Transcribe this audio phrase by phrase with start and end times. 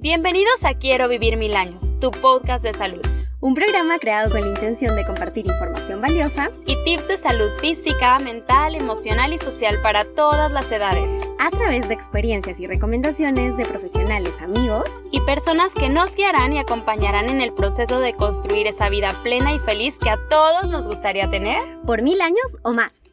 [0.00, 3.02] Bienvenidos a Quiero Vivir Mil Años, tu podcast de salud.
[3.40, 8.16] Un programa creado con la intención de compartir información valiosa y tips de salud física,
[8.20, 11.26] mental, emocional y social para todas las edades.
[11.40, 16.60] A través de experiencias y recomendaciones de profesionales amigos y personas que nos guiarán y
[16.60, 20.86] acompañarán en el proceso de construir esa vida plena y feliz que a todos nos
[20.86, 23.07] gustaría tener por mil años o más.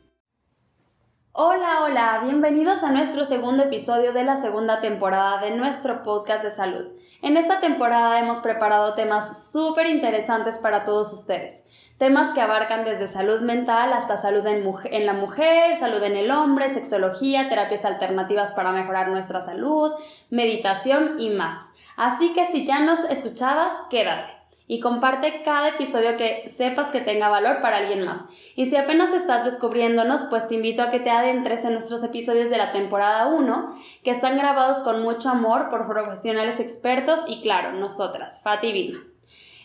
[1.37, 6.49] Hola, hola, bienvenidos a nuestro segundo episodio de la segunda temporada de nuestro podcast de
[6.49, 6.85] salud.
[7.21, 11.61] En esta temporada hemos preparado temas súper interesantes para todos ustedes.
[11.97, 16.31] Temas que abarcan desde salud mental hasta salud en, en, la mujer, salud en el
[16.31, 19.91] hombre, sexología, terapias alternativas para mejorar nuestra salud,
[20.29, 21.69] meditación y más.
[21.97, 24.34] Así que si ya nos escuchabas, quédate
[24.67, 28.25] y comparte cada episodio que sepas que tenga valor para alguien más.
[28.55, 32.49] Y si apenas estás descubriéndonos, pues te invito a que te adentres en nuestros episodios
[32.49, 37.73] de la temporada 1, que están grabados con mucho amor por profesionales expertos y claro,
[37.73, 39.15] nosotras, Fati y.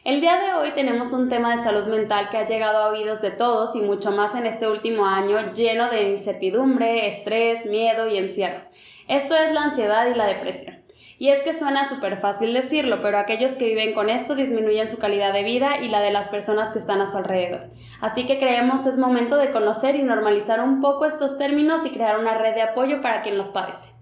[0.02, 3.20] El día de hoy tenemos un tema de salud mental que ha llegado a oídos
[3.20, 8.16] de todos y mucho más en este último año lleno de incertidumbre, estrés, miedo y
[8.16, 8.62] encierro.
[9.08, 10.79] Esto es la ansiedad y la depresión.
[11.20, 14.98] Y es que suena súper fácil decirlo, pero aquellos que viven con esto disminuyen su
[14.98, 17.68] calidad de vida y la de las personas que están a su alrededor.
[18.00, 22.18] Así que creemos es momento de conocer y normalizar un poco estos términos y crear
[22.18, 23.92] una red de apoyo para quien los padece.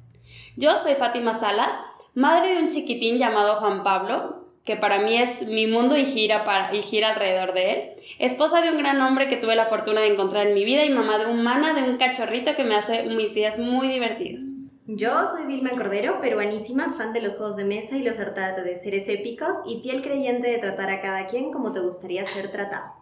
[0.57, 1.73] Yo soy Fátima Salas,
[2.15, 6.45] madre de un chiquitín llamado Juan Pablo, que para mí es mi mundo y gira,
[6.45, 7.89] para, y gira alrededor de él.
[8.21, 10.91] Esposa de un gran hombre que tuve la fortuna de encontrar en mi vida y
[10.91, 14.45] mamá de humana de un cachorrito que me hace mis días muy divertidos.
[14.91, 18.75] Yo soy Vilma Cordero, peruanísima, fan de los juegos de mesa y los hartados de
[18.75, 22.95] seres épicos y fiel creyente de tratar a cada quien como te gustaría ser tratado.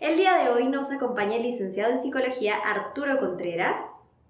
[0.00, 3.78] El día de hoy nos acompaña el licenciado en psicología Arturo Contreras,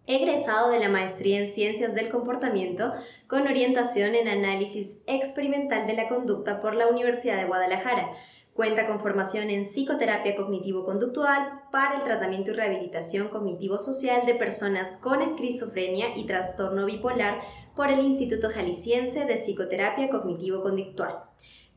[0.06, 2.92] egresado de la maestría en ciencias del comportamiento
[3.28, 8.12] con orientación en análisis experimental de la conducta por la Universidad de Guadalajara,
[8.55, 15.23] Cuenta con formación en psicoterapia cognitivo-conductual para el tratamiento y rehabilitación cognitivo-social de personas con
[15.23, 17.40] esquizofrenia y trastorno bipolar
[17.74, 21.24] por el Instituto Jalisciense de Psicoterapia Cognitivo-Conductual.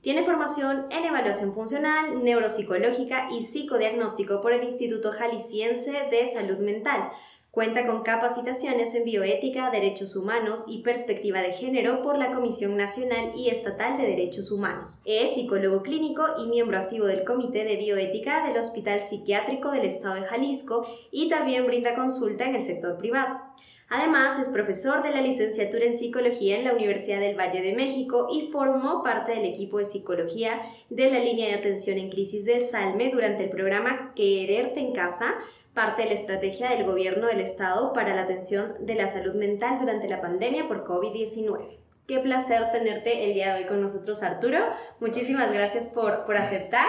[0.02, 7.10] Tiene formación en evaluación funcional, neuropsicológica y psicodiagnóstico por el Instituto Jalisciense de Salud Mental,
[7.58, 13.32] Cuenta con capacitaciones en bioética, derechos humanos y perspectiva de género por la Comisión Nacional
[13.36, 15.02] y Estatal de Derechos Humanos.
[15.06, 20.22] Es psicólogo clínico y miembro activo del Comité de Bioética del Hospital Psiquiátrico del Estado
[20.22, 23.40] de Jalisco y también brinda consulta en el sector privado.
[23.90, 28.28] Además, es profesor de la licenciatura en psicología en la Universidad del Valle de México
[28.32, 32.62] y formó parte del equipo de psicología de la línea de atención en crisis de
[32.62, 35.34] Salme durante el programa Quererte en Casa,
[35.78, 39.78] parte de la estrategia del gobierno del estado para la atención de la salud mental
[39.80, 41.78] durante la pandemia por COVID-19.
[42.08, 44.58] Qué placer tenerte el día de hoy con nosotros, Arturo.
[45.00, 46.88] Muchísimas gracias por, por aceptar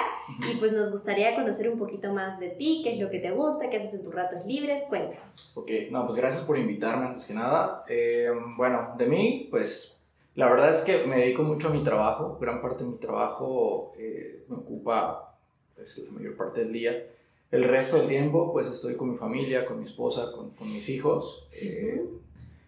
[0.50, 3.30] y pues nos gustaría conocer un poquito más de ti, qué es lo que te
[3.30, 5.52] gusta, qué haces en tus ratos libres, cuéntanos.
[5.54, 7.84] Ok, no, pues gracias por invitarme antes que nada.
[7.90, 10.00] Eh, bueno, de mí, pues
[10.34, 13.92] la verdad es que me dedico mucho a mi trabajo, gran parte de mi trabajo
[13.98, 15.36] eh, me ocupa
[15.74, 17.04] pues, la mayor parte del día.
[17.50, 20.88] El resto del tiempo, pues estoy con mi familia, con mi esposa, con, con mis
[20.90, 21.46] hijos.
[21.62, 22.04] Eh,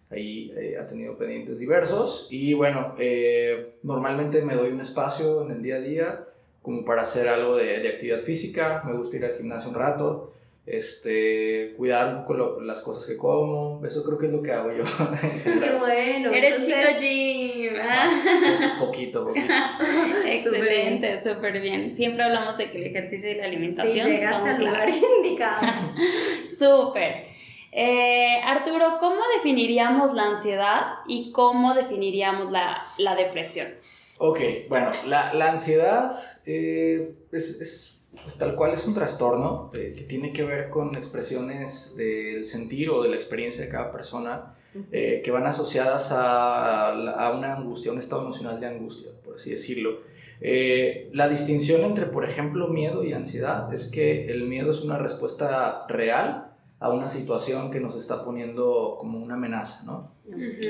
[0.09, 2.29] ahí eh, ha tenido pendientes diversos.
[2.31, 6.27] Y bueno, eh, normalmente me doy un espacio en el día a día
[6.63, 8.83] como para hacer algo de, de actividad física.
[8.87, 10.30] Me gusta ir al gimnasio un rato
[10.71, 14.73] este, cuidar un poco las cosas que como, eso creo que es lo que hago
[14.73, 14.85] yo.
[15.45, 16.31] Qué bueno.
[16.33, 17.75] Eres chico gym.
[18.79, 19.53] poquito, poquito.
[20.25, 21.93] Excelente, súper bien.
[21.93, 25.67] Siempre hablamos de que el ejercicio y la alimentación sí, llegaste al lugar indicado.
[26.57, 27.27] súper.
[27.73, 33.75] Eh, Arturo, ¿cómo definiríamos la ansiedad y cómo definiríamos la, la depresión?
[34.19, 34.39] Ok,
[34.69, 36.13] bueno, la, la ansiedad
[36.47, 40.95] eh, es, es pues tal cual es un trastorno eh, que tiene que ver con
[40.95, 44.55] expresiones del sentir o de la experiencia de cada persona
[44.93, 49.51] eh, que van asociadas a, a, una angustia, un estado emocional de angustia, por así
[49.51, 50.01] decirlo.
[50.41, 54.97] Eh, la distinción entre, por ejemplo, miedo y ansiedad es que el miedo es una
[54.97, 60.13] respuesta real a una situación que nos está poniendo como una amenaza, ¿no?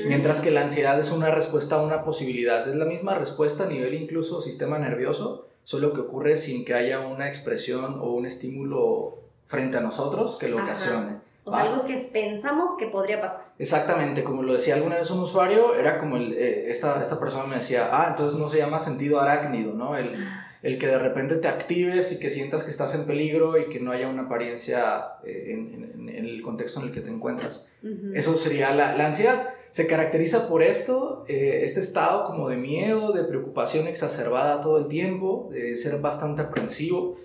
[0.07, 3.67] Mientras que la ansiedad es una respuesta a una posibilidad, es la misma respuesta a
[3.67, 9.19] nivel incluso sistema nervioso, solo que ocurre sin que haya una expresión o un estímulo
[9.47, 11.19] frente a nosotros que lo ocasione.
[11.43, 13.51] O sea, algo que pensamos que podría pasar.
[13.57, 17.45] Exactamente, como lo decía alguna vez un usuario, era como el, eh, esta, esta persona
[17.45, 19.95] me decía, ah, entonces no se llama sentido arácnido, ¿no?
[19.95, 20.15] El,
[20.63, 23.79] el que de repente te actives y que sientas que estás en peligro y que
[23.79, 27.67] no haya una apariencia eh, en, en, el contexto en el que te encuentras.
[28.13, 29.53] Eso sería la, la, ansiedad.
[29.71, 34.87] se caracteriza por esto, eh, este estado como de miedo, de preocupación exacerbada todo el
[34.87, 37.17] tiempo, de ser bastante aprensivo.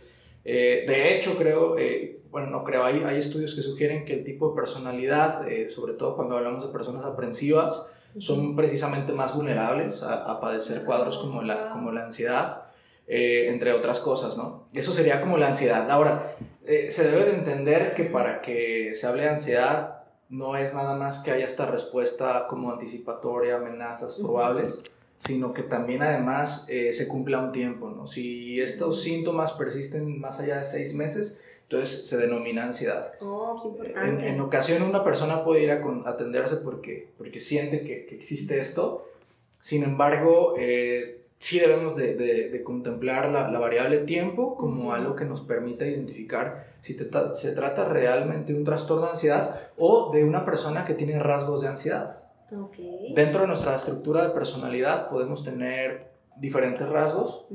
[0.44, 4.24] Eh, de hecho, creo, eh, bueno, no creo, hay, hay estudios que sugieren que el
[4.24, 10.24] tipo de personalidad, sobre todo cuando hablamos de personas aprensivas, son precisamente más vulnerables a,
[10.24, 12.65] a padecer cuadros como la, como la ansiedad.
[13.08, 14.66] Entre otras cosas, ¿no?
[14.72, 15.90] Eso sería como la ansiedad.
[15.90, 19.96] Ahora, se debe de entender que para que se hable de ansiedad
[20.28, 24.80] no es nada más que haya esta respuesta como anticipatoria, amenazas probables,
[25.18, 28.06] sino que también además eh, se cumpla un tiempo, ¿no?
[28.06, 33.12] Si estos síntomas persisten más allá de seis meses, entonces se denomina ansiedad.
[33.20, 34.28] Oh, qué importante.
[34.28, 38.58] En, en ocasiones una persona puede ir a atenderse porque, porque siente que, que, existe
[38.58, 39.08] esto,
[39.60, 45.24] sin embargo, eh, sí debemos de, de, contemplar la, la, variable tiempo como algo que
[45.24, 50.44] nos permita identificar si se trata realmente de un trastorno de ansiedad o de una
[50.44, 52.26] persona que tiene rasgos de ansiedad.
[52.50, 53.12] Okay.
[53.14, 57.46] Dentro de nuestra estructura de personalidad podemos tener diferentes rasgos,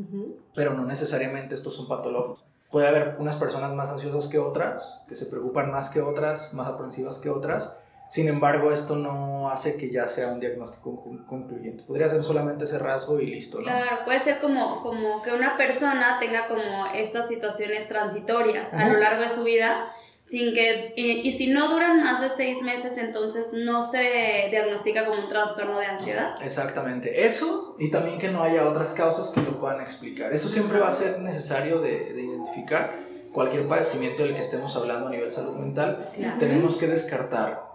[0.55, 2.43] pero no necesariamente estos son patológicos.
[2.69, 6.67] Puede haber unas personas más ansiosas que otras, que se preocupan más que otras, más
[6.67, 7.77] aprensivas que otras,
[8.11, 11.83] sin embargo, esto no hace que ya sea un diagnóstico concluyente.
[11.83, 13.63] Podría ser solamente ese rasgo y listo, ¿no?
[13.63, 18.99] Claro, puede ser como, como que una persona tenga como estas situaciones transitorias a lo
[18.99, 19.87] largo de su vida,
[20.27, 25.05] sin que, y, y, si no duran más de seis meses, entonces no se diagnostica
[25.05, 26.35] como un trastorno de ansiedad.
[26.43, 30.33] Exactamente, eso y también que no haya otras causas que lo puedan explicar.
[30.33, 32.91] Eso siempre va a ser necesario de, de identificar.
[33.31, 36.35] Cualquier padecimiento del que estemos hablando a nivel salud mental, claro.
[36.37, 37.70] tenemos que descartar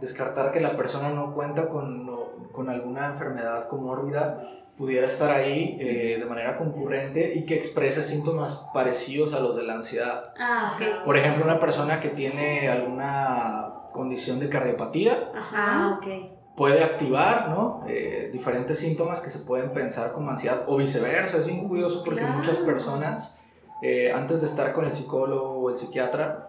[0.00, 2.08] descartar que la persona no cuenta con,
[2.52, 4.44] con alguna enfermedad comórbida
[4.76, 9.64] pudiera estar ahí eh, de manera concurrente y que exprese síntomas parecidos a los de
[9.64, 10.22] la ansiedad.
[10.38, 10.92] Ah, okay.
[11.04, 16.32] Por ejemplo, una persona que tiene alguna condición de cardiopatía Ajá, okay.
[16.56, 17.82] puede activar ¿no?
[17.88, 21.38] Eh, diferentes síntomas que se pueden pensar como ansiedad o viceversa.
[21.38, 22.36] Es bien curioso porque Claro.
[22.36, 23.44] muchas personas,
[23.82, 26.47] eh, antes de estar con el psicólogo o el psiquiatra,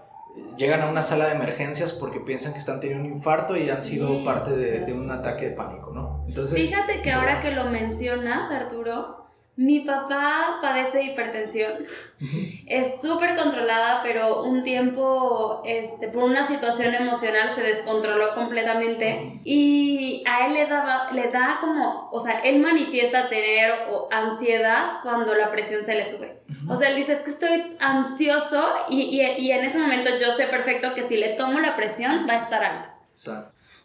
[0.57, 3.81] llegan a una sala de emergencias porque piensan que están teniendo un infarto y han
[3.81, 6.25] sido Sí, parte de, un ataque de pánico, ¿no?
[6.27, 9.18] Entonces, Fíjate que ahora que lo mencionas, Arturo,
[9.59, 11.73] mi papá padece de hipertensión.
[12.65, 19.33] Es súper controlada, pero un tiempo, este, por una situación emocional, se descontroló completamente.
[19.43, 25.01] Y a él le, daba, le da como, o sea, él manifiesta tener o, ansiedad
[25.03, 26.39] cuando la presión se le sube.
[26.69, 30.31] O sea, él dice, es que estoy ansioso y, y, y en ese momento yo
[30.31, 32.95] sé perfecto que si le tomo la presión va a estar alta.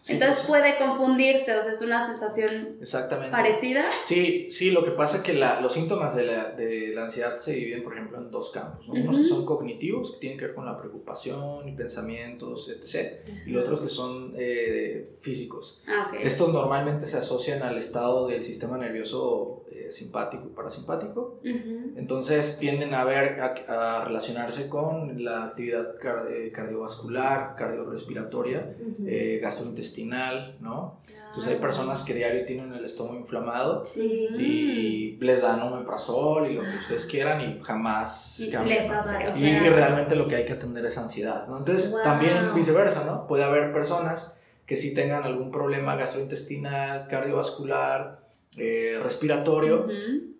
[0.04, 3.30] Sí, Entonces sí, puede confundirse, o sea, es una sensación exactamente.
[3.32, 3.84] parecida.
[4.04, 7.38] Sí, sí, lo que pasa es que la- los síntomas de la, de la ansiedad
[7.38, 8.86] se dividen, por ejemplo, en dos campos.
[8.88, 8.94] ¿no?
[8.94, 13.26] Unos que son cognitivos, que tienen que ver con la preocupación y pensamientos, etc.
[13.46, 15.80] Y los otros que son eh, físicos.
[15.86, 16.12] Ah.
[16.20, 21.40] Estos normalmente se asocian al estado del sistema nervioso eh, simpático y parasimpático.
[21.44, 21.92] Ujú.
[21.96, 29.04] Entonces tienden a ver, a, a relacionarse con la actividad car- eh, cardiovascular, cardiorrespiratoria, Ujú.
[29.06, 31.00] eh, gastrointestinal, ¿no?
[31.26, 34.28] Entonces hay personas que diario tienen el estómago inflamado Sí.
[34.38, 38.78] y les dan omeprazol y lo que ustedes quieran y jamás Y cambian.
[38.82, 41.58] les hace, o Y, sea, y realmente lo que hay que atender es ansiedad, ¿no?
[41.58, 42.02] Entonces Wow.
[42.04, 43.26] también viceversa, ¿no?
[43.26, 48.23] Puede haber personas que sí tengan algún problema gastrointestinal, cardiovascular,
[48.56, 49.86] eh, respiratorio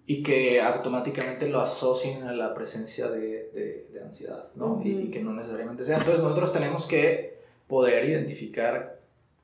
[0.07, 4.81] y que automáticamente lo asocien a la presencia de, de- de ansiedad, ¿no?
[4.85, 5.99] y que no necesariamente sea.
[5.99, 8.95] Entonces nosotros tenemos que poder identificar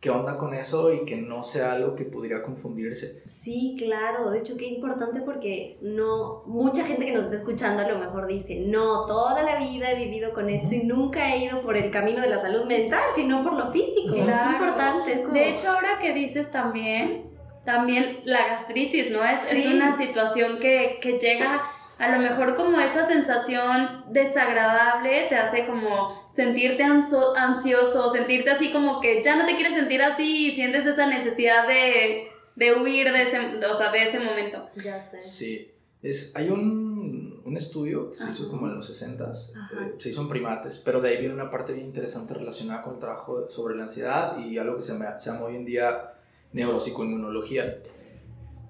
[0.00, 3.21] qué onda con eso y que no sea algo que pudiera confundirse.
[3.26, 4.30] Sí, claro.
[4.30, 8.26] De hecho, qué importante porque no mucha gente que nos está escuchando a lo mejor
[8.26, 11.90] dice, no, toda la vida he vivido con esto y nunca he ido por el
[11.90, 14.14] camino de la salud mental, sino por lo físico.
[14.14, 14.59] Claro.
[14.59, 15.12] Qué importante.
[15.12, 15.35] Es como...
[15.35, 17.29] De hecho, ahora que dices también,
[17.71, 19.25] también la gastritis, ¿no?
[19.25, 21.62] Es, es una situación que, que llega
[21.99, 28.73] a lo mejor como esa sensación desagradable, te hace como sentirte anso- ansioso, sentirte así
[28.73, 33.12] como que ya no te quieres sentir así y sientes esa necesidad de, de huir
[33.12, 34.67] de ese, o sea, de ese momento.
[34.83, 35.21] Ya sé.
[35.21, 35.71] Sí,
[36.03, 39.85] es, hay un, un estudio que se hizo como en los 60s, Ajá.
[39.87, 42.95] eh, se hizo en primates, pero de ahí viene una parte bien interesante relacionada con
[42.95, 46.15] el trabajo sobre la ansiedad y algo que se, llama- se llama hoy en día
[46.52, 47.83] neuropsicoinmunología.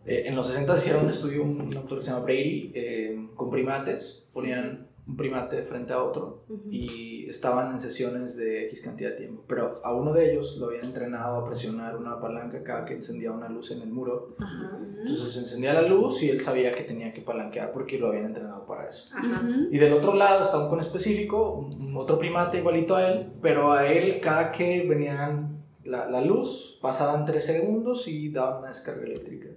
[0.07, 3.51] Eh, en los 60 hicieron un estudio, un, autor que se llama Brady, eh, con
[3.51, 9.17] primates, ponían un primate frente a otro y estaban en sesiones de X cantidad de
[9.17, 12.95] tiempo, pero a uno de ellos lo habían entrenado a presionar una palanca cada que
[12.95, 14.29] encendía una luz en el muro.
[14.99, 18.67] Entonces encendía la luz y él sabía que tenía que palanquear porque lo habían entrenado
[18.67, 19.13] para eso.
[19.71, 23.73] Y del otro lado está un con específico, un otro primate igualito a él, pero
[23.73, 25.60] a él cada que venían
[25.91, 29.49] la, la luz, pasaban 3 segundos y daban una descarga eléctrica.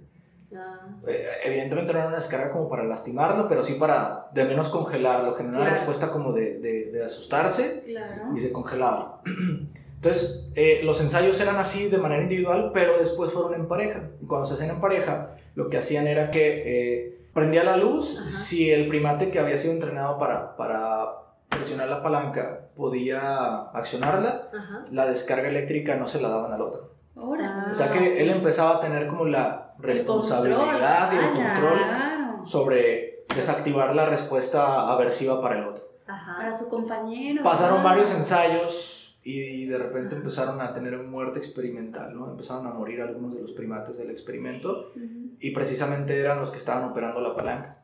[0.56, 4.68] Ah, Eh, evidentemente no era una descarga como para lastimarlo, pero sí para de menos
[4.68, 5.76] congelarlo, generar una Claro.
[5.76, 8.36] respuesta como de, de, de asustarse Claro.
[8.36, 9.20] y se congelaba.
[9.96, 14.10] Entonces, eh, los ensayos eran así de manera individual, pero después fueron en pareja.
[14.22, 16.62] Y cuando se hacían en pareja, lo que hacían era que
[17.06, 18.28] eh, prendía la luz Ajá.
[18.30, 21.06] si el primate que había sido entrenado para, para
[21.56, 24.86] presionar la palanca podía accionarla, ajá.
[24.90, 26.94] la descarga eléctrica no se la daban al otro.
[27.16, 27.68] Ahora.
[27.70, 32.46] O sea que él empezaba a tener como la responsabilidad y el control Claro.
[32.46, 35.84] sobre desactivar la respuesta aversiva para el otro.
[36.06, 36.36] Ajá.
[36.36, 37.42] Para su compañero.
[37.42, 37.88] Pasaron claro.
[37.88, 42.30] varios ensayos y de repente empezaron a tener muerte experimental, ¿no?
[42.30, 45.36] Empezaron a morir algunos de los primates del experimento Ujú.
[45.40, 47.78] y precisamente eran los que estaban operando la palanca.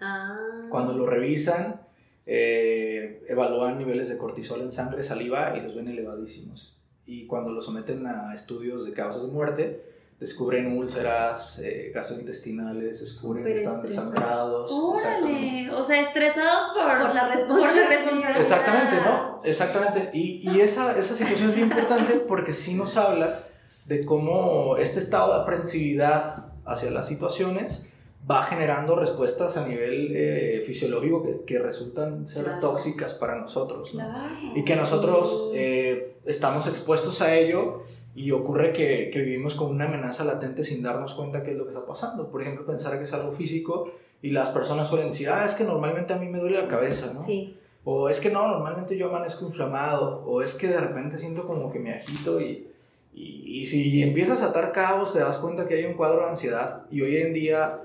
[0.00, 0.36] Ah.
[0.70, 1.85] Cuando lo revisan,
[2.26, 6.76] eh, evalúan niveles de cortisol en sangre, saliva y los ven elevadísimos.
[7.06, 9.84] Y cuando los someten a estudios de causas de muerte,
[10.18, 13.88] descubren úlceras, eh, gastrointestinales, descubren que estresante.
[13.88, 14.72] desangrados.
[14.96, 15.68] Exactamente.
[15.68, 15.70] Órale.
[15.72, 17.88] O sea, estresados por, Por la por responsabilidad.
[17.88, 18.40] responsabilidad.
[18.40, 19.40] Exactamente, ¿no?
[19.44, 20.10] Exactamente.
[20.14, 23.38] Y, y esa, esa situación es bien importante porque sí nos habla
[23.84, 27.85] de cómo este estado de aprensividad hacia las situaciones
[28.28, 32.60] va generando respuestas a nivel eh, fisiológico que, que resultan ser Claro.
[32.60, 33.94] tóxicas para nosotros.
[33.94, 34.00] ¿no?
[34.04, 34.34] Claro.
[34.54, 37.82] Y que nosotros eh, estamos expuestos a ello
[38.16, 41.64] y ocurre que, que vivimos con una amenaza latente sin darnos cuenta qué es lo
[41.64, 42.30] que está pasando.
[42.30, 43.92] Por ejemplo, pensar que es algo físico
[44.22, 47.12] y las personas suelen decir, ah, es que normalmente a mí me duele la cabeza,
[47.12, 47.20] ¿no?
[47.22, 47.56] Sí.
[47.84, 50.24] O es que no, normalmente yo amanezco inflamado.
[50.26, 52.66] O es que de repente siento como que me agito y,
[53.14, 56.30] y, y si empiezas a atar cabos te das cuenta que hay un cuadro de
[56.30, 56.86] ansiedad.
[56.90, 57.82] Y hoy en día,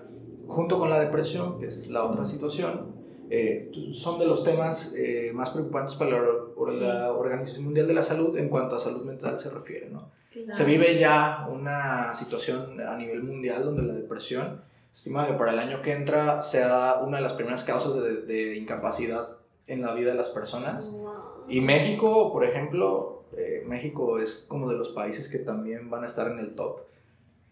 [0.51, 2.93] junto con la depresión, que es la otra situación,
[3.29, 6.27] eh, son de los temas eh, más preocupantes para la,
[6.67, 6.79] Sí.
[6.79, 9.89] la Organización Mundial de la Salud en cuanto a salud mental se refiere.
[9.89, 10.09] ¿no?
[10.29, 10.55] Claro.
[10.55, 14.61] Se vive ya una situación a nivel mundial donde la depresión
[14.93, 18.57] estima que para el año que entra sea una de las primeras causas de, de
[18.57, 19.29] incapacidad
[19.65, 20.91] en la vida de las personas.
[20.91, 21.11] Wow.
[21.47, 26.05] Y México, por ejemplo, eh, México es como de los países que también van a
[26.07, 26.81] estar en el top,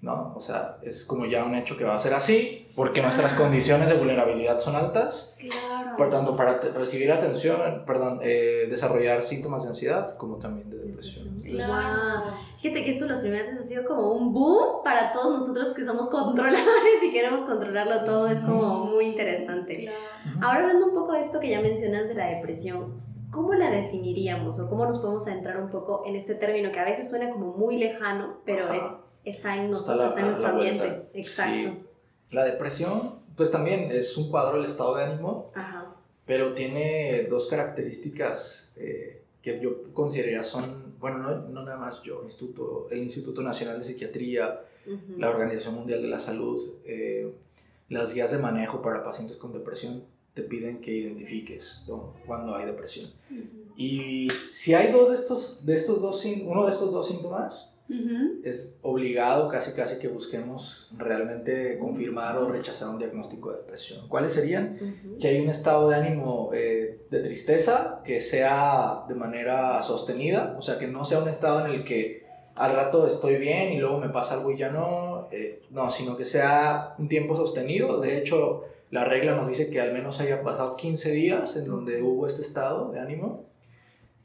[0.01, 0.33] ¿no?
[0.35, 3.89] O sea, es como ya un hecho que va a ser así, porque nuestras condiciones
[3.89, 5.37] de vulnerabilidad son altas.
[5.39, 5.97] Claro.
[5.97, 11.41] Por tanto, para recibir atención, perdón, eh, desarrollar síntomas de ansiedad como también de depresión.
[11.41, 12.23] Claro.
[12.57, 15.83] Fíjate que esto de los primates ha sido como un boom para todos nosotros que
[15.83, 18.29] somos controladores y queremos controlarlo todo.
[18.29, 19.75] Es como muy interesante.
[19.81, 20.39] Claro.
[20.41, 23.01] Ahora hablando un poco de esto que ya mencionas de la depresión,
[23.31, 26.85] ¿cómo la definiríamos o cómo nos podemos adentrar un poco en este término que a
[26.85, 28.77] veces suena como muy lejano, pero Ajá.
[28.77, 31.09] es, está en nosotros, está en a nuestro ambiente?
[31.13, 31.69] Exacto.
[31.69, 31.79] Sí.
[32.31, 33.01] La depresión,
[33.35, 35.95] pues también es un cuadro del estado de ánimo, Ajá.
[36.25, 42.23] pero tiene dos características eh, que yo consideraría son, bueno, no, no nada más yo,
[42.23, 45.19] Instituto, el Instituto Nacional de Psiquiatría, Ujú.
[45.19, 47.33] la Organización Mundial de la Salud, eh,
[47.89, 52.13] las guías de manejo para pacientes con depresión te piden que identifiques ¿no?
[52.25, 53.11] cuando hay depresión.
[53.31, 53.73] Ujú.
[53.75, 57.73] Y si hay dos de estos, de estos dos, uno de estos dos síntomas,
[58.43, 64.07] Es obligado casi casi que busquemos realmente confirmar o rechazar un diagnóstico de depresión.
[64.07, 64.77] ¿Cuáles serían?
[64.79, 65.17] Ujú.
[65.17, 70.61] Que hay un estado de ánimo eh, de tristeza que sea de manera sostenida, o
[70.61, 73.99] sea, que no sea un estado en el que al rato estoy bien y luego
[73.99, 78.01] me pasa algo y ya no, eh, no, sino que sea un tiempo sostenido.
[78.01, 82.01] De hecho, la regla nos dice que al menos haya pasado 15 días en donde
[82.01, 83.45] hubo este estado de ánimo.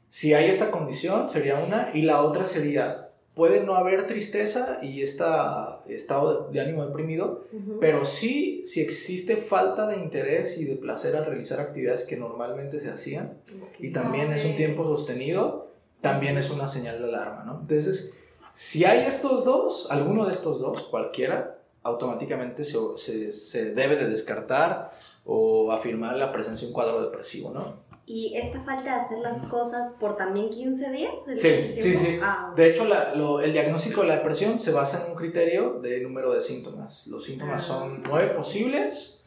[0.09, 3.04] Si hay esta condición, sería una, y la otra sería,
[3.35, 7.43] puede no haber tristeza y esta estado de, ánimo deprimido,
[7.81, 12.79] pero sí, si existe falta de interés y de placer al realizar actividades que normalmente
[12.79, 13.37] se hacían,
[13.77, 17.59] y también es un tiempo sostenido, también es una señal de alarma, ¿no?
[17.61, 18.13] Entonces,
[18.53, 24.07] si hay estos dos, alguno de estos dos, cualquiera, automáticamente se, se, se debe de
[24.07, 24.93] descartar
[25.25, 27.84] o afirmar la presencia de un cuadro depresivo, ¿no?
[28.07, 31.27] ¿Y esta falta de hacer las cosas por también 15 días?
[31.27, 32.19] ¿El Sí, sí, sí.
[32.21, 35.79] Ah, De hecho, la- lo- el diagnóstico de la depresión se basa en un criterio
[35.81, 37.07] de número de síntomas.
[37.07, 37.65] Los síntomas Ah.
[37.67, 39.25] son nueve posibles,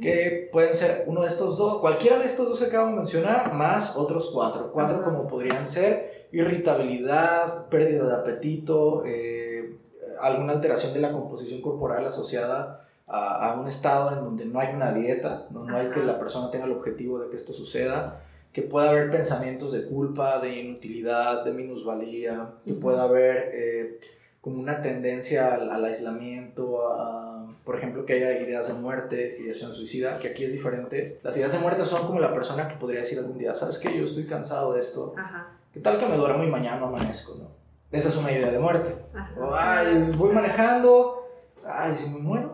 [0.00, 3.54] que pueden ser uno de estos dos, cualquiera de estos dos que acabo de mencionar,
[3.54, 4.70] más otros cuatro.
[4.72, 5.04] Cuatro Ajá.
[5.06, 9.76] como podrían ser irritabilidad, pérdida de apetito, eh,
[10.20, 14.74] alguna alteración de la composición corporal asociada a, a un estado en donde no hay
[14.74, 18.20] una dieta, no, no hay que la persona tenga el objetivo de que esto suceda,
[18.52, 24.00] que pueda haber pensamientos de culpa, de inutilidad, de minusvalía, que pueda haber eh,
[24.40, 27.28] como una tendencia al, al aislamiento, a,
[27.64, 31.20] por ejemplo, que haya ideas de muerte, ideación suicida, que aquí es diferente.
[31.22, 33.94] Las ideas de muerte son como la persona que podría decir algún día, ¿sabes qué?
[33.94, 35.14] Yo estoy cansado de esto.
[35.18, 35.52] Ajá.
[35.72, 37.50] ¿Qué tal que me duermo y mañana no amanezco, no?
[37.92, 38.94] esa es una idea de muerte.
[39.14, 39.34] Ajá.
[39.38, 41.26] O, ay, voy manejando,
[41.66, 42.47] ay, si me muero.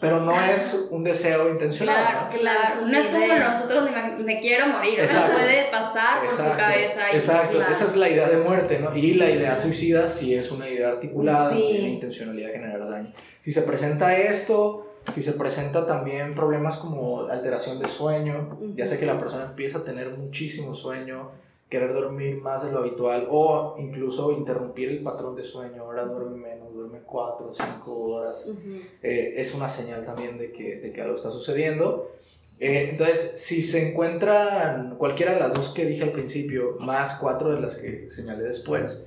[0.00, 1.94] Pero no es un deseo intencional.
[1.94, 2.38] Claro, ¿no?
[2.40, 2.82] claro.
[2.84, 3.48] Una No es como idea.
[3.50, 5.32] nosotros me, me quiero morir, o sea, Exacto.
[5.34, 7.00] puede pasar por su Exacto, cabeza.
[7.12, 7.72] y- Exacto, claro.
[7.72, 8.96] esa es la idea de muerte, ¿no?
[8.96, 11.66] Y la idea suicida sí es una idea articulada, Sí.
[11.70, 13.12] tiene intencionalidad de generar daño.
[13.42, 18.98] Si se presenta esto, si se presenta también problemas como alteración de sueño, ya sea
[18.98, 21.30] que la persona empieza a tener muchísimo sueño,
[21.70, 26.36] querer dormir más de lo habitual o incluso interrumpir el patrón de sueño, ahora duerme
[26.48, 28.80] menos, duerme 4 o 5 horas, Ujú.
[29.02, 32.10] eh, es una señal también de que, de que algo está sucediendo.
[32.58, 37.54] Eh, entonces, si se encuentran cualquiera de las dos que dije al principio, más cuatro
[37.54, 39.06] de las que señalé después,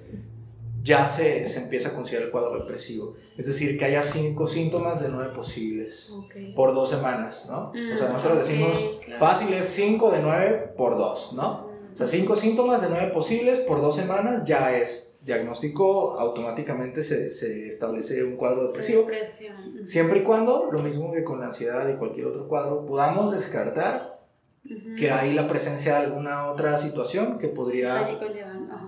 [0.81, 3.15] ya se, se empieza a considerar el cuadro depresivo.
[3.37, 6.55] Es decir, que haya cinco síntomas de nueve posibles Ok.
[6.55, 7.69] por dos semanas, ¿no?
[7.69, 9.19] o sea, Mm, nosotros ok, decimos claro.
[9.19, 11.72] fácil es 5 de 9 por 2, ¿no?
[11.93, 17.31] O sea, cinco síntomas de nueve posibles por dos semanas ya es diagnóstico, automáticamente se,
[17.31, 19.01] se establece un cuadro depresivo.
[19.01, 19.55] Depresión.
[19.85, 24.19] Siempre y cuando, lo mismo que con la ansiedad y cualquier otro cuadro, podamos descartar
[24.65, 24.95] Ujú.
[24.97, 28.17] que hay la presencia de alguna otra situación que podría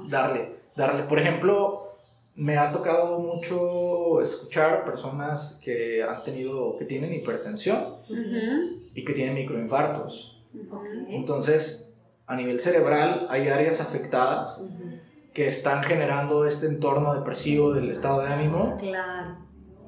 [0.09, 1.03] darle, darle.
[1.03, 1.91] Por ejemplo,
[2.35, 8.79] me ha tocado mucho escuchar personas que han tenido, que tienen hipertensión Ujú.
[8.93, 10.41] y que tienen microinfartos.
[10.53, 10.81] Ujú.
[11.09, 11.84] Entonces,
[12.27, 14.99] a nivel cerebral hay áreas afectadas Ujú.
[15.33, 19.37] que están generando este entorno depresivo del estado de ánimo, Claro.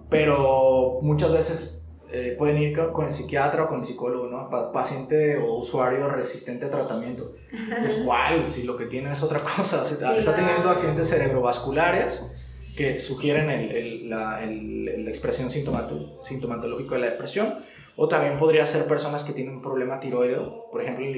[0.10, 1.74] pero muchas veces
[2.12, 4.50] eh, pueden ir con, el psiquiatra o con el psicólogo, ¿no?
[4.50, 7.34] Pa- paciente o usuario resistente a tratamiento.
[7.82, 8.50] Pues, ¿cuál?
[8.50, 9.86] Si lo que tiene es otra cosa.
[9.86, 10.34] Sí, está claro.
[10.36, 12.32] teniendo accidentes cerebrovasculares
[12.78, 17.56] que sugieren el- el- la, el- expresión sintomato- sintomatológica de la depresión.
[18.00, 20.70] O también podría ser personas que tienen un problema tiroideo.
[20.72, 21.16] Por ejemplo, en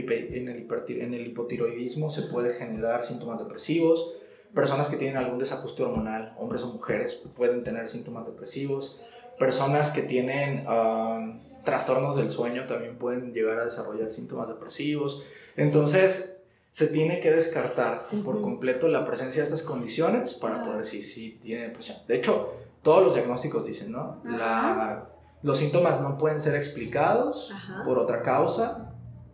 [0.48, 0.67] el,
[1.01, 4.13] en hipotiroidismo se puede generar síntomas depresivos.
[4.55, 9.01] Personas que tienen algún desajuste hormonal, hombres o mujeres, pueden tener síntomas depresivos.
[9.38, 15.22] Personas que tienen ah, trastornos del sueño también pueden llegar a desarrollar síntomas depresivos.
[15.57, 21.03] Entonces, se tiene que descartar por completo la presencia de estas condiciones para poder decir
[21.03, 21.98] si tiene depresión.
[22.07, 24.22] De hecho, todos los diagnósticos dicen, ¿no?
[24.24, 25.09] La-
[25.42, 27.84] los síntomas no pueden ser explicados Ajá.
[27.84, 28.86] por otra causa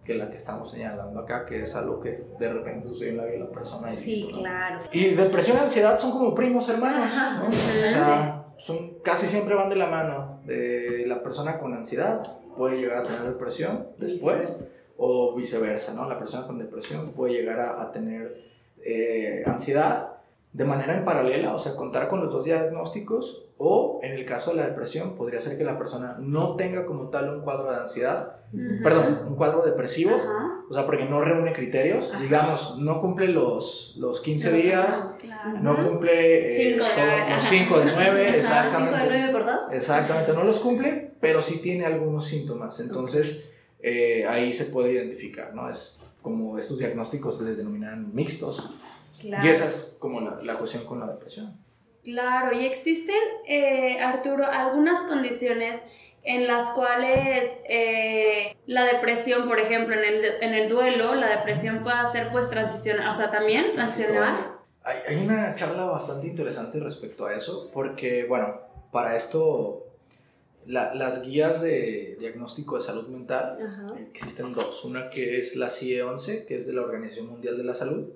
[0.03, 3.23] que la que estamos señalando acá, que es algo que de repente sucede en la
[3.23, 3.89] vida de la persona.
[3.89, 4.43] Y Sí, listo, ¿no?
[4.43, 4.79] claro.
[4.91, 7.47] Y depresión y ansiedad son como primos hermanos, Ajá, ¿no?
[7.49, 10.41] O sea, son, casi siempre van de la mano.
[10.45, 12.21] De la persona con ansiedad
[12.55, 16.07] puede llegar a tener depresión después, o viceversa, ¿no?
[16.07, 18.45] La persona con depresión puede llegar a, a tener
[18.85, 20.14] eh, ansiedad
[20.55, 24.51] de manera en paralela, o sea, contar con los dos diagnósticos, o en el caso
[24.51, 27.77] de la depresión, podría ser que la persona no tenga como tal un cuadro de
[27.77, 28.81] ansiedad, Ujú.
[28.83, 30.61] perdón, un cuadro depresivo, Ajá.
[30.69, 32.21] o sea, porque no reúne criterios, Ajá.
[32.23, 35.59] digamos, no cumple los, los 15 días, Claro.
[35.61, 37.49] no cumple eh, Cinco todo- los ajá.
[37.49, 38.95] 5 de 9, Ajá, exactamente.
[38.97, 39.73] ¿Cinco de nueve por dos?
[39.73, 42.79] Exactamente, no los cumple, pero sí tiene algunos síntomas.
[42.79, 45.69] Entonces, eh, ahí se puede identificar, ¿no?
[45.69, 48.69] Es como estos diagnósticos se les denominan mixtos.
[49.27, 49.45] Claro.
[49.45, 51.57] Y esa es como la, la cuestión con la depresión.
[52.03, 53.15] Claro, y existen,
[53.47, 55.81] eh, Arturo, algunas condiciones
[56.23, 61.81] en las cuales eh, la depresión, por ejemplo, en el, en el duelo, la depresión
[61.83, 64.51] puede ser pues transicional, o sea, también transicional.
[64.83, 68.59] Hay, hay una charla bastante interesante respecto a eso, porque, bueno,
[68.91, 69.87] para esto,
[70.67, 73.95] la- las guías de diagnóstico de salud mental Ajá.
[73.99, 74.85] Existen dos.
[74.85, 78.09] Una que es la CIE 11, que es de la Organización Mundial de la Salud.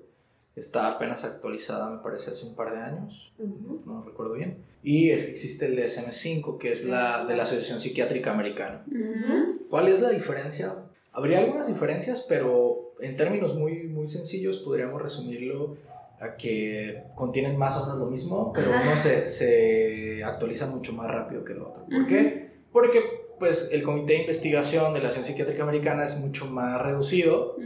[0.60, 3.32] Está apenas actualizada, me parece, hace un par de años.
[3.38, 3.82] Ujú.
[3.86, 4.58] No recuerdo bien.
[4.82, 8.84] Y existe el DSM-5, que es la de la Asociación Psiquiátrica Americana.
[8.86, 9.66] Ujú.
[9.68, 10.74] ¿Cuál es la diferencia?
[11.12, 15.76] Habría algunas diferencias, pero en términos muy, muy sencillos podríamos resumirlo
[16.20, 21.10] a que contienen más o menos lo mismo, pero uno se, se actualiza mucho más
[21.10, 21.86] rápido que el otro.
[21.86, 22.50] ¿Por qué?
[22.70, 23.00] Porque
[23.38, 27.56] pues, el Comité de Investigación de la Asociación Psiquiátrica Americana es mucho más reducido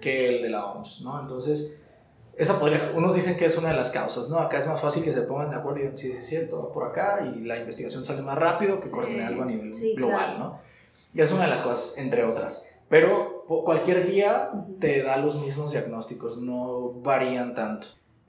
[0.00, 1.20] que el de la OMS, ¿no?
[1.20, 1.76] Entonces,
[2.36, 4.38] esa podría, unos dicen que es una de las causas, ¿no?
[4.38, 6.62] Acá es más fácil que se pongan de acuerdo y digan, sí, sí, es cierto,
[6.62, 8.90] va por acá y la investigación sale más rápido que Sí.
[8.90, 10.38] coordinar algo a nivel Sí, global, claro.
[10.38, 10.58] ¿no?
[11.14, 12.66] Y es una de las cosas, entre otras.
[12.88, 17.86] Pero cualquier guía te da los mismos diagnósticos, no varían tanto.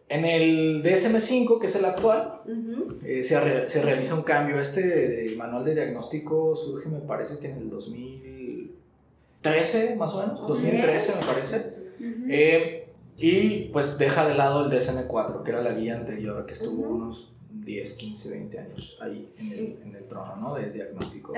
[0.10, 2.88] En el DSM-5, que es el actual, Ujú.
[3.06, 4.58] eh, se, re- se realiza un cambio.
[4.62, 10.48] Este manual de diagnóstico surge, me parece que en el 2013, más o menos.
[10.48, 11.67] 2013, me parece.
[12.30, 12.87] Eh,
[13.17, 16.95] y pues deja de lado el DSM-4, que era la guía anterior, que estuvo Ujú.
[16.95, 20.56] unos 10, 15, 20 años ahí en el, en el trono ¿no?
[20.56, 21.34] de diagnóstico.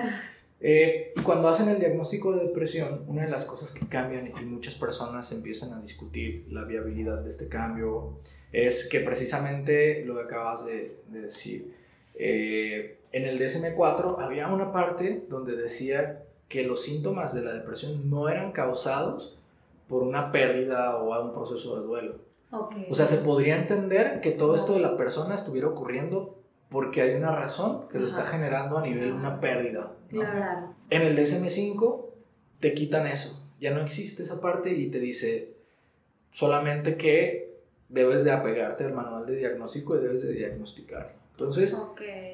[0.61, 4.45] Eh, y cuando hacen el diagnóstico de depresión, una de las cosas que cambian y
[4.45, 8.19] muchas personas empiezan a discutir la viabilidad de este cambio
[8.51, 11.73] es que precisamente lo que acabas de, de decir,
[12.15, 18.09] eh, en el DSM-4 había una parte donde decía que los síntomas de la depresión
[18.09, 19.38] no eran causados
[19.89, 22.15] por una pérdida o un proceso de duelo.
[22.51, 22.87] Okay.
[22.89, 26.37] O sea, se podría entender que todo esto de la persona estuviera ocurriendo
[26.69, 29.91] porque hay una razón que lo está generando a nivel una pérdida.
[30.11, 30.21] ¿no?
[30.21, 30.75] Claro.
[30.89, 32.05] En el DSM-5
[32.59, 35.55] te quitan eso, ya no existe esa parte y te dice
[36.31, 37.57] solamente que
[37.89, 41.09] debes de apegarte al manual de diagnóstico y debes de diagnosticar.
[41.39, 41.73] Entonces,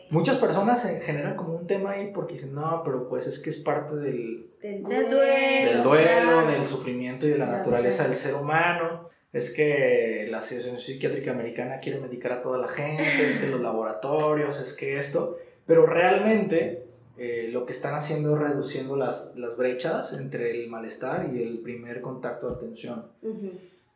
[0.09, 3.51] muchas personas se generan como un tema ahí porque dicen, no, pero pues es que
[3.51, 5.71] es parte del, Del Del duelo.
[5.71, 6.51] del duelo, claro.
[6.51, 8.09] del sufrimiento y de la Ya naturaleza sé.
[8.09, 9.09] del ser humano.
[9.31, 13.59] Es que la Asociación Psiquiátrica Americana quiere medicar a toda la gente, es que los
[13.59, 15.37] laboratorios, es que esto.
[15.65, 16.85] Pero realmente
[17.17, 21.59] eh, lo que están haciendo es reduciendo las, las brechas entre el malestar y el
[21.59, 23.11] primer contacto de atención.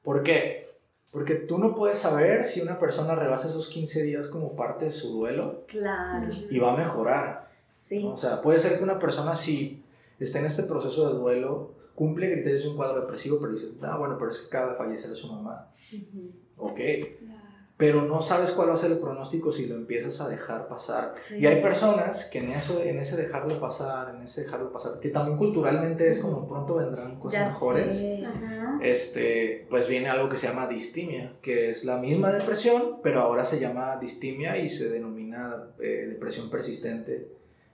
[0.04, 0.66] ¿Por qué?
[1.12, 4.92] Porque tú no puedes saber si una persona rebasa esos 15 días como parte de
[4.92, 6.28] su duelo Claro.
[6.52, 7.50] y va a mejorar.
[7.78, 8.06] Sí.
[8.06, 9.84] O sea, puede ser que una persona si
[10.20, 13.98] está en este proceso de duelo, cumple criterios de un cuadro depresivo, pero dices, ah,
[13.98, 15.70] bueno, pero es que acaba de fallecer su mamá.
[15.94, 16.32] Ujú.
[16.58, 16.76] Ok.
[16.76, 17.40] Claro.
[17.78, 21.14] Pero no sabes cuál va a ser el pronóstico si lo empiezas a dejar pasar.
[21.16, 21.40] Sí.
[21.40, 25.08] Y hay personas que en, eso, en ese dejarlo pasar, en ese dejarlo pasar, que
[25.08, 27.96] también culturalmente es como pronto vendrán cosas Ya mejores.
[27.96, 28.26] sé.
[28.26, 28.59] Ajá.
[28.82, 33.46] Este, pues viene algo que se llama distimia, que es la misma depresión, pero ahora
[33.46, 37.28] se llama distimia y se denomina eh, depresión persistente,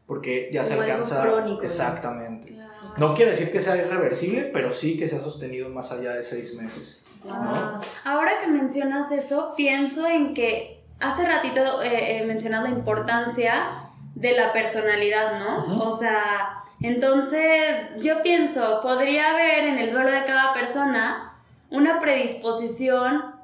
[0.06, 1.64] porque ya se Como algo alcanza crónico, ¿no?
[1.64, 2.48] exactamente.
[2.50, 2.72] Claro.
[2.98, 6.24] No quiere decir que sea irreversible, pero sí que se ha sostenido más allá de
[6.24, 7.04] seis meses.
[7.24, 7.34] Wow.
[8.04, 14.32] Ahora que mencionas eso, pienso en que hace ratito eh, eh, mencionas la importancia de
[14.34, 15.66] la personalidad, ¿no?
[15.66, 15.82] Ujú.
[15.82, 21.34] O sea, entonces yo pienso, podría haber en el duelo de cada persona
[21.70, 23.35] una predisposición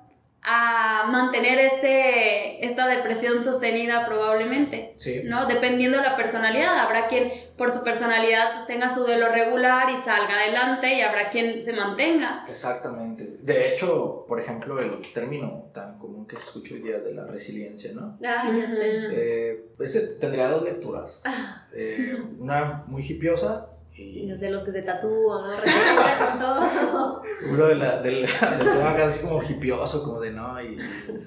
[0.43, 4.93] a mantener este, esta depresión sostenida probablemente.
[4.95, 5.21] Sí.
[5.23, 5.45] ¿no?
[5.45, 9.97] Dependiendo de la personalidad, habrá quien por su personalidad pues tenga su duelo regular y
[9.97, 12.45] salga adelante y habrá quien se mantenga.
[12.49, 13.38] Exactamente.
[13.41, 17.27] De hecho, por ejemplo, el término tan común que se escucha hoy día de la
[17.27, 18.17] resiliencia, ¿no?
[18.25, 19.10] Ah, ya sé.
[19.12, 21.21] Eh, este tendría dos lecturas.
[21.25, 26.27] Ah, Eh, una muy hipiosa y desde los que se tatúan, ¿no?
[26.30, 27.21] Con todo.
[27.49, 30.77] uno de la, del, del tema casi como hipioso, como de no, y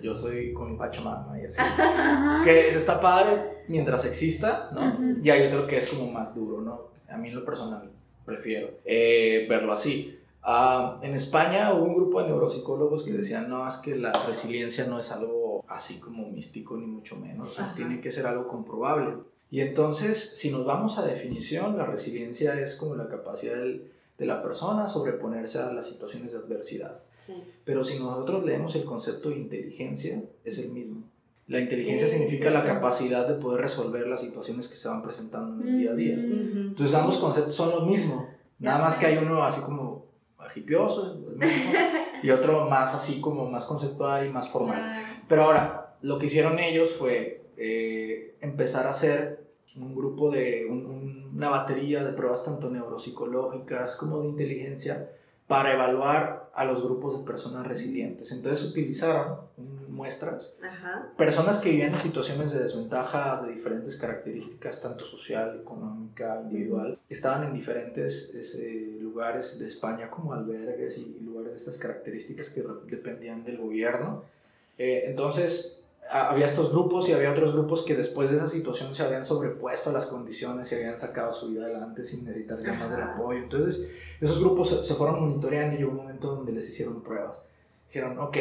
[0.02, 1.60] yo soy con Pachamama y así.
[1.60, 2.42] Ajá.
[2.44, 4.94] que está padre mientras exista, ¿no?
[4.94, 5.20] Ujú.
[5.22, 6.88] Y hay otro que es como más duro, ¿no?
[7.08, 7.90] A mí en lo personal
[8.24, 10.18] prefiero eh, verlo así.
[10.42, 14.84] Ah, en España hubo un grupo de neuropsicólogos que decían, no, es que la resiliencia
[14.86, 17.74] no es algo así como místico, ni mucho menos, o sea, Ajá.
[17.74, 19.16] tiene que ser algo comprobable.
[19.54, 23.88] Y entonces, si nos vamos a definición, la resiliencia es como la capacidad del-
[24.18, 26.96] de la persona sobreponerse a las situaciones de adversidad.
[27.16, 27.34] Sí.
[27.64, 31.04] Pero si nosotros leemos el concepto de inteligencia, es el mismo.
[31.46, 35.62] La inteligencia Sí, significa la capacidad de poder resolver las situaciones que se van presentando
[35.62, 36.16] en el día a día.
[36.16, 36.32] Mm.
[36.50, 36.58] Ujú.
[36.70, 41.16] Entonces ambos conceptos son lo mismo, nada más que hay uno así como agipioso
[42.24, 45.00] y otro más así como más conceptual y más formal.
[45.28, 49.43] Pero ahora, lo que hicieron ellos fue eh, empezar a hacer
[49.76, 55.10] un grupo de, un- un- una batería de pruebas tanto neuropsicológicas como de inteligencia
[55.48, 58.30] para evaluar a los grupos de personas resilientes.
[58.32, 59.38] Entonces utilizaron
[59.88, 61.12] muestras, Ajá.
[61.16, 67.44] personas que vivían en situaciones de desventaja de diferentes características, tanto social, económica, individual, estaban
[67.48, 73.44] en diferentes ese, lugares de España como albergues y lugares de estas características que dependían
[73.44, 74.22] del gobierno.
[74.78, 79.02] Eh, entonces, había estos grupos y había otros grupos que después de esa situación se
[79.02, 82.90] habían sobrepuesto a las condiciones y habían sacado su vida adelante sin necesitar ya más
[82.90, 83.40] del apoyo.
[83.40, 83.90] Entonces,
[84.20, 87.38] esos grupos se, se fueron monitoreando y llegó un momento donde les hicieron pruebas.
[87.86, 88.36] Dijeron, ok,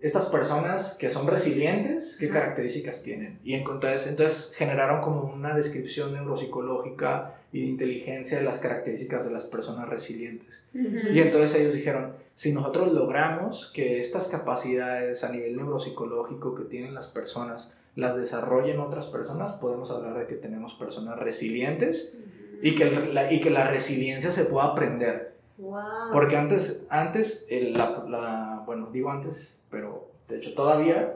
[0.00, 3.40] estas personas que son resilientes, ¿qué características tienen?
[3.42, 9.30] Y entonces, entonces generaron como una descripción neuropsicológica y de inteligencia de las características de
[9.32, 10.64] las personas resilientes.
[10.74, 16.94] Y entonces ellos dijeron, si nosotros logramos que estas capacidades a nivel neuropsicológico que tienen
[16.94, 22.18] las personas las desarrollen otras personas, podemos hablar de que tenemos personas resilientes
[22.62, 25.32] y que la, y que la resiliencia se pueda aprender.
[25.56, 26.12] Wow.
[26.12, 29.57] Porque antes, antes el- la, la- bueno, digo antes,
[30.28, 31.14] de hecho todavía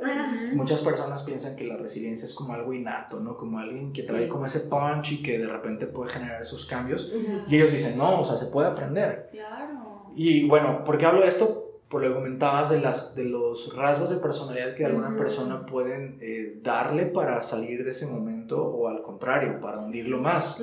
[0.55, 3.37] muchas personas piensan que la resiliencia es como algo innato, ¿no?
[3.37, 4.29] Como alguien que trae Sí.
[4.29, 7.13] como ese punch y que de repente puede generar esos cambios.
[7.47, 9.29] Y ellos dicen, no, o sea, se puede aprender.
[9.31, 10.11] Claro.
[10.17, 11.69] Y bueno, ¿por qué hablo de esto?
[11.89, 15.17] Por lo que comentabas de, las, de los rasgos de personalidad que alguna Ujú.
[15.19, 20.63] persona pueden eh, darle para salir de ese momento o al contrario, para hundirlo más.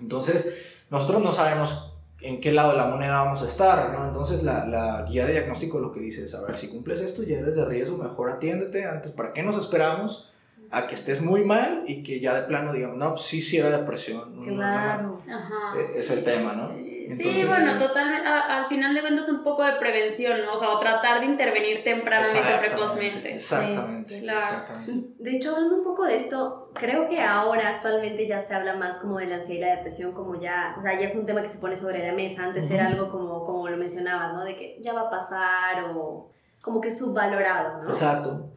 [0.00, 4.06] Entonces, nosotros no sabemos en qué lado de la moneda vamos a estar, ¿no?
[4.06, 7.22] Entonces la, la, guía de diagnóstico lo que dice es, a ver, si cumples esto
[7.22, 10.32] ya eres de riesgo, mejor atiéndete antes, ¿para qué nos esperamos
[10.70, 13.70] a que estés muy mal y que ya de plano digamos, no, sí, sí era
[13.70, 14.40] depresión?
[14.42, 15.18] Claro.
[15.30, 15.78] Ajá.
[15.78, 16.68] E, es el tema, ¿no?
[16.68, 16.87] sí,
[17.46, 20.52] bueno, totalmente, al final de cuentas un poco de prevención, ¿no?
[20.52, 23.34] O sea, o tratar de intervenir tempranamente, precozmente.
[23.34, 24.38] Exactamente, claro.
[24.40, 25.14] exactamente.
[25.18, 28.98] De hecho, hablando un poco de esto, creo que ahora actualmente ya se habla más
[28.98, 31.42] como de la ansiedad y la depresión, como ya, o sea, ya es un tema
[31.42, 34.44] que se pone sobre la mesa, antes era algo como, como lo mencionabas, ¿no?
[34.44, 37.90] De que ya va a pasar o como que subvalorado, ¿no?
[37.90, 38.52] Exacto.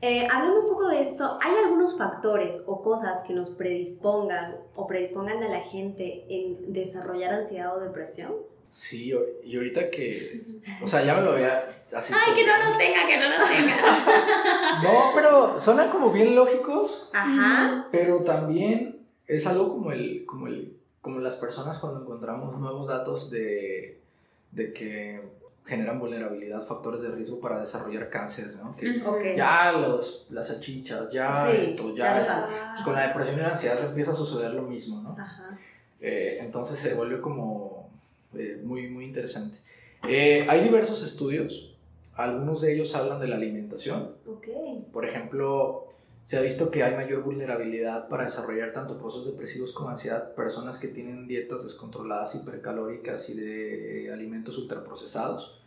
[0.00, 4.86] Eh, hablando un poco de esto, ¿hay algunos factores o cosas que nos predispongan o
[4.86, 8.32] predispongan a la gente en desarrollar ansiedad o depresión?
[8.68, 10.42] Sí, y ahorita que,
[10.82, 12.12] o sea, ya me lo había así.
[12.14, 14.82] Ay, que no los tenga, que no los tenga.
[14.82, 17.10] no, pero suenan como bien lógicos.
[17.14, 17.88] Ajá.
[17.92, 23.30] Pero también es algo como el, como el, como las personas cuando encontramos nuevos datos
[23.30, 24.00] de,
[24.50, 25.20] de que
[25.64, 28.76] generan vulnerabilidad, factores de riesgo para desarrollar cáncer, ¿no?
[28.76, 32.32] Que Ya los, las achichas, ya esto, ya, esto.
[32.74, 35.16] Pues con la depresión y la ansiedad empieza a suceder lo mismo, ¿no?
[35.18, 35.58] Ajá.
[36.00, 37.88] Eh, entonces se vuelve como
[38.34, 39.58] eh, muy, muy interesante.
[40.06, 41.74] Eh, hay diversos estudios,
[42.14, 44.12] algunos de ellos hablan de la alimentación.
[44.26, 44.86] Okay.
[44.92, 45.88] Por ejemplo,
[46.24, 50.78] se ha visto que hay mayor vulnerabilidad para desarrollar tanto procesos depresivos como ansiedad personas
[50.78, 55.62] que tienen dietas descontroladas, hipercalóricas y de alimentos ultraprocesados.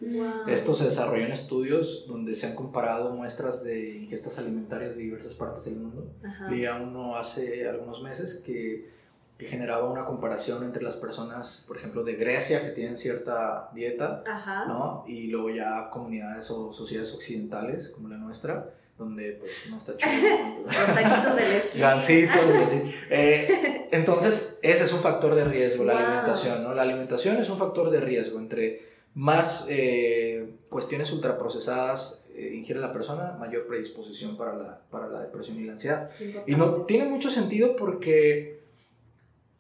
[0.48, 5.36] Esto se desarrolló en estudios donde se han comparado muestras de ingestas alimentarias de diversas
[5.36, 6.12] partes del mundo.
[6.50, 8.90] Leía uno hace algunos meses que,
[9.38, 14.24] que, generaba una comparación entre las personas, por ejemplo, de Grecia que tienen cierta dieta,
[14.68, 15.04] ¿no?
[15.08, 20.38] y luego ya comunidades o sociedades occidentales como la nuestra donde pues no está chido.
[20.66, 21.90] Los taquitos del esquina.
[21.92, 22.96] Gancitos y así.
[23.10, 26.74] Eh, entonces, ese es un factor de riesgo, la alimentación, ¿no?
[26.74, 28.40] La alimentación es un factor de riesgo.
[28.40, 28.82] Entre
[29.14, 35.60] más eh, cuestiones ultraprocesadas eh, ingiere la persona, mayor predisposición para la, para la depresión
[35.60, 36.10] y la ansiedad.
[36.46, 38.62] Y no tiene mucho sentido porque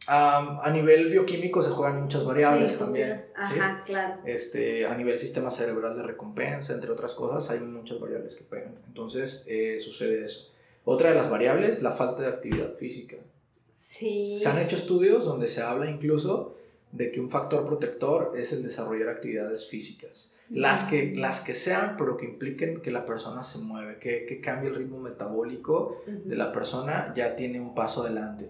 [0.08, 3.26] a nivel bioquímico se juegan muchas variables también.
[3.36, 4.22] Ajá, claro.
[4.26, 8.76] Este, a nivel sistema cerebral de recompensa, entre otras cosas, hay muchas variables que pegan.
[8.88, 10.52] Entonces, eh, sucede eso.
[10.86, 13.18] Otra de las variables, la falta de actividad física.
[13.70, 14.38] Sí.
[14.40, 16.56] Se han hecho estudios donde se habla incluso
[16.94, 20.34] de que un factor protector es el desarrollar actividades físicas.
[20.50, 24.40] Las que, las que sean, pero que impliquen que la persona se mueve, que, que
[24.40, 28.50] cambie el ritmo metabólico de la persona, ya tiene un paso adelante.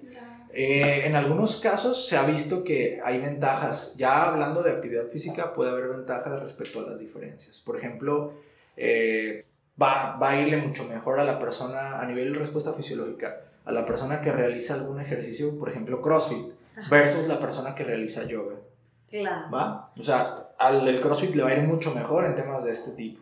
[0.53, 5.53] Eh, en algunos casos se ha visto que hay ventajas, ya hablando de actividad física,
[5.53, 7.59] puede haber ventajas respecto a las diferencias.
[7.59, 8.33] Por ejemplo,
[8.75, 9.45] eh,
[9.81, 13.71] va, va, a irle mucho mejor a la persona a nivel de respuesta fisiológica, a
[13.71, 16.53] la persona que realiza algún ejercicio, por ejemplo, CrossFit,
[16.89, 18.55] versus la persona que realiza yoga.
[19.09, 19.51] Claro.
[19.51, 19.91] ¿Va?
[19.99, 22.91] O sea, al del CrossFit le va a ir mucho mejor en temas de este
[22.91, 23.21] tipo.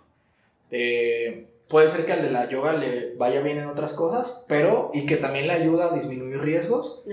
[0.72, 4.92] Eh, puede ser que al de la yoga le vaya bien en otras cosas, pero
[4.94, 7.04] y que también le ayuda a disminuir riesgos,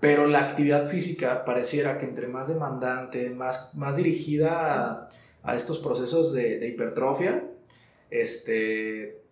[0.00, 5.08] pero la actividad física pareciera que entre más demandante, más, más dirigida
[5.42, 7.44] a, estos procesos de, hipertrofia,
[8.10, 9.22] este,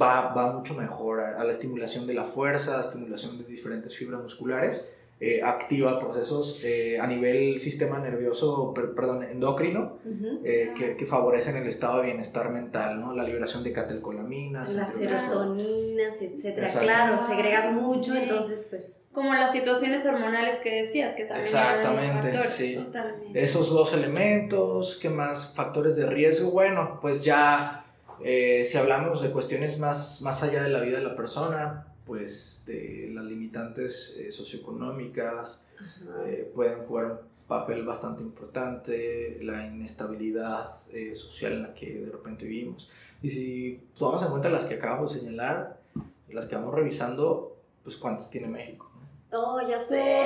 [0.00, 3.44] va, va mucho mejor a, a, la estimulación de la fuerza, a la estimulación de
[3.44, 9.98] diferentes fibras musculares eh, activa procesos eh, a nivel sistema nervioso, perdón, endocrino,
[10.44, 13.12] eh, que, que, favorecen el estado de bienestar mental, ¿no?
[13.12, 14.74] La liberación de catecolaminas.
[14.74, 16.68] Las serotoninas, etcétera.
[16.80, 19.08] Claro, segregas mucho, entonces pues...
[19.10, 22.76] Como las situaciones hormonales que decías, que también Exactamente, factores, sí.
[22.76, 23.42] Totalmente.
[23.42, 25.52] Esos dos elementos, ¿qué más?
[25.52, 27.84] Factores de riesgo, bueno, pues ya...
[28.22, 33.10] si hablamos de cuestiones más, más allá de la vida de la persona, pues de
[33.12, 35.66] las limitantes eh, socioeconómicas
[36.24, 42.10] eh, pueden jugar un papel bastante importante, la inestabilidad eh, social en la que de
[42.10, 42.88] repente vivimos.
[43.22, 45.80] Y si tomamos en cuenta las que acabamos de señalar,
[46.30, 48.90] las que vamos revisando, pues cuántas tiene México.
[49.30, 50.24] Oh, ya sé.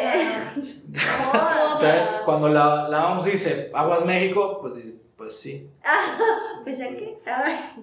[0.55, 4.75] Entonces, cuando la, la vamos dice, Aguas México, pues
[5.23, 5.71] pues sí.
[6.64, 7.16] pues ya que.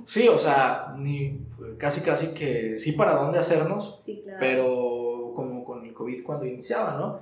[0.06, 1.40] Sí, o sea, ni
[1.78, 4.40] casi casi que sí para dónde hacernos, sí, claro.
[4.40, 7.20] pero como con el COVID cuando iniciaba, ¿no?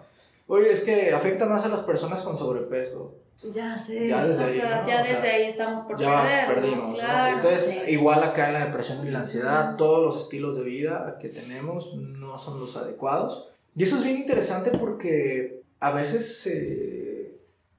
[0.48, 3.14] Oye, es que afecta más a las personas con sobrepeso.
[3.54, 4.08] Ya sé.
[4.08, 4.56] Ya desde o ahí.
[4.56, 6.56] Sea, ya desde ahí estamos por ya perder.
[6.56, 7.00] perdimos.
[7.02, 7.28] ¿no?
[7.28, 11.30] Entonces, igual acá en la depresión y la ansiedad, todos los estilos de vida que
[11.30, 13.50] tenemos no son los adecuados.
[13.76, 16.97] Y eso es bien interesante porque a veces se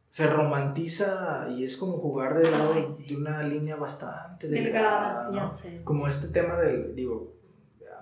[0.08, 5.82] se romantiza y es como jugar de lado de una línea bastante delgada, ya sé.
[5.84, 7.32] Como este tema del, digo,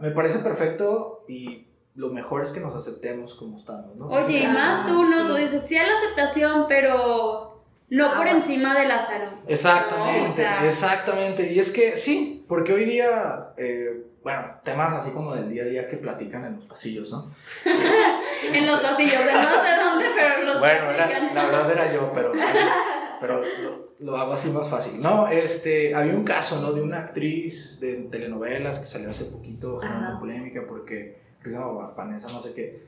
[0.00, 4.06] me parece perfecto y lo mejor es que nos aceptemos como estamos, ¿no?
[4.06, 5.22] Oye, y más tú, ¿no?
[5.22, 5.26] sí.
[5.28, 8.44] Tú dices, sí a la aceptación, pero no por Aguas.
[8.44, 9.32] encima de la salud.
[9.48, 11.52] Exactamente, No, o sea- exactamente.
[11.52, 15.66] Y es que sí, porque hoy día, eh, bueno, temas así como del día a
[15.66, 17.30] día que platican en los pasillos, ¿no?
[18.54, 21.06] En los pasillos, de no sé dónde, pero los Bueno, la,
[21.46, 22.32] verdad era yo, pero,
[23.20, 25.00] pero lo, lo hago así más fácil.
[25.00, 26.72] No, este, había un caso, ¿no?
[26.72, 31.92] De una actriz de telenovelas que salió hace poquito, generando polémica porque, que se llama
[31.96, 32.86] Vanessa, no sé qué,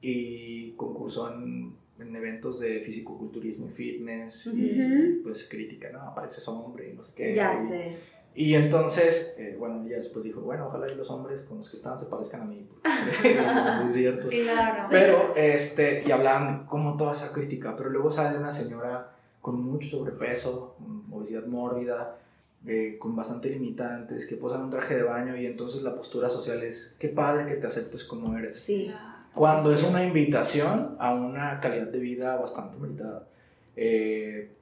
[0.00, 6.02] y concursó en, en eventos de fisicoculturismo y fitness, y pues crítica, ¿no?
[6.02, 7.34] Apareces hombre y no sé qué.
[7.34, 7.96] Ya y- sé.
[8.40, 11.76] Y entonces, eh, bueno, ella después dijo, bueno, ojalá y los hombres con los que
[11.76, 12.64] estaban se parezcan a mí.
[13.88, 14.28] es cierto.
[14.28, 14.86] Claro.
[14.88, 19.88] Pero, este, y hablaban como toda esa crítica, pero luego sale una señora con mucho
[19.88, 22.16] sobrepeso, con obesidad mórbida,
[22.64, 26.28] eh, con bastante limitantes, que posa en un traje de baño y entonces la postura
[26.28, 28.60] social es, qué padre que te aceptes como eres.
[28.60, 28.88] Sí.
[29.34, 29.86] Cuando es Sí.
[29.90, 33.26] una invitación a una calidad de vida bastante meritada.
[33.74, 34.52] Eh,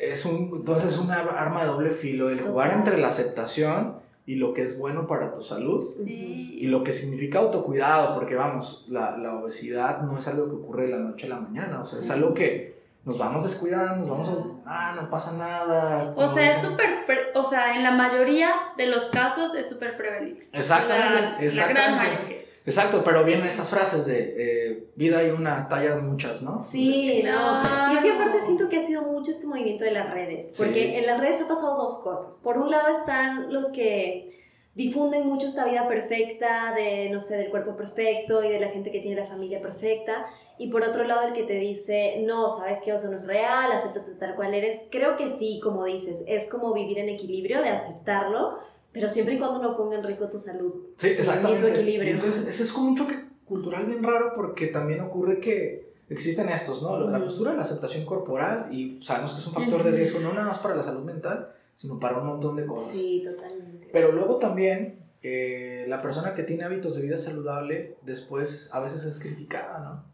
[0.00, 4.34] es un, entonces es una arma de doble filo, el jugar entre la aceptación y
[4.36, 6.58] lo que es bueno para tu salud Sí.
[6.60, 10.84] y lo que significa autocuidado, porque vamos, la, la obesidad no es algo que ocurre
[10.86, 14.10] de la noche a la mañana, o sea, es algo que nos vamos descuidando, nos
[14.10, 16.12] vamos a, ah, no pasa nada.
[16.14, 19.96] O sea, es súper, pre- o sea, en la mayoría de los casos es súper
[19.96, 20.46] prevenible.
[20.52, 22.06] Exactamente, La- La, gran exactamente.
[22.16, 22.38] mayoría.
[22.68, 26.62] Exacto, pero vienen estas frases de eh, vida hay una, talla muchas, ¿no?
[26.62, 27.62] Sí, no.
[27.90, 30.82] Y es que aparte siento que ha sido mucho este movimiento de las redes, porque
[30.82, 30.94] Sí.
[30.96, 32.40] en las redes ha pasado dos cosas.
[32.42, 34.36] Por un lado están los que
[34.74, 38.92] difunden mucho esta vida perfecta de, no sé, del cuerpo perfecto y de la gente
[38.92, 40.26] que tiene la familia perfecta.
[40.58, 43.72] Y por otro lado el que te dice, no, sabes que eso no es real,
[43.72, 44.88] acéptate tal cual eres.
[44.90, 48.58] Creo que sí, como dices, es como vivir en equilibrio de aceptarlo,
[48.92, 50.72] pero siempre y cuando no ponga en riesgo tu salud.
[50.96, 51.66] Sí, exactamente.
[51.66, 52.14] Y tu equilibrio.
[52.14, 56.82] Entonces, ese es como un choque cultural bien raro porque también ocurre que existen estos,
[56.82, 56.98] ¿no?
[57.00, 57.24] La Ujú.
[57.26, 60.46] postura de la aceptación corporal y sabemos que es un factor de riesgo no nada
[60.46, 62.92] más para la salud mental, sino para un montón de cosas.
[62.92, 63.88] Sí, totalmente.
[63.92, 69.04] Pero luego también eh, la persona que tiene hábitos de vida saludable después a veces
[69.04, 70.04] es criticada, ¿no?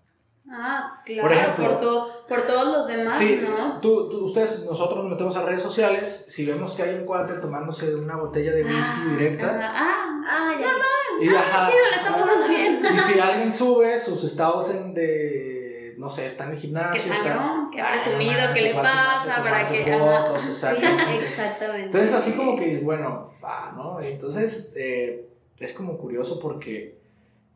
[0.51, 3.81] Ah, claro, Por por, ejemplo- to- por todos los demás, Sí, ¿no?
[3.81, 7.33] tú, tú- ustedes, nosotros nos metemos a redes sociales, si vemos que hay un cuate
[7.35, 9.61] tomándose una botella de whisky Ah, directa.
[9.75, 11.25] Ah, Ah, ya.
[11.25, 12.83] y ajá, chido, le está pasando bien.
[12.95, 17.35] Y si alguien sube sus estados en de, no sé, está en el gimnasio, está...
[17.37, 19.99] sangrón, qué Ay, no presumido, qué le gimnasio, pasa, para que...
[19.99, 21.25] fotos, Sí, exactamente.
[21.25, 21.87] exactamente.
[21.87, 23.99] Entonces así como que, bueno, va, ¿no?
[24.01, 25.27] Entonces eh,
[25.59, 26.99] es como curioso porque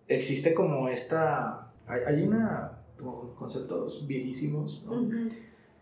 [0.09, 4.93] existe como esta, hay, hay una, como conceptos viejísimos, ¿no?
[4.93, 5.29] Ujú.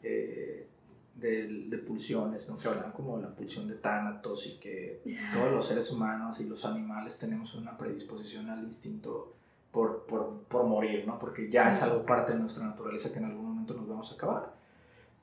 [0.02, 0.68] Eh,
[1.16, 2.58] de, de pulsiones, ¿no?
[2.58, 5.02] Que hablan como la pulsión de Thanatos y que
[5.34, 9.32] todos los seres humanos y los animales tenemos una predisposición al instinto
[9.72, 11.18] por, por, por morir, ¿no?
[11.18, 14.14] Porque ya es algo parte de nuestra naturaleza que en algún momento nos vamos a
[14.14, 14.54] acabar.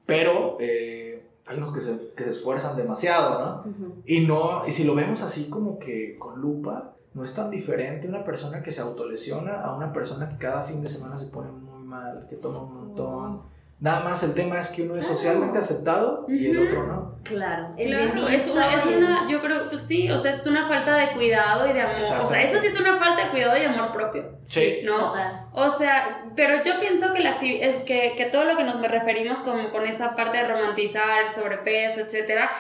[0.06, 3.72] Pero eh, hay unos que se, que se esfuerzan demasiado, ¿no?
[3.72, 4.02] Ujú.
[4.06, 8.08] Y no, y si lo vemos así como que con lupa, no es tan diferente
[8.08, 11.50] una persona que se autolesiona a una persona que cada fin de semana se pone
[11.94, 13.54] mal, que toma un montón.
[13.80, 17.18] Nada más el tema es que uno es socialmente aceptado y el otro no.
[17.24, 20.70] Claro, es Claro, es una, es una, yo creo que sí, o sea, es una
[20.70, 21.98] falta de cuidado y de amor.
[22.24, 24.38] O sea, eso sí es una falta de cuidado y amor propio.
[24.46, 24.84] Sí.
[24.86, 25.10] ¿no?
[25.10, 25.48] Total.
[25.52, 29.40] O sea, pero yo pienso que, la es que, que todo lo que nos referimos
[29.40, 32.52] como con esa parte de romantizar el sobrepeso, etcétera,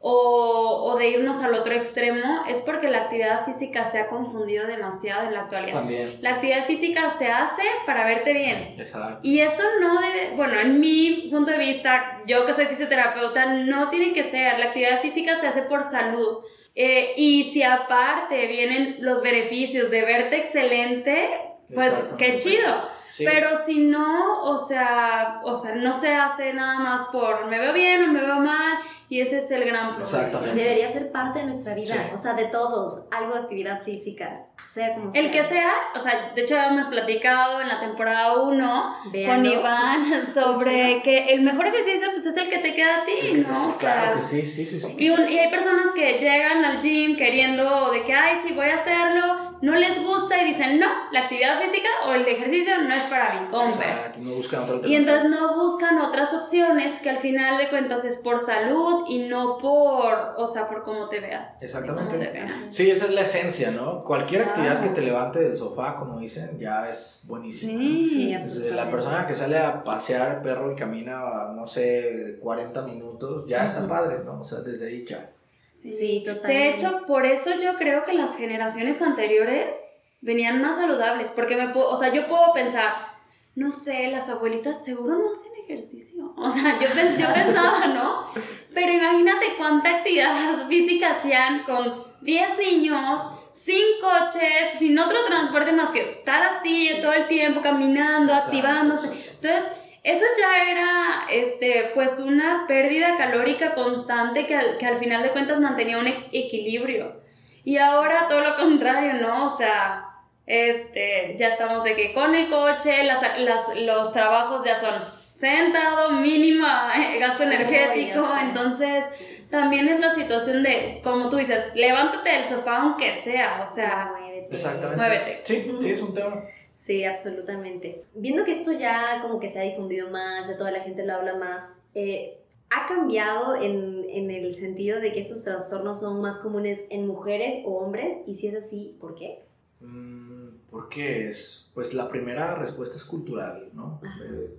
[0.00, 4.66] o, o de irnos al otro extremo, es porque la actividad física se ha confundido
[4.66, 5.80] demasiado en la actualidad.
[5.80, 6.18] También.
[6.20, 8.70] La actividad física se hace para verte bien.
[8.78, 9.20] Exacto.
[9.22, 13.88] Y eso no debe, bueno, en mi punto de vista, yo que soy fisioterapeuta, no
[13.88, 14.58] tiene que ser.
[14.58, 16.44] La actividad física se hace por salud.
[16.76, 21.28] Eh, y si aparte vienen los beneficios de verte excelente,
[21.74, 22.16] pues Exacto.
[22.16, 22.88] qué chido.
[23.10, 23.24] Sí.
[23.24, 27.72] Pero si no, o sea, o sea, no se hace nada más por me veo
[27.72, 30.04] bien o me veo mal y ese es el gran problema.
[30.18, 30.54] Exactamente.
[30.62, 32.00] Debería ser parte de nuestra vida, Sí.
[32.12, 34.42] o sea, de todos, algo de actividad física,
[34.74, 35.22] sea como sea.
[35.22, 39.46] El que sea, o sea, de hecho hemos platicado en la temporada 1 con.
[39.46, 43.32] Iván sobre que el mejor ejercicio pues es el que te queda a ti, El
[43.36, 43.54] que te- ¿no?
[43.54, 44.94] sí, O sea, claro que sí, sí, sí, sí.
[44.98, 48.66] y, un- y hay personas que llegan al gym queriendo de que, ay, sí, voy
[48.68, 52.94] a hacerlo, no les gusta y dicen, no, la actividad física o el ejercicio no
[52.94, 53.46] es para mí.
[53.46, 58.04] Exacto, no buscan otra Y entonces no buscan otras opciones que al final de cuentas
[58.04, 61.48] es por salud y no por, o sea, por cómo te veas.
[61.48, 62.30] Cómo te Exactamente.
[62.32, 62.52] veas.
[62.70, 64.04] Sí, esa es la esencia, ¿no?
[64.04, 67.78] Cualquier actividad que te levante del sofá, como dicen, ya es buenísima.
[67.80, 68.34] Sí.
[68.36, 73.64] Desde la persona que sale a pasear perro y camina, no sé, 40 minutos, ya
[73.64, 74.40] está padre, ¿no?
[74.40, 75.30] O sea, desde ahí ya.
[75.68, 76.52] Sí, totalmente.
[76.52, 79.76] De hecho, por eso yo creo que las generaciones anteriores
[80.20, 83.12] venían más saludables, porque me puedo, o sea, yo puedo pensar,
[83.54, 86.32] no sé, las abuelitas seguro no hacen ejercicio.
[86.36, 86.88] O sea, yo,
[87.18, 88.24] yo pensaba, ¿no?
[88.72, 93.20] Pero imagínate cuánta actividad física hacían con 10 niños,
[93.52, 99.08] sin coches, sin otro transporte más que estar así todo el tiempo caminando, activándose.
[99.08, 99.64] Entonces,
[100.02, 105.30] eso ya era, este, pues una pérdida calórica constante que al, que al final de
[105.30, 107.20] cuentas mantenía un equilibrio.
[107.64, 109.46] Y ahora todo lo contrario, ¿no?
[109.46, 110.06] O sea,
[110.46, 116.12] este, ya estamos de que con el coche, las, las, los trabajos ya son sentado,
[116.12, 119.04] mínima eh, gasto energético, entonces
[119.50, 124.12] también es la situación de, como tú dices, levántate del sofá aunque sea, o sea,
[124.38, 124.54] Muévete.
[124.54, 124.96] Exactamente.
[124.96, 125.40] Muévete.
[125.44, 126.42] Sí, sí, es un tema.
[126.78, 128.04] Sí, absolutamente.
[128.14, 131.12] Viendo que esto ya como que se ha difundido más, ya toda la gente lo
[131.12, 132.38] habla más, eh,
[132.70, 137.64] ¿ha cambiado en, en el sentido de que estos trastornos son más comunes en mujeres
[137.66, 138.18] o hombres?
[138.28, 139.44] Y si es así, ¿por qué?
[139.80, 141.72] Mm, ¿Por qué es?
[141.74, 144.00] Pues la primera respuesta es cultural, ¿no?
[144.22, 144.54] Eh,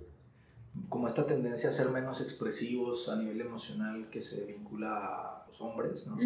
[0.90, 6.06] como esta tendencia a ser menos expresivos a nivel emocional que se vincula a hombres,
[6.06, 6.16] ¿no?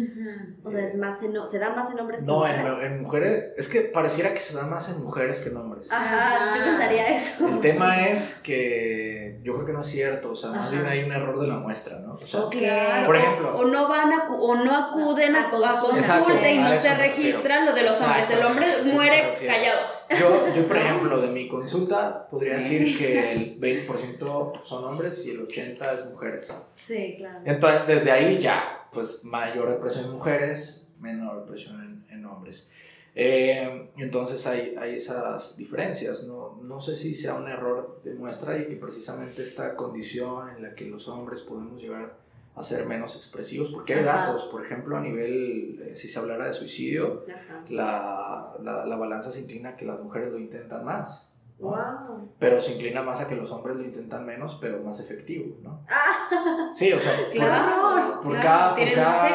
[0.63, 2.91] O sea, es más en- se da más en hombres que No, en en, mujeres.
[2.91, 5.91] en mujeres, es que pareciera que se da más en mujeres que en hombres.
[5.91, 6.69] Ajá, yo Ajá.
[6.71, 7.47] pensaría eso.
[7.49, 9.04] El tema es que
[9.45, 10.71] yo creo que no es cierto, o sea, más Ajá.
[10.71, 12.15] bien hay un error de la muestra, ¿no?
[12.15, 12.55] O sea, Ok.
[12.57, 13.55] Claro, Por o- ejemplo.
[13.57, 15.97] o, no van a, o no acuden a, A a consulta.
[15.99, 16.97] Exacto, y no se me refiero.
[16.97, 18.29] registra lo de los hombres.
[18.31, 19.79] El hombre muere callado.
[20.19, 22.79] yo, yo, por ejemplo, de mi consulta podría Sí.
[22.79, 26.51] decir que el 20% son hombres y el 80% es mujeres.
[26.75, 27.39] Sí, claro.
[27.45, 32.71] Entonces, desde ahí ya, pues mayor depresión en mujeres, menor depresión en, en hombres.
[33.17, 36.59] Eh, entonces hay, hay esas diferencias, ¿no?
[36.61, 40.75] no sé si sea un error de muestra y que precisamente esta condición en la
[40.75, 42.17] que los hombres podemos llegar
[42.55, 44.25] a ser menos expresivos, porque hay Ajá.
[44.27, 47.25] datos, por ejemplo, a nivel, eh, si se hablara de suicidio,
[47.69, 51.67] la, la, la balanza se inclina a que las mujeres lo intentan más, ¿no?
[51.69, 52.29] Wow.
[52.37, 55.79] pero se inclina más a que los hombres lo intentan menos, pero más efectivo, ¿no?
[55.89, 58.21] Ah, Sí, o sea, por- Claro.
[58.21, 59.27] por claro, cada, por cada-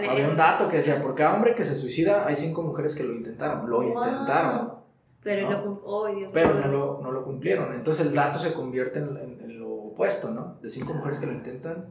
[0.00, 2.94] éxito había un dato que decía, por cada hombre que se suicida hay cinco mujeres
[2.94, 3.88] que lo intentaron, lo Wow.
[3.98, 4.72] intentaron,
[5.22, 5.62] pero ¿No?
[5.64, 7.74] cum- Oh, Dios pero no lo, no lo cumplieron.
[7.74, 10.56] Entonces el dato se convierte en, en- en lo opuesto, ¿no?
[10.62, 11.86] De cinco mujeres que lo intentan,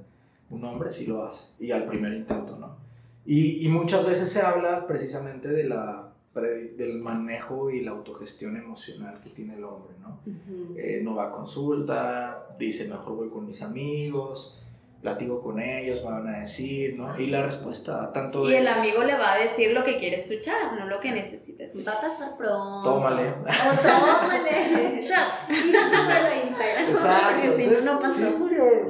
[0.49, 2.77] un hombre sí lo hace, y al primer intento, ¿no?
[3.25, 6.04] Y, y muchas veces se habla precisamente de la,
[6.41, 10.19] del manejo y la autogestión emocional que tiene el hombre, ¿no?
[10.25, 10.75] Ujú.
[10.77, 14.61] eh, no va a consulta, dice mejor voy con mis amigos,
[15.01, 17.17] platico con ellos, me van a decir, ¿no?
[17.19, 18.57] Y la respuesta, tanto Y de...
[18.57, 21.65] el amigo le va a decir lo que quiere escuchar, no lo que necesita Va
[21.65, 21.93] escuchar.
[21.95, 22.81] a pasar pronto.
[22.83, 23.29] Tómale.
[23.29, 23.43] Oh,
[24.23, 25.01] tómale.
[25.01, 25.49] Shot.
[25.49, 26.89] Y súbelo Instagram.
[26.89, 28.13] Exacto, Porque si no, no pasó.
[28.19, 28.35] sí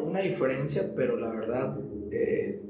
[0.04, 1.78] una diferencia, pero la verdad
[2.12, 2.62] eh,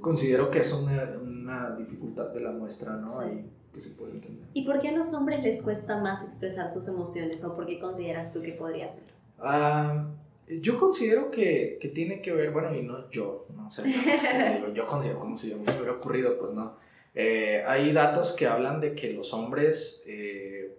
[0.00, 3.06] considero que es una, una dificultad de la muestra, ¿no?
[3.06, 3.18] Sí.
[3.28, 4.46] Ahí que se puede entender.
[4.54, 7.42] ¿Y por qué a los hombres les cuesta más expresar sus emociones?
[7.44, 9.04] ¿O por qué consideras tú que podría ser?
[9.38, 10.06] Ah,
[10.48, 14.86] yo considero que, que tiene que ver, bueno, y no yo, no sé, digo, yo
[14.86, 16.76] considero como si se me hubiera ocurrido, pues no.
[17.14, 20.76] Eh, hay datos que hablan de que los hombres eh,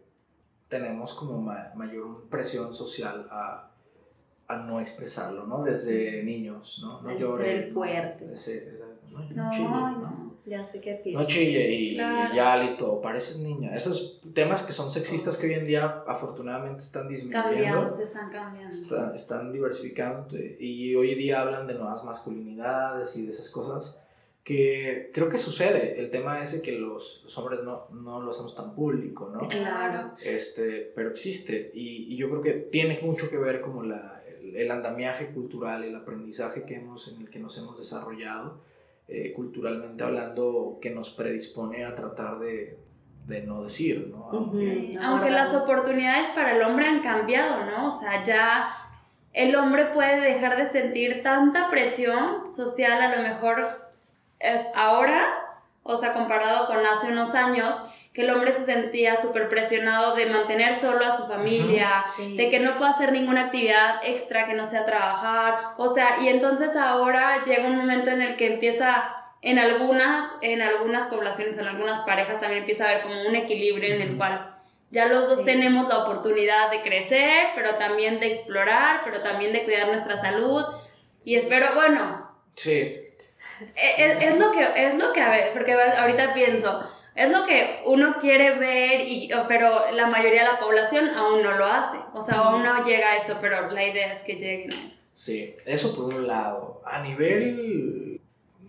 [0.67, 3.69] tenemos como ma- mayor presión social a,
[4.47, 5.63] a no expresarlo, ¿no?
[5.63, 7.01] Desde niños, ¿no?
[7.01, 8.33] No El llore, ser fuerte.
[8.33, 10.12] Ese- ese- no, No, ¿no?
[10.45, 12.35] Ya sé qué No chille y Claro.
[12.35, 13.73] ya listo, pareces niña.
[13.75, 18.29] Esos temas que son sexistas que hoy en día afortunadamente están disminuyendo Cambiando, se están
[18.29, 18.73] cambiando.
[18.75, 20.27] está- están diversificando
[20.59, 23.99] y hoy día hablan de nuevas masculinidades y de esas cosas
[24.43, 25.97] que creo que sucede.
[26.01, 29.47] El tema es que los, los hombres no, no lo hacemos tan público, ¿no?
[29.47, 30.11] Claro.
[30.25, 34.57] Este, pero existe y, y yo creo que tiene mucho que ver como la, el,
[34.57, 38.59] el andamiaje cultural, el aprendizaje que hemos, en el que nos hemos desarrollado,
[39.07, 42.77] eh, culturalmente hablando, que nos predispone a tratar de,
[43.27, 44.29] de no decir, ¿no?
[44.39, 44.59] Ujú.
[44.59, 47.87] Sí, aunque las oportunidades para el hombre han cambiado, ¿no?
[47.87, 48.69] O sea, ya
[49.33, 53.65] el hombre puede dejar de sentir tanta presión social, a lo mejor
[54.39, 55.25] es ahora,
[55.83, 57.81] o sea, comparado con hace unos años,
[58.13, 62.37] que el hombre se sentía súper presionado de mantener solo a su familia, Sí.
[62.37, 66.27] de que no puede hacer ninguna actividad extra que no sea trabajar, o sea, y
[66.29, 71.67] entonces ahora llega un momento en el que empieza en algunas en algunas poblaciones, en
[71.67, 74.55] algunas parejas también empieza a haber como un equilibrio en el cual
[74.91, 75.45] ya los dos Sí.
[75.45, 80.63] tenemos la oportunidad de crecer, pero también de explorar, pero también de cuidar nuestra salud.
[81.25, 85.73] Y espero, bueno, Sí, e- es, es lo que es lo que a ver, porque
[85.73, 91.09] ahorita pienso es lo que uno quiere ver y pero la mayoría de la población
[91.09, 94.23] aún no lo hace o sea aún no llega a eso pero la idea es
[94.23, 96.81] que lleguen a eso Sí, eso por un lado.
[96.85, 98.19] A nivel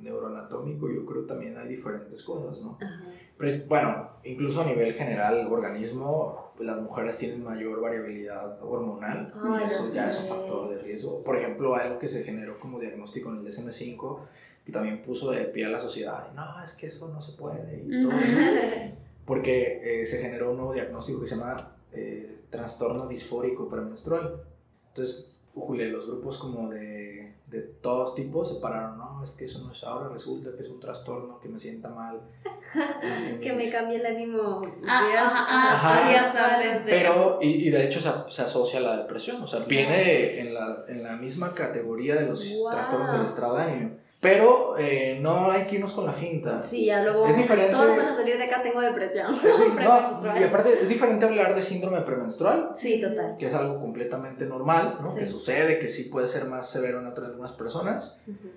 [0.00, 2.78] neuroanatómico, yo creo también hay diferentes cosas, ¿no?
[2.80, 3.02] Ajá.
[3.36, 9.32] Pero, bueno, incluso a nivel general, el organismo, pues las mujeres tienen mayor variabilidad hormonal
[9.34, 11.24] Ah, y eso ya es un factor de riesgo.
[11.24, 14.20] Por ejemplo, algo que se generó como diagnóstico en el DSM-5,
[14.64, 17.84] que también puso de pie a la sociedad, no, es que eso no se puede
[17.86, 18.38] y todo eso,
[19.26, 24.42] porque eh, se generó un nuevo diagnóstico que se llama eh, trastorno disfórico premenstrual.
[24.88, 29.60] Entonces, Julia, los grupos como de, de todos tipos se pararon, no, es que eso
[29.60, 32.20] no es, ahora resulta que es un trastorno, que me sienta mal.
[33.40, 34.60] Que me cambie el ánimo.
[34.86, 36.08] Ah, días- ah, Ajá.
[36.08, 39.46] días antes de- Pero, y, y de hecho se, se asocia a la depresión, o
[39.46, 42.70] sea, viene en la, en la misma categoría de los Wow.
[42.72, 43.90] trastornos del estado de ánimo.
[44.24, 46.62] Pero eh, no hay que irnos con la finta.
[46.62, 47.72] Sí, ya luego Es diferente.
[47.72, 49.30] todos van a salir de acá, tengo depresión.
[49.84, 53.36] No, y aparte es diferente hablar de síndrome premenstrual, Sí, total.
[53.38, 55.10] que es algo completamente normal, ¿no?
[55.12, 55.18] Sí.
[55.18, 58.48] que sucede, que sí puede ser más severo en otras algunas personas, Ujú.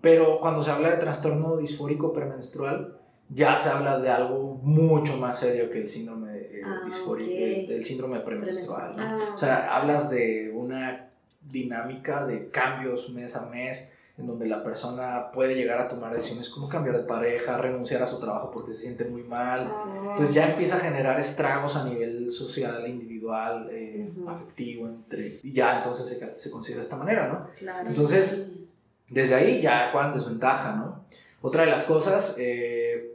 [0.00, 2.96] pero cuando se habla de trastorno disfórico premenstrual,
[3.28, 7.36] ya se habla de algo mucho más serio que el síndrome eh, Ah, disfórico, ok.
[7.38, 8.96] el, el síndrome premenstrual.
[8.96, 9.02] ¿no?
[9.02, 9.18] Ah.
[9.34, 11.10] O sea, hablas de una
[11.42, 16.48] dinámica de cambios mes a mes, en donde la persona puede llegar a tomar decisiones
[16.48, 19.70] como cambiar de pareja, renunciar a su trabajo porque se siente muy mal.
[20.10, 25.76] Entonces ya empieza a generar estragos a nivel social, individual, eh, afectivo, entre, y ya
[25.76, 27.46] entonces se, se considera de esta manera, ¿no?
[27.58, 27.88] Claro.
[27.88, 28.50] Entonces,
[29.08, 31.04] desde ahí ya juegan desventaja, ¿no?
[31.40, 33.12] Otra de las cosas, eh,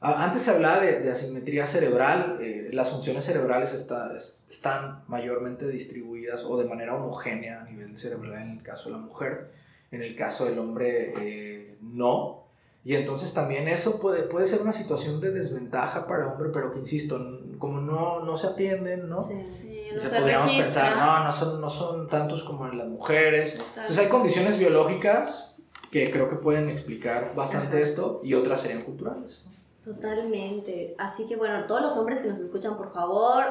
[0.00, 5.68] antes se hablaba de, de asimetría cerebral, eh, las funciones cerebrales está- es- están mayormente
[5.68, 9.50] distribuidas o de manera homogénea a nivel cerebral en el caso de la mujer,
[9.94, 12.42] en el caso del hombre eh, no.
[12.86, 16.70] Y entonces también eso puede, puede ser una situación de desventaja para el hombre, pero
[16.70, 17.18] que insisto,
[17.58, 19.22] como no, no se atienden, ¿no?
[19.22, 19.42] Sí.
[19.48, 20.82] Sí, no Se se podríamos registra.
[20.84, 23.70] pensar, no, no son, no son tantos como en las mujeres, Total.
[23.84, 25.56] entonces hay condiciones biológicas
[25.90, 27.84] que creo que pueden explicar bastante Ajá.
[27.84, 29.44] esto y otras serían culturales.
[29.82, 30.94] Totalmente.
[30.98, 33.44] Así que bueno, todos los hombres que nos escuchan, por favor,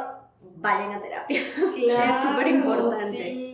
[0.58, 1.42] vayan a terapia.
[1.76, 3.18] Claro, Es súper importante.
[3.18, 3.50] sí.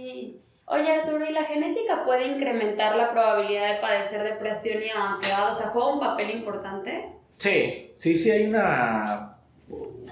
[0.71, 5.49] Oye Arturo, ¿y la genética puede incrementar la probabilidad de padecer depresión y ansiedad?
[5.49, 7.09] O sea, ¿juega un papel importante?
[7.37, 9.37] Sí, sí, sí hay una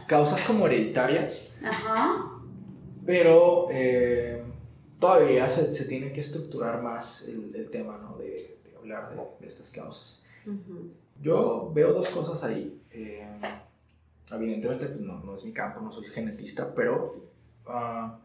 [0.08, 2.32] causas como hereditarias, Ajá.
[3.06, 4.42] pero eh,
[5.00, 8.18] todavía se, se tiene que estructurar más el, el tema ¿no?
[8.18, 8.32] de,
[8.64, 10.24] de hablar de, de estas causas.
[10.46, 10.92] Ujú.
[11.22, 12.82] Yo veo dos cosas ahí.
[12.92, 13.28] Eh,
[14.32, 17.14] evidentemente, pues no, no es mi campo, no soy genetista, pero
[17.68, 18.18] ah,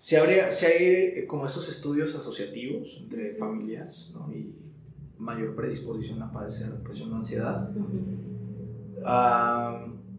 [0.00, 4.32] sí, habría, sí hay eh, como estos estudios asociativos entre familias ¿no?
[4.32, 4.54] y
[5.18, 7.70] mayor predisposición a padecer depresión o ansiedad.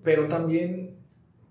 [0.04, 0.96] Pero también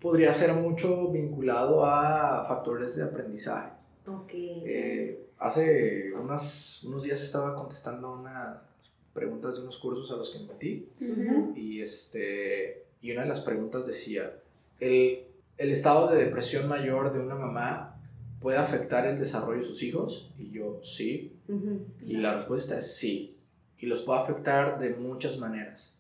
[0.01, 3.72] podría ser mucho vinculado a factores de aprendizaje.
[4.07, 4.31] Ok.
[4.33, 8.59] Eh, hace unas, unos días estaba contestando unas
[9.12, 11.53] preguntas de unos cursos a los que me metí Ujú.
[11.57, 14.33] y, este, y una de las preguntas decía,
[14.78, 15.24] ¿el,
[15.59, 17.99] ¿el estado de depresión mayor de una mamá
[18.41, 20.32] puede afectar el desarrollo de sus hijos?
[20.38, 21.36] Y yo, sí.
[22.05, 23.36] Y la respuesta es sí.
[23.78, 25.99] Y los puede afectar de muchas maneras.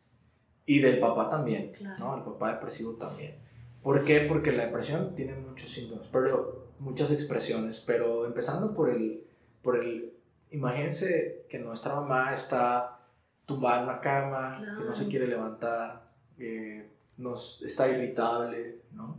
[0.66, 1.96] Y del papá también, Claro.
[1.98, 2.16] ¿no?
[2.16, 3.34] El papá depresivo también.
[3.82, 4.20] ¿Por qué?
[4.20, 9.24] Porque la depresión tiene muchos síntomas, pero muchas expresiones, pero empezando por el,
[9.62, 10.12] por el,
[10.50, 13.00] imagínense que nuestra mamá está
[13.46, 19.16] tumbada en una cama, que no se quiere levantar, que nos está irritable, ¿no?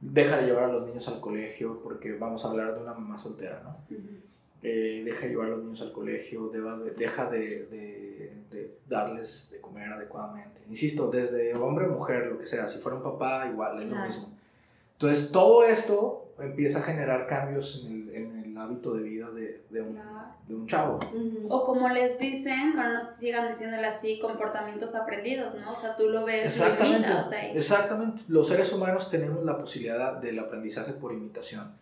[0.00, 3.18] Deja de llevar a los niños al colegio, porque vamos a hablar de una mamá
[3.18, 3.76] soltera, ¿no?
[4.62, 8.74] eh, deja de llevar a los niños al colegio, deba de- deja de, de- de
[8.88, 10.62] darles de comer adecuadamente.
[10.68, 13.90] Insisto, desde hombre o mujer, lo que sea, si fuera un papá, igual, es lo
[13.92, 14.06] Claro.
[14.06, 14.28] mismo.
[14.92, 19.64] Entonces, todo esto empieza a generar cambios en el, en el hábito de vida de,
[19.70, 20.34] de un, Claro.
[20.46, 20.98] de un chavo.
[21.12, 21.46] Ujú.
[21.48, 25.70] O como les dicen, bueno, no sé si sigan diciéndole así, comportamientos aprendidos, ¿no?
[25.70, 28.22] O sea, tú lo ves lo Exactamente, imitas, o sea, y- exactamente.
[28.28, 31.72] Los seres humanos tenemos la posibilidad del aprendizaje por imitación.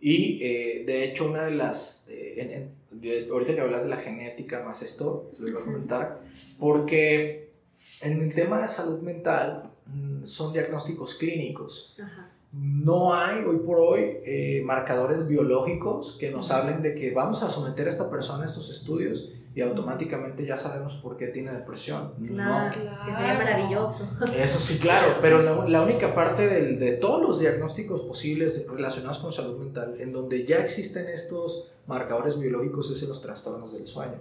[0.00, 2.06] Y eh, de hecho, una de las.
[2.08, 5.64] eh, en- en- de- ahorita que hablas de la genética más esto, lo iba a
[5.64, 6.20] comentar,
[6.58, 7.50] porque
[8.02, 11.94] en el tema de salud mental mm, son diagnósticos clínicos.
[12.02, 12.30] Ajá.
[12.52, 17.50] No hay hoy por hoy eh, marcadores biológicos que nos hablen de que vamos a
[17.50, 22.14] someter a esta persona a estos estudios y automáticamente ya sabemos por qué tiene depresión.
[22.26, 22.76] Claro.
[22.78, 23.06] No.
[23.06, 24.08] Que sería maravilloso.
[24.36, 29.18] Eso sí, claro, pero la, la única parte del- de todos los diagnósticos posibles relacionados
[29.18, 33.86] con salud mental, en donde ya existen estos marcadores biológicos, es en los trastornos del
[33.86, 34.20] sueño,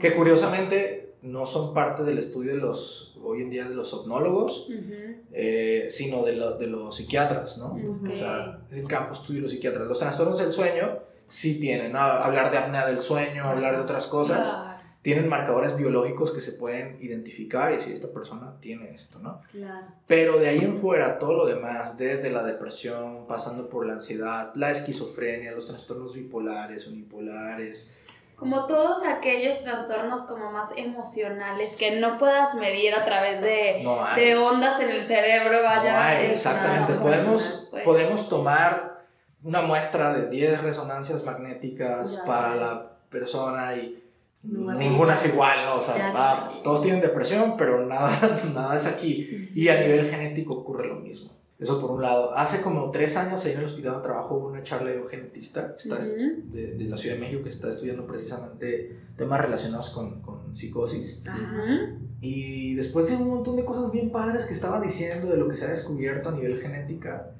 [0.00, 4.68] que curiosamente no son parte del estudio de los, hoy en día, de los somnólogos,
[4.68, 4.92] Ujú.
[5.32, 7.72] eh, sino de, lo- de los psiquiatras, ¿no?
[7.74, 8.10] Ok.
[8.12, 9.86] O sea, es el campo estudio de los psiquiatras.
[9.86, 10.98] Los trastornos del sueño
[11.28, 11.98] sí tienen, ¿no?
[11.98, 14.76] hablar de apnea del sueño, hablar de otras cosas, Claro.
[15.02, 19.40] tienen marcadores biológicos que se pueden identificar y decir, esta persona tiene esto, ¿no?
[19.50, 19.86] Claro.
[20.06, 24.52] Pero de ahí en fuera, todo lo demás, desde la depresión, pasando por la ansiedad,
[24.54, 27.96] la esquizofrenia, los trastornos bipolares, unipolares,
[28.36, 33.98] Como todos aquellos trastornos como más emocionales que no puedas medir a través de, no
[34.14, 35.92] de ondas en el cerebro, vaya.
[35.92, 36.92] No hay, exactamente.
[36.94, 37.82] Podemos, pues.
[37.82, 39.06] podemos tomar
[39.42, 42.60] una muestra de 10 resonancias magnéticas Ya para sé.
[42.60, 44.02] la persona y
[44.42, 45.76] ninguna es igual, ¿no?
[45.76, 48.10] O sea, va, todos tienen depresión, pero nada,
[48.54, 49.50] nada es aquí.
[49.54, 51.35] Y a nivel genético ocurre lo mismo.
[51.58, 52.36] Eso por un lado.
[52.36, 55.06] Hace como tres años ahí en el hospital donde trabajo hubo una charla de un
[55.08, 56.50] genetista que está Ujú.
[56.52, 61.22] de, de la Ciudad de México que está estudiando precisamente temas relacionados con, con psicosis.
[61.26, 61.38] Ajá.
[61.40, 61.98] Ujú.
[62.20, 65.56] Y después de un montón de cosas bien padres que estaba diciendo de lo que
[65.56, 67.30] se ha descubierto a nivel genética,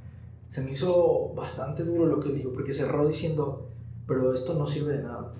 [0.49, 3.69] se me hizo bastante duro lo que él dijo, porque cerró diciendo,
[4.07, 5.31] pero esto no sirve de nada.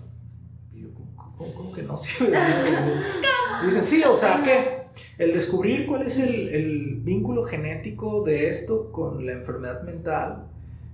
[0.75, 3.03] Y yo, ¿cómo, cómo- cómo que no sirve de nada?
[3.63, 4.76] Y dicen, sí, o sea, ¿qué?
[5.19, 10.49] El descubrir cuál es el, el vínculo genético de esto con la enfermedad mental,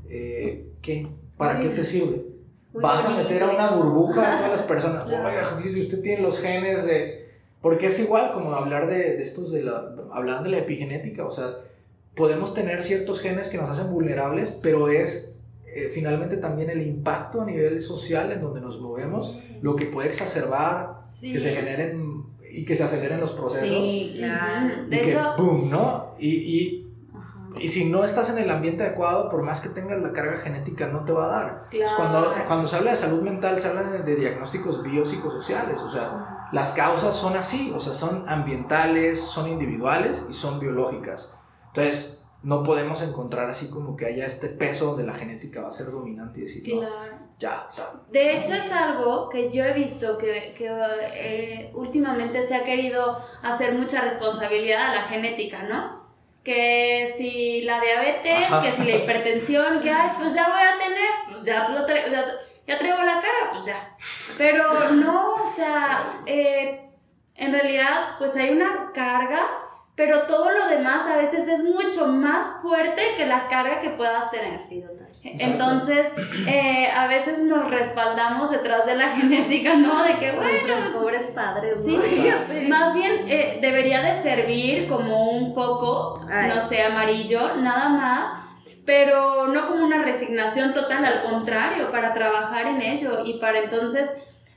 [0.08, 1.06] eh, ¿qué?
[1.36, 2.26] ¿Para qué te sirve?
[2.72, 5.06] Vas a meter a una burbuja a todas las personas.
[5.06, 7.22] Oiga, fíjese, usted tiene los genes de...
[7.60, 9.94] Porque es igual como hablar de, de estos de la...
[10.12, 11.54] Hablando de la epigenética, o sea,
[12.14, 15.36] podemos tener ciertos genes que nos hacen vulnerables, pero es
[15.74, 20.08] eh, finalmente también el impacto a nivel social en donde nos movemos, lo que puede
[20.08, 21.32] exacerbar Sí.
[21.32, 23.68] que se generen y que se aceleren los procesos.
[23.68, 24.84] Sí, claro.
[24.86, 25.70] Y De que, hecho, ¡boom!
[25.70, 26.14] ¿no?
[26.18, 26.94] Y, y,
[27.58, 30.88] y si no estás en el ambiente adecuado, por más que tengas la carga genética,
[30.88, 31.66] no te va a dar.
[31.70, 31.92] Claro.
[31.96, 36.48] Cuando, cuando se habla de salud mental, se habla de, de diagnósticos biopsicosociales, o sea,
[36.52, 41.32] las causas son así, o sea, son ambientales, son individuales y son biológicas.
[41.68, 45.72] Entonces, no podemos encontrar así como que haya este peso donde la genética va a
[45.72, 47.16] ser dominante y decir, no, Claro.
[47.38, 47.68] Ya.
[48.10, 50.68] De hecho es algo que yo he visto que, que,
[51.14, 56.02] eh, últimamente se ha querido hacer mucha responsabilidad a la genética, ¿no?
[56.44, 58.62] Que si la diabetes, Ajá.
[58.62, 62.10] que si la hipertensión, que ay, pues ya voy a tener, pues ya, lo tra-
[62.10, 62.24] ya,
[62.66, 63.96] ya traigo la cara, pues ya.
[64.38, 66.88] Pero no, o sea, eh,
[67.36, 69.40] en realidad pues hay una carga,
[69.94, 74.30] pero todo lo demás a veces es mucho más fuerte que la carga que puedas
[74.30, 74.60] tener.
[74.60, 75.01] Sí, total.
[75.24, 76.08] Entonces,
[76.48, 80.02] eh, a veces nos respaldamos detrás de la genética, ¿no?
[80.02, 82.02] De que, bueno, Nuestros pobres padres, sí, ¿no?
[82.50, 82.66] sí.
[82.68, 86.48] más bien eh, debería de servir como un foco, Ay.
[86.48, 88.28] no sé, amarillo, nada más,
[88.84, 94.10] pero no como una resignación total, al contrario, para trabajar en ello y para entonces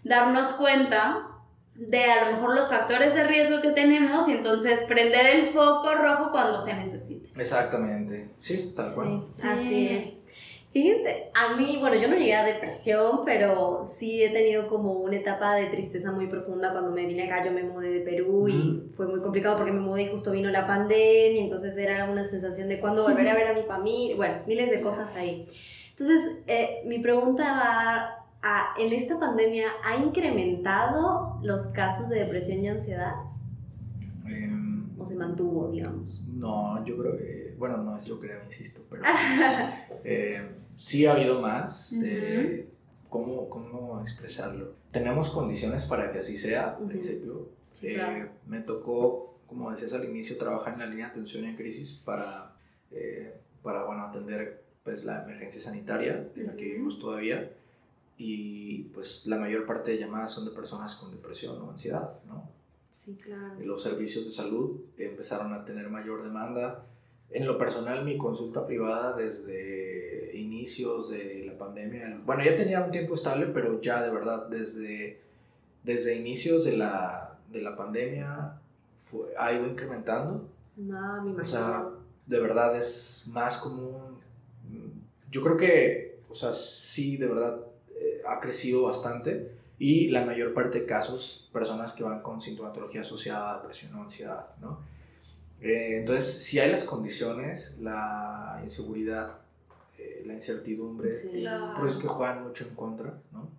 [0.03, 1.27] darnos cuenta
[1.75, 5.93] de a lo mejor los factores de riesgo que tenemos y entonces prender el foco
[5.93, 7.29] rojo cuando se necesite.
[7.39, 9.23] Exactamente, sí, tal cual.
[9.27, 9.47] Sí, Sí.
[9.47, 10.21] así es.
[10.75, 15.15] Fíjate, a mí, bueno, yo no llegué a depresión, pero sí he tenido como una
[15.15, 17.45] etapa de tristeza muy profunda cuando me vine acá.
[17.45, 20.51] Yo me mudé de Perú y fue muy complicado porque me mudé y justo vino
[20.51, 24.35] la pandemia, entonces era una sensación de cuándo volver a ver a mi familia, bueno,
[24.47, 25.47] miles de cosas ahí.
[25.91, 32.61] Entonces, eh, mi pregunta va a, ¿en esta pandemia ha incrementado los casos de depresión
[32.61, 33.13] y ansiedad?
[34.27, 36.27] Em, ¿O se mantuvo, digamos?
[36.33, 39.03] no, yo creo que, bueno, no es yo creo, insisto, pero
[40.03, 40.41] eh,
[40.77, 41.91] sí ha habido más.
[41.91, 42.01] Ujú.
[42.05, 42.69] eh,
[43.09, 44.73] ¿cómo, ¿Cómo expresarlo?
[44.91, 47.49] Tenemos condiciones para que así sea, al principio.
[47.71, 48.29] Sí, Eh.
[48.47, 52.55] Me tocó, como decías al inicio, trabajar en la línea de atención en crisis para,
[52.91, 57.51] eh, para bueno, atender pues, la emergencia sanitaria en la que vivimos todavía.
[58.17, 62.49] Y pues la mayor parte de llamadas son de personas con depresión o ansiedad, ¿no?
[62.89, 63.59] Sí, claro.
[63.59, 66.85] los servicios de salud empezaron a tener mayor demanda.
[67.31, 72.91] En lo personal, mi consulta privada desde inicios de la pandemia, bueno, ya tenía un
[72.91, 75.19] tiempo estable, pero ya de verdad desde,
[75.83, 78.53] desde inicios de la, de la pandemia
[78.95, 80.47] fue- ha ido incrementando.
[80.77, 81.45] No, me O imagino.
[81.45, 81.89] sea,
[82.25, 84.15] de verdad es más común.
[85.31, 87.59] Yo creo que, o sea, sí, de verdad
[87.97, 93.01] eh, ha crecido bastante y la mayor parte de casos, personas que van con sintomatología
[93.01, 94.79] asociada a depresión o ansiedad, ¿no?
[95.61, 99.37] Eh, entonces, si hay las condiciones, la inseguridad,
[99.97, 101.41] eh, la incertidumbre, Sí.
[101.41, 101.75] Claro.
[101.79, 103.49] por eso es que juegan mucho en contra, ¿no?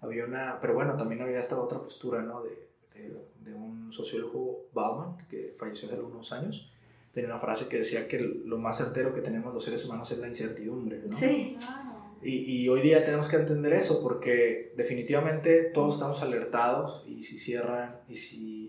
[0.00, 2.42] Había una, pero bueno, también había esta otra postura, ¿no?
[2.42, 6.70] De, de, de un sociólogo, Bauman, que falleció hace algunos años.
[7.12, 10.18] Tenía una frase que decía que lo más certero que tenemos los seres humanos es
[10.18, 11.16] la incertidumbre, ¿no?
[11.16, 11.56] Sí.
[11.58, 11.82] Claro.
[12.22, 17.38] Y, y hoy día tenemos que entender eso porque definitivamente todos estamos alertados y si
[17.38, 18.65] cierran y si,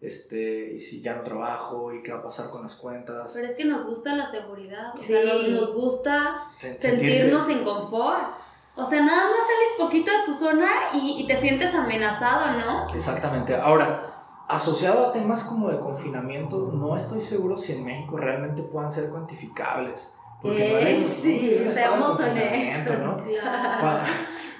[0.00, 3.32] este, y si ya no trabajo y qué va a pasar con las cuentas.
[3.34, 5.12] Pero es que nos gusta la seguridad, o Sí.
[5.12, 8.28] sea, nos, nos gusta Sen- sentirnos en confort.
[8.76, 12.94] o sea, nada más sales poquito de tu zona y, y te sientes amenazado, ¿no?
[12.94, 13.54] Exactamente.
[13.54, 14.00] Ahora,
[14.48, 19.10] asociado a temas como de confinamiento, no estoy seguro si en México realmente puedan ser
[19.10, 20.12] cuantificables.
[20.40, 22.98] Porque no Eh, eres- sí, no seamos honestos.
[23.00, 23.16] ¿no?
[23.18, 24.04] Claro.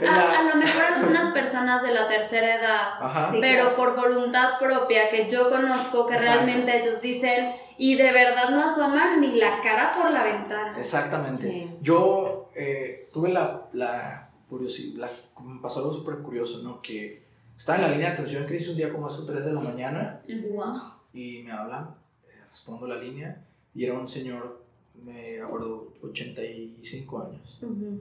[0.00, 3.30] En A, la- a lo mejor algunas personas de la tercera edad, Ajá.
[3.30, 3.38] Sí.
[3.40, 6.44] pero por voluntad propia que yo conozco que Exacto.
[6.44, 10.78] realmente ellos dicen y de verdad no asoman ni la cara por la ventana.
[10.78, 11.42] Exactamente.
[11.42, 11.70] Sí.
[11.80, 16.80] Yo eh, tuve la, la curiosidad, la- me pasó algo súper curioso, ¿no?
[16.82, 17.22] Que
[17.56, 19.60] estaba en la línea de atención crisis un día como a las 3 de la
[19.60, 20.20] mañana
[20.52, 20.80] Wow.
[21.14, 21.94] y me hablan,
[22.28, 23.36] eh, respondo la línea
[23.74, 24.60] y era un señor,
[25.04, 27.58] me acuerdo, 85 años.
[27.62, 28.00] Ujú.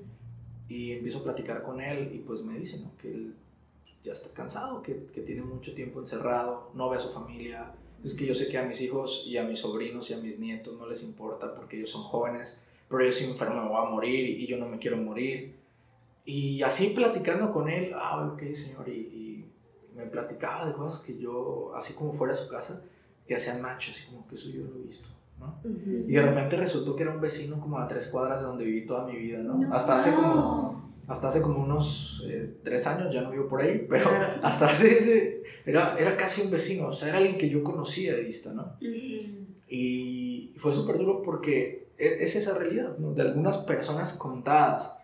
[0.69, 2.95] Y empiezo a platicar con él y pues me dice, ¿no?
[2.97, 3.35] Que él
[4.01, 7.73] ya está cansado, que, que tiene mucho tiempo encerrado, no ve a su familia.
[8.03, 10.39] Es que yo sé que a mis hijos y a mis sobrinos y a mis
[10.39, 13.89] nietos no les importa porque ellos son jóvenes, pero yo soy enfermo, me voy a
[13.89, 15.59] morir y yo no me quiero morir.
[16.23, 19.51] Y así platicando con él, ah, ok, señor, y, y
[19.95, 22.83] me platicaba de cosas que yo, así como fuera de su casa,
[23.27, 25.09] que hacían machos, así como que eso yo lo he visto,
[26.07, 28.85] Y de repente resultó que era un vecino como a tres cuadras de donde viví
[28.85, 29.55] toda mi vida, ¿no?
[29.55, 29.73] No.
[29.73, 33.85] Hasta hace como, hasta hace como unos eh, tres años, ya no vivo por ahí,
[33.89, 34.09] pero
[34.41, 38.15] hasta hace ese, era, era casi un vecino, o sea, era alguien que yo conocía
[38.15, 38.73] de vista, ¿no?
[39.67, 43.13] Y fue súper duro porque e- es esa realidad, ¿no?
[43.13, 44.95] De algunas personas contadas.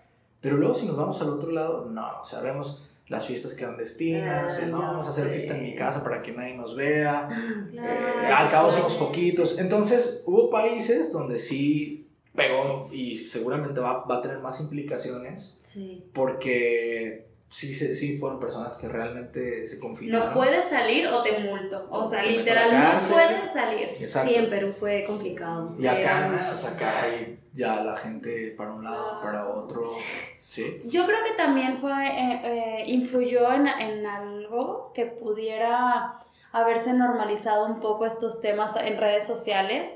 [0.41, 4.57] Pero luego si nos vamos al otro lado, no, o sea, vemos las fiestas clandestinas,
[4.59, 5.31] Ah, el, no, ya vamos a hacer sé.
[5.33, 7.29] fiesta en mi casa para que nadie nos vea,
[7.71, 9.57] Claro, eh, al cabo somos poquitos.
[9.59, 16.03] Entonces, hubo países donde sí pegó y seguramente va, va a tener más implicaciones Sí.
[16.13, 20.29] porque sí, se- sí fueron personas que realmente se confinaron.
[20.29, 21.87] No puedes salir o te multo.
[21.91, 23.89] O sea, literal, no puedes salir.
[23.99, 24.29] Exacto.
[24.29, 25.75] Sí, en Perú fue complicado.
[25.79, 27.05] Y acá, Era acá
[27.53, 29.81] ya la gente para un lado, para otro.
[30.55, 30.81] Sí.
[30.85, 36.19] Yo creo que también fue, eh, eh, influyó en, en algo que pudiera
[36.53, 39.93] haberse normalizado un poco estos temas en redes sociales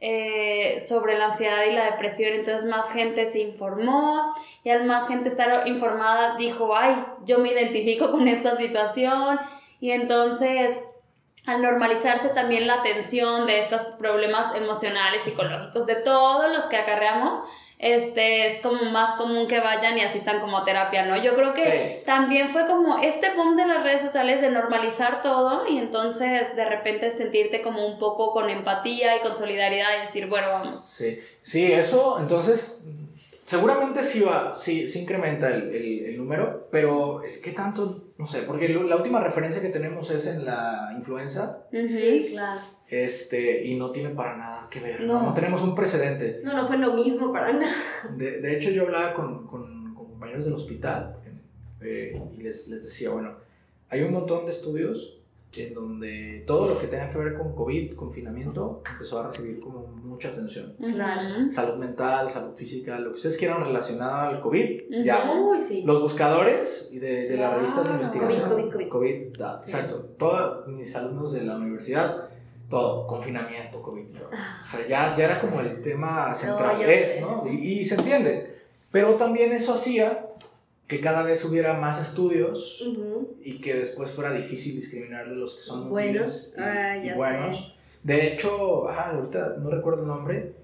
[0.00, 2.32] eh, sobre la ansiedad y la depresión.
[2.32, 4.34] Entonces más gente se informó
[4.64, 9.38] y al más gente estar informada dijo, ay, yo me identifico con esta situación.
[9.80, 10.82] Y entonces
[11.44, 17.38] al normalizarse también la atención de estos problemas emocionales, psicológicos, de todos los que acarreamos,
[17.78, 21.16] este es como más común que vayan y asistan como a terapia, ¿no?
[21.22, 22.04] Yo creo que Sí.
[22.04, 26.64] también fue como este boom de las redes sociales de normalizar todo y entonces de
[26.64, 30.80] repente sentirte como un poco con empatía y con solidaridad y decir, bueno, vamos.
[30.84, 32.84] Sí, sí, eso, entonces,
[33.48, 38.12] seguramente sí va, sí, sí incrementa el, el- el número, pero eh, ¿qué tanto?
[38.18, 42.60] No sé, porque lo- la última referencia que tenemos es en la influenza, Sí, claro.
[42.90, 45.22] este, y no tiene para nada que ver, no, No.
[45.28, 46.40] No tenemos un precedente.
[46.44, 47.72] No, no fue lo mismo para nada.
[48.16, 51.16] De, de hecho, yo hablaba con, con- con compañeros del hospital
[51.80, 53.34] eh, y les, les decía, bueno,
[53.88, 55.17] hay un montón de estudios
[55.56, 59.86] en donde todo lo que tenga que ver con COVID, confinamiento, empezó a recibir como
[59.86, 60.74] mucha atención.
[60.78, 61.50] Claro.
[61.50, 65.30] Salud mental, salud física, lo que ustedes quieran relacionado al COVID, ya.
[65.32, 65.52] Ujú.
[65.52, 65.82] Uy, sí.
[65.86, 68.70] Los buscadores y de, de las revistas de investigación.
[68.70, 69.36] COVID, COVID.
[69.38, 69.70] da, Sí.
[69.70, 69.96] exacto.
[70.18, 72.28] Todos mis alumnos de la universidad,
[72.68, 74.04] todo, confinamiento, COVID.
[74.22, 76.78] O sea, ya, ya era como el tema central.
[76.78, 77.20] yo es, sé.
[77.22, 77.44] ¿no?
[77.50, 78.58] Y, y se entiende.
[78.90, 80.27] Pero también eso hacía
[80.88, 82.82] que cada vez hubiera más estudios
[83.42, 86.54] y que después fuera difícil discriminar de los que son Buenos.
[86.56, 87.78] y, Ah, y buenos.
[88.02, 90.54] De hecho, ah, ahorita no recuerdo el nombre,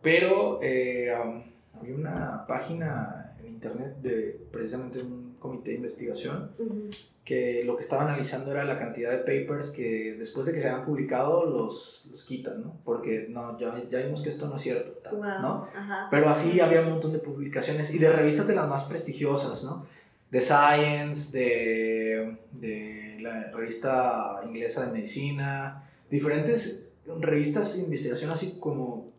[0.00, 1.42] pero eh, um,
[1.78, 6.90] había una página en internet de precisamente un comité de investigación Ujú.
[7.24, 10.68] que lo que estaba analizando era la cantidad de papers que después de que se
[10.68, 12.76] hayan publicado los, los quitan, ¿no?
[12.84, 15.24] Porque no, ya, ya vimos que esto no es cierto, tal, Wow.
[15.40, 15.68] ¿no?
[15.76, 16.08] Ajá.
[16.10, 19.84] Pero así había un montón de publicaciones y de revistas de las más prestigiosas, ¿no?
[20.30, 29.11] De Science, de, de la revista inglesa de medicina, diferentes revistas de investigación así como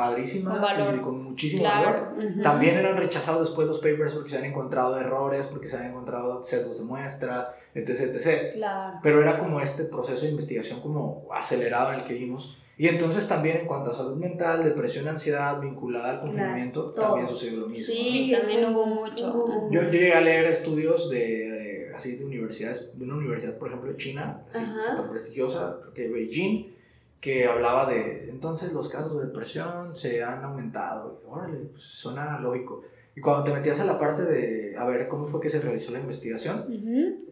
[0.00, 0.94] padrísimas Con valor.
[0.96, 2.12] y con muchísimo valor.
[2.14, 2.28] Claro.
[2.32, 2.42] ujú.
[2.42, 6.42] También eran rechazados después los papers porque se habían encontrado errores, porque se habían encontrado
[6.42, 8.52] sesgos de muestra, etc, etc.
[8.54, 8.98] Claro.
[9.02, 12.62] Pero era como este proceso de investigación como acelerado en el que vimos.
[12.78, 17.08] Y entonces también en cuanto a salud mental, depresión, ansiedad vinculada al confinamiento, todo.
[17.08, 17.84] también sucedió lo mismo.
[17.84, 19.68] Sí, Sí, también hubo- mucho.
[19.70, 23.90] Yo, yo llegué a leer estudios de, así de universidades, de una universidad, por ejemplo,
[23.90, 26.74] de China, súper prestigiosa, creo que Beijing,
[27.20, 31.20] que hablaba de, entonces los casos de depresión se han aumentado.
[31.22, 32.82] Y, órale, pues suena lógico.
[33.14, 35.92] Y cuando te metías a la parte de, a ver, cómo fue que se realizó
[35.92, 36.66] la investigación,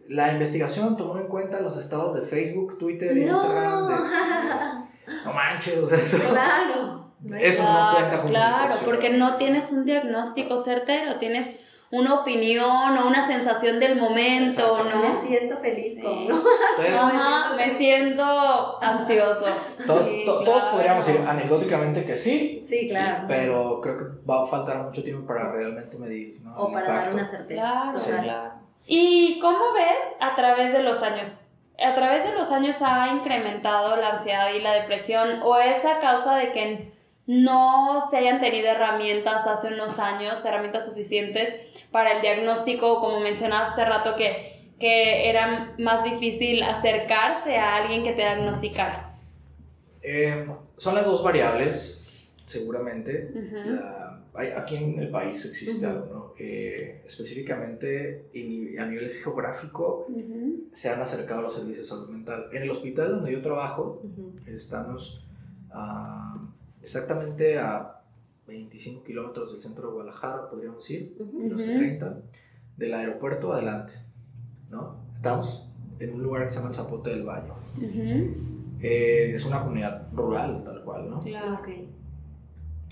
[0.07, 3.87] la investigación tomó en cuenta los estados de Facebook, Twitter y Instagram.
[3.87, 5.25] De, No.
[5.25, 7.13] no manches, o sea, eso, claro.
[7.39, 13.07] eso no cuenta como Claro, porque no tienes un diagnóstico certero, tienes una opinión o
[13.07, 15.01] una sensación del momento, ¿no?
[15.01, 16.35] Me siento feliz con, ¿no?
[16.37, 19.45] Entonces, Ajá, me siento ansioso.
[19.87, 23.25] todos, Sí, to- todos podríamos decir anecdóticamente que sí, Sí, claro.
[23.27, 26.39] pero creo que va a faltar mucho tiempo para realmente medir.
[26.43, 26.55] ¿no?
[26.57, 27.59] O el para dar una certeza.
[27.61, 28.23] Claro, Total.
[28.23, 28.51] claro.
[28.85, 31.47] ¿Y cómo ves a través de los años?
[31.83, 35.99] ¿A través de los años ha incrementado la ansiedad y la depresión o es a
[35.99, 36.91] causa de que
[37.25, 41.53] no se hayan tenido herramientas hace unos años, herramientas suficientes
[41.91, 48.03] para el diagnóstico, como mencionabas hace rato, que, que era más difícil acercarse a alguien
[48.03, 49.09] que te diagnosticara?
[50.01, 53.31] Eh, son las dos variables, seguramente.
[53.33, 53.69] Ujú.
[53.71, 55.95] La- hay- aquí en el país existe Ujú.
[55.95, 56.33] algo, ¿no?
[56.39, 58.29] Eh, específicamente
[58.79, 60.69] a nivel geográfico Ujú.
[60.71, 62.45] se han acercado los servicios de salud mental.
[62.53, 64.01] En el hospital donde yo trabajo,
[64.47, 65.25] estamos
[65.71, 66.33] ah,
[66.81, 67.98] exactamente a
[68.49, 71.37] 25 kilómetros del centro de Guadalajara, podríamos decir, Ujú.
[71.37, 71.73] unos Ujú.
[71.73, 72.17] 30,
[72.77, 73.93] del aeropuerto adelante,
[74.71, 74.97] ¿no?
[75.15, 75.69] Estamos
[75.99, 77.51] en un lugar que se llama el Zapote del Valle.
[77.77, 78.33] Ujú.
[78.81, 81.21] Eh, es una comunidad rural, tal cual, ¿no?
[81.21, 81.55] Claro.
[81.55, 81.67] Ok.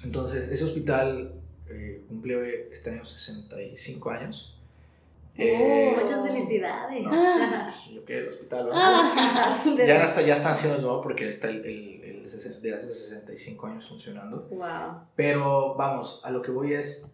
[0.03, 1.33] Entonces, ese hospital
[1.69, 4.53] eh, cumple este año 65 años.
[5.39, 7.03] Oh, Eh, Muchas felicidades.
[7.03, 8.71] no, pues, yo que el hospital, ¿no?
[8.75, 9.63] Ah.
[9.77, 11.96] Ya, hasta, ya están haciendo nuevo porque está el, el,
[12.33, 14.47] el ses- de hace 65 años funcionando.
[14.51, 15.01] Wow.
[15.15, 17.13] Pero vamos, a lo que voy es,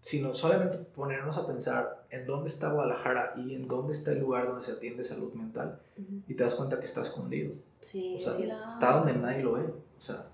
[0.00, 4.46] sino solamente ponernos a pensar en dónde está Guadalajara y en dónde está el lugar
[4.46, 5.78] donde se atiende salud mental
[6.26, 7.52] y te das cuenta que está escondido.
[7.80, 8.56] Sí, O sea, cierto.
[8.56, 8.72] Claro.
[8.72, 10.26] está donde nadie lo ve, o sea,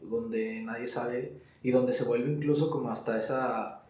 [0.00, 3.82] donde nadie sabe y donde se vuelve incluso como hasta esa,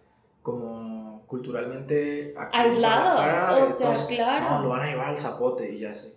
[0.42, 4.44] como culturalmente Aislados, o sea, entonces, claro.
[4.58, 6.14] No, lo van a llevar al zapote y ya sé.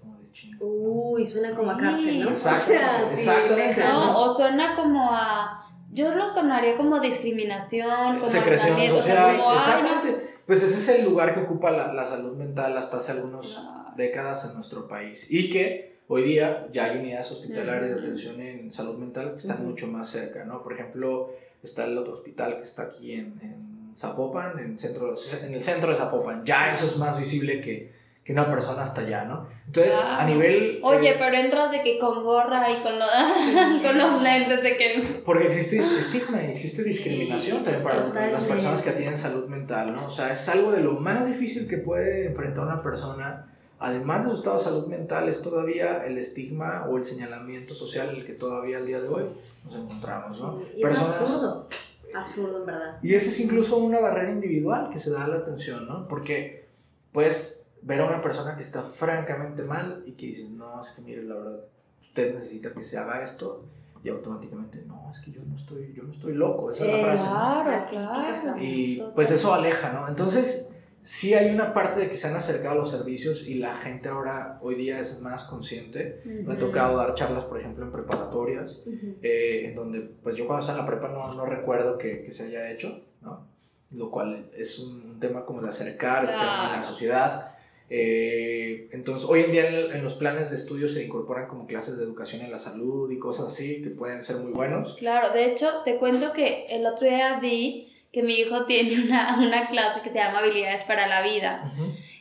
[0.59, 1.81] Uy, suena como a Sí.
[1.81, 2.29] cárcel, ¿no?
[2.31, 3.55] Exactamente, exactamente.
[3.79, 4.05] lejano.
[4.13, 5.63] No, o suena como a.
[5.91, 9.55] Yo lo sonaría como discriminación, como Secreción o sea, social, como, ay, no.
[9.55, 10.27] exactamente.
[10.45, 13.85] Pues ese es el lugar que ocupa la, la salud mental hasta hace algunas Claro.
[13.95, 18.71] décadas en nuestro país y que hoy día ya hay unidades hospitalarias de atención en
[18.71, 19.69] salud mental que están Ujú.
[19.69, 20.61] mucho más cerca, ¿no?
[20.61, 21.31] Por ejemplo,
[21.63, 25.13] está el otro hospital que está aquí en, en Zapopan, en, centro,
[25.43, 26.45] en el centro de Zapopan.
[26.45, 27.91] Ya eso es más visible que,
[28.27, 29.47] que una persona hasta allá, ¿no?
[29.67, 30.27] Entonces, a Claro.
[30.33, 30.81] nivel...
[30.83, 33.05] Oye, eh, pero entras de que con gorra y con, lo-
[33.81, 35.21] con los lentes de que.
[35.25, 38.45] Porque existe estigma y existe discriminación también para las totalmente.
[38.49, 40.07] personas que atienden salud mental, ¿no?
[40.07, 43.49] O sea, es algo de lo más difícil que puede enfrentar una persona,
[43.79, 48.09] además de su estado de salud mental, es todavía el estigma o el señalamiento social
[48.09, 49.23] en el que todavía al día de hoy
[49.63, 50.59] nos encontramos, ¿no?
[50.59, 51.69] Sí, Y es absurdo.
[52.13, 52.97] Absurdo, en verdad.
[53.01, 56.09] Y esa es incluso una barrera individual que se da a la atención, ¿no?
[56.09, 56.67] Porque
[57.13, 61.01] puedes ver a una persona que está francamente mal y que dice, no, es que
[61.01, 61.59] mire, la verdad,
[62.01, 63.65] usted necesita que se haga esto
[64.03, 66.99] y automáticamente, no, es que yo no estoy, yo no estoy loco, esa es la
[66.99, 67.23] frase.
[67.25, 67.29] ¿no?
[67.31, 68.61] Claro, claro.
[68.63, 70.07] Y pues eso aleja, ¿no?
[70.07, 73.75] Entonces, sí hay una parte de que se han acercado a los servicios y la
[73.75, 76.21] gente ahora, hoy día, es más consciente.
[76.25, 79.15] Me ha tocado dar charlas, por ejemplo, en preparatorias, Ujú.
[79.21, 82.31] eh, en donde, pues yo cuando estaba en la prepa no, no recuerdo que, que
[82.31, 83.47] se haya hecho, ¿no?
[83.91, 86.87] Lo cual es un, un tema como de acercar el tema a la Claro.
[86.87, 87.56] sociedad.
[87.89, 91.97] Eh, entonces, hoy en día en, en los planes de estudio se incorporan como clases
[91.97, 94.95] de educación en la salud y cosas así que pueden ser muy buenos.
[94.95, 99.37] Claro, de hecho, te cuento que el otro día vi que mi hijo tiene una,
[99.39, 101.71] una clase que se llama Habilidades para la Vida.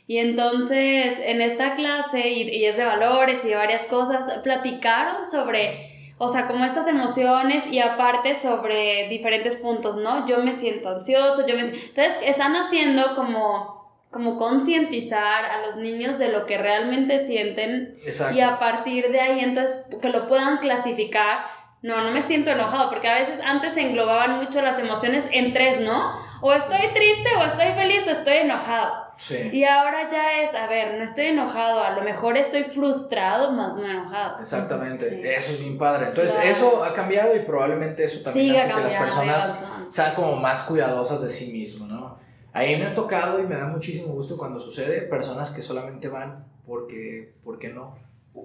[0.07, 5.29] Y entonces en esta clase, y, y es de valores y de varias cosas, platicaron
[5.29, 10.25] sobre, o sea, como estas emociones y aparte sobre diferentes puntos, ¿no?
[10.29, 11.62] Yo me siento ansioso, yo me...
[11.62, 18.37] Entonces están haciendo como, como concientizar a los niños de lo que realmente sienten Exacto.
[18.37, 21.45] y a partir de ahí entonces que lo puedan clasificar.
[21.83, 25.53] No, no me siento enojado, porque a veces antes se englobaban mucho las emociones en
[25.53, 26.19] tres, ¿no?
[26.41, 28.93] O estoy triste, o estoy feliz, o estoy enojado.
[29.19, 29.51] Sí.
[29.53, 33.75] Y ahora ya es, a ver, no estoy enojado, a lo mejor estoy frustrado, más
[33.75, 34.41] no enojado.
[34.41, 35.23] Exactamente, Sí.
[35.25, 36.07] eso es bien padre.
[36.09, 36.51] Entonces, Claro.
[36.51, 40.65] eso ha cambiado y probablemente eso también Sigue hace que las personas sean como más
[40.65, 42.19] cuidadosas de sí mismos, ¿no?
[42.57, 46.45] Ahí me ha tocado y me da muchísimo gusto cuando sucede personas que solamente van
[46.67, 47.97] porque, porque no.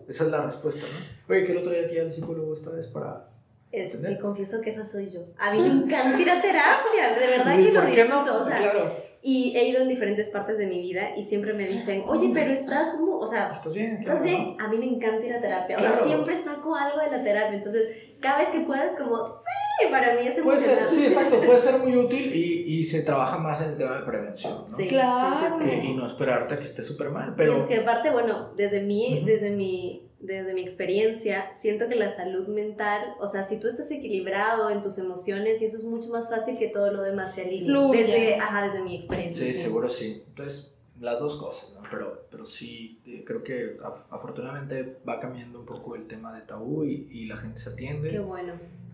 [0.08, 1.34] Esa es la respuesta, ¿no?
[1.34, 3.30] Oye, que el otro día aquí al psicólogo esta vez para...
[3.72, 5.22] Te confieso que esa soy yo.
[5.38, 8.18] A mí me encanta ir a terapia, de verdad que lo ¿por qué no?
[8.18, 8.38] disfruto.
[8.40, 8.94] O sea, claro,
[9.24, 12.52] y he ido en diferentes partes de mi vida y siempre me dicen, oye, pero
[12.52, 13.98] estás, o sea, estás bien.
[13.98, 14.58] ¿estás claro, bien?
[14.60, 15.78] A mí me encanta ir a terapia.
[15.78, 16.06] O sea, Claro.
[16.06, 17.56] siempre saco algo de la terapia.
[17.56, 17.88] Entonces,
[18.20, 20.40] cada vez que puedas, como, sí, para mí es.
[20.42, 20.88] Puede ser, emocionante.
[20.96, 24.06] sí, exacto, puede ser muy útil y, y se trabaja más en el tema de
[24.06, 24.76] prevención, ¿no?
[24.78, 25.58] Sí, Claro.
[25.58, 25.70] sí, sí, sí.
[25.82, 27.58] Que- y no esperarte a que esté súper mal, Y pero...
[27.58, 29.26] es que aparte, bueno, desde mi, Ujú.
[29.26, 33.90] desde mi desde mi experiencia, siento que la salud mental, o sea, si tú estás
[33.90, 37.46] equilibrado en tus emociones, y eso es mucho más fácil que todo lo demás se.
[37.46, 38.04] Fluye.
[38.04, 39.44] Desde, ajá, desde mi experiencia.
[39.44, 40.22] Sí, seguro sí.
[40.28, 41.82] Entonces, las dos cosas, ¿no?
[41.90, 46.42] Pero, pero sí, eh, creo que af- afortunadamente va cambiando un poco el tema de
[46.46, 48.12] tabú y, y la gente se atiende.
[48.12, 48.54] Qué bueno.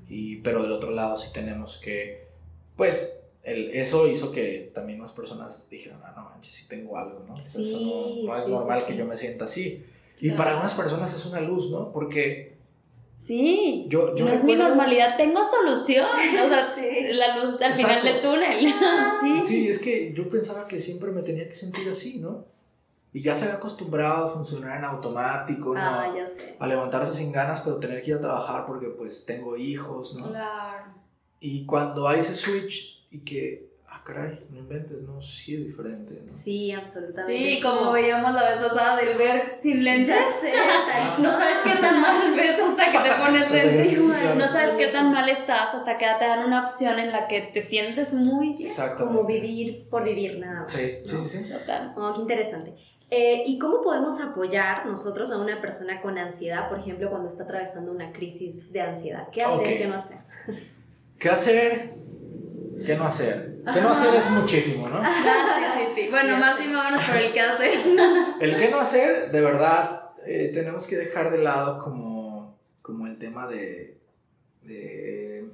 [0.10, 2.28] Y, pero del otro lado sí tenemos que,
[2.76, 7.24] pues, el, eso hizo que también más personas dijeran, ah, no manches, sí tengo algo,
[7.28, 7.40] ¿no?
[7.40, 9.86] Sí, no, no es sí, normal sí, que yo me sienta así.
[10.20, 10.38] Y Claro.
[10.38, 11.92] para algunas personas es una luz, ¿no?
[11.92, 12.56] Porque
[13.18, 13.86] Sí.
[13.90, 16.06] yo, yo no es mi recuerdo- normalidad, tengo solución.
[16.10, 17.14] O sea, Sí.
[17.14, 18.08] la luz al final Exacto.
[18.08, 18.74] del túnel.
[19.22, 19.42] sí.
[19.46, 22.46] Sí, es que yo pensaba que siempre me tenía que sentir así, ¿no?
[23.14, 25.80] Y ya se había acostumbrado a funcionar en automático, ¿no?
[25.80, 26.56] Ah, ya sé.
[26.60, 30.30] a levantarse sin ganas, pero tener que ir a trabajar porque pues tengo hijos, ¿no?
[30.30, 30.86] Claro.
[31.40, 36.20] Y cuando hay ese switch y que, ah, caray, no inventes, no, sí es diferente,
[36.24, 36.30] ¿no?
[36.30, 37.52] Sí, absolutamente.
[37.56, 40.16] Sí, como veíamos la vez pasada del ver sin lentes.
[40.16, 40.52] Ya sé,
[40.88, 44.00] tal No sabes qué tan mal ves hasta que te pones lentes.
[44.00, 44.36] Claro.
[44.36, 47.52] No sabes qué tan mal estás hasta que te dan una opción en la que
[47.54, 48.70] te sientes muy bien.
[48.70, 49.16] Exactamente.
[49.16, 50.72] como vivir por vivir nada más.
[50.72, 51.24] Sí, sí, ¿no?
[51.24, 51.50] sí, sí.
[51.50, 51.94] Total.
[51.96, 52.76] Oh, qué interesante.
[53.10, 57.44] Eh, ¿Y cómo podemos apoyar nosotros a una persona con ansiedad, por ejemplo, cuando está
[57.44, 59.30] atravesando una crisis de ansiedad?
[59.32, 60.18] ¿Qué hacer, qué no hacer?
[61.18, 61.94] ¿Qué hacer?
[62.86, 63.58] ¿Qué no hacer?
[63.74, 65.00] ¿Qué no hacer es muchísimo, ¿no?
[65.02, 66.10] Ah, sí, sí, sí.
[66.10, 66.62] Bueno, Ya más sé.
[66.64, 67.80] bien vámonos por el que hacer.
[68.42, 73.18] El qué no hacer, de verdad, eh, tenemos que dejar de lado como, como el
[73.18, 73.98] tema de,
[74.64, 75.50] de,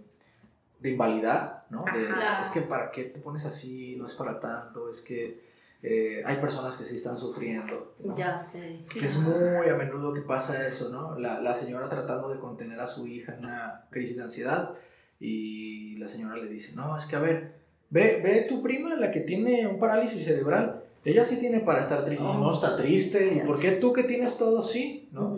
[0.80, 1.86] de invalidad, ¿no?
[1.86, 2.10] De,
[2.42, 5.42] es que para qué te pones así, no es para tanto, es que
[5.84, 7.94] eh, hay personas que sí están sufriendo.
[8.00, 8.16] ¿no?
[8.18, 8.82] Ya sé.
[8.92, 11.20] Que es muy a menudo que pasa eso, ¿no?
[11.20, 14.74] La, la señora tratando de contener a su hija en una crisis de ansiedad
[15.20, 17.56] y la señora le dice, no, es que a ver,
[17.90, 22.04] ve, ve tu prima, la que tiene un parálisis cerebral, ella sí tiene para estar
[22.06, 25.10] triste, Oh, no está triste, ¿y por qué tú que tienes todo sí?
[25.12, 25.38] ¿no?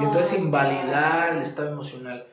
[0.00, 2.26] Y entonces Ay, invalidar el estado emocional.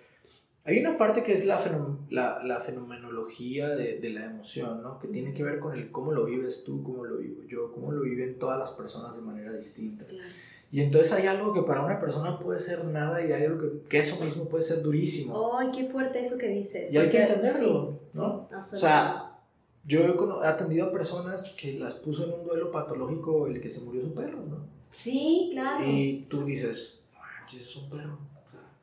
[0.66, 5.00] Hay una parte que es la, fenom- la, la fenomenología de, de la emoción, ¿no?
[5.00, 7.92] Que tiene que ver con el cómo lo vives tú, cómo lo vivo yo, cómo
[7.92, 10.06] lo viven todas las personas de manera distinta.
[10.06, 10.24] Claro.
[10.72, 13.88] Y entonces hay algo que para una persona puede ser nada y hay algo que,
[13.88, 15.58] que eso mismo puede ser durísimo.
[15.58, 16.92] Ay, qué fuerte eso que dices.
[16.92, 18.50] y hay que entenderlo, sí, ¿no?
[18.66, 19.40] sí, O sea,
[19.86, 23.82] yo he atendido a personas que las puso en un duelo patológico el que se
[23.82, 24.66] murió su perro, ¿no?
[24.90, 25.86] sí, claro.
[25.86, 28.18] Y tú dices, manches, es un perro.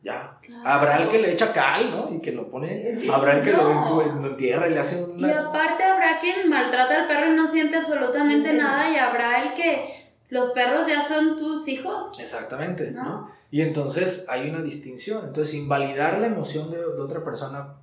[0.02, 0.36] Ya.
[0.42, 0.62] Claro.
[0.68, 2.12] Habrá el que le echa cal, ¿no?
[2.12, 2.96] Y que lo pone.
[2.98, 3.08] Sí.
[3.08, 4.02] Habrá el que No.
[4.02, 5.40] lo, entierra y le hace Y una.
[5.40, 9.94] aparte habrá quien maltrata al perro y no siente absolutamente nada y habrá el que
[10.28, 13.04] los perros ya son tus hijos, Exactamente, ¿no?
[13.04, 13.30] ¿no?
[13.50, 15.26] Y entonces hay una distinción.
[15.26, 17.74] Entonces, invalidar la emoción de, de otra persona.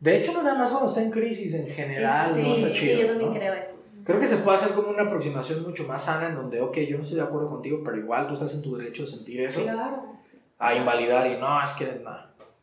[0.00, 2.74] De hecho, no nada más cuando está en crisis, en general, sí, no está sí,
[2.74, 3.00] chido.
[3.02, 3.76] yo también creo eso.
[4.04, 6.96] Creo que se puede hacer como una aproximación mucho más sana en donde, ok, yo
[6.96, 9.62] no estoy de acuerdo contigo, pero igual tú estás en tu derecho de sentir eso.
[9.62, 10.02] Claro.
[10.62, 12.16] A invalidar y no, es que no,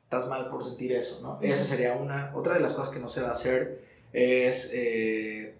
[0.03, 1.37] estás mal por sentir eso, ¿no?
[1.41, 2.31] Esa sería una.
[2.33, 3.83] Otra de las cosas que no se va a hacer
[4.13, 5.53] es, eh,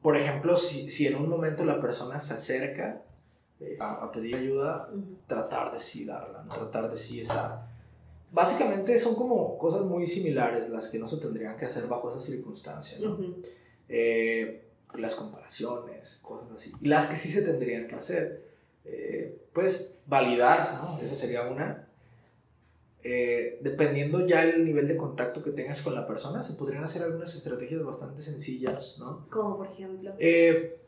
[0.00, 3.02] por ejemplo, si, si en un momento la persona se acerca
[3.58, 4.88] eh, a, a pedir ayuda,
[5.26, 6.54] tratar de sí darla, ¿no?
[6.54, 7.66] tratar de sí estar.
[8.30, 12.20] Básicamente son como cosas muy similares las que no se tendrían que hacer bajo esa
[12.20, 13.14] circunstancia, ¿no?
[13.14, 13.42] Ujú.
[13.88, 16.72] Eh, las comparaciones, cosas así.
[16.80, 18.45] Y las que sí se tendrían que hacer.
[18.86, 20.98] Eh, puedes validar, ¿no?
[21.00, 21.88] Esa sería una.
[23.02, 27.02] Eh, dependiendo ya el nivel de contacto que tengas con la persona, se podrían hacer
[27.02, 29.26] algunas estrategias bastante sencillas, ¿no?
[29.30, 30.14] Como por ejemplo.
[30.18, 30.80] Eh,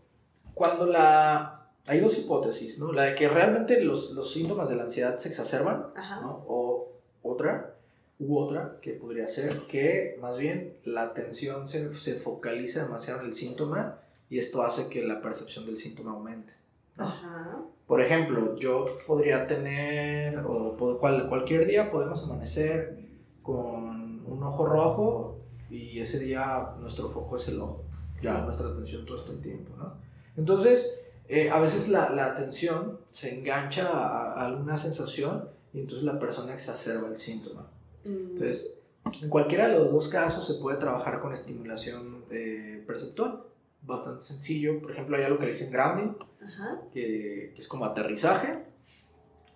[0.54, 1.54] cuando la...
[1.86, 2.92] Hay dos hipótesis, ¿no?
[2.92, 6.20] La de que realmente los, los síntomas de la ansiedad se exacerban, Ajá.
[6.20, 6.44] ¿no?
[6.46, 6.92] O
[7.22, 7.76] otra,
[8.18, 13.26] u otra, que podría ser que más bien la atención se, se focaliza demasiado en
[13.26, 16.54] el síntoma y esto hace que la percepción del síntoma aumente.
[16.98, 17.58] Ajá.
[17.86, 22.98] Por ejemplo, yo podría tener, o cual- cualquier día podemos amanecer
[23.42, 25.38] con un ojo rojo
[25.70, 27.84] y ese día nuestro foco es el ojo,
[28.20, 28.42] ya Sí.
[28.44, 29.94] nuestra atención todo este tiempo, ¿no?
[30.36, 36.04] Entonces, eh, a veces la, la atención se engancha a, a alguna sensación y entonces
[36.04, 37.70] la persona exacerba el síntoma.
[38.04, 38.08] Mm.
[38.32, 38.80] Entonces,
[39.22, 43.42] en cualquiera de los dos casos se puede trabajar con estimulación eh, perceptual,
[43.82, 44.80] bastante sencillo.
[44.80, 46.80] Por ejemplo, hay algo que le dicen grounding, Ajá.
[46.92, 48.64] que, que es como aterrizaje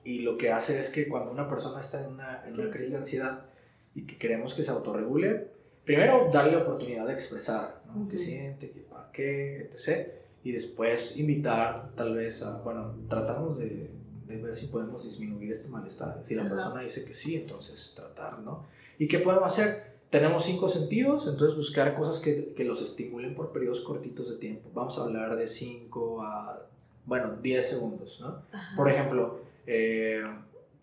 [0.05, 2.93] y lo que hace es que cuando una persona está en una, en una Crisis.
[2.93, 3.47] de ansiedad
[3.95, 5.49] y que queremos que se autorregule,
[5.85, 8.09] primero darle la oportunidad de expresar ¿no?
[8.09, 8.25] qué Ujú.
[8.25, 10.09] siente, qué para qué, etc.
[10.45, 13.91] Y después invitar tal vez a, bueno, tratamos de,
[14.27, 16.19] de ver si podemos disminuir este malestar.
[16.25, 18.65] Si la persona dice que sí, entonces tratar, ¿no?
[18.99, 19.92] ¿Y qué podemos hacer?
[20.13, 24.69] Tenemos cinco sentidos, entonces buscar cosas que, que los estimulen por periodos cortitos de tiempo.
[24.75, 26.67] Vamos a hablar de 5 a,
[27.07, 28.43] bueno, 10 segundos, ¿no?
[28.53, 28.77] Ajá.
[28.77, 30.23] Por ejemplo, eh,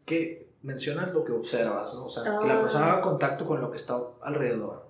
[0.03, 2.05] que mencionas lo que observas, ¿no?
[2.05, 2.61] O sea, que la Ah.
[2.63, 4.87] persona haga contacto con lo que está alrededor,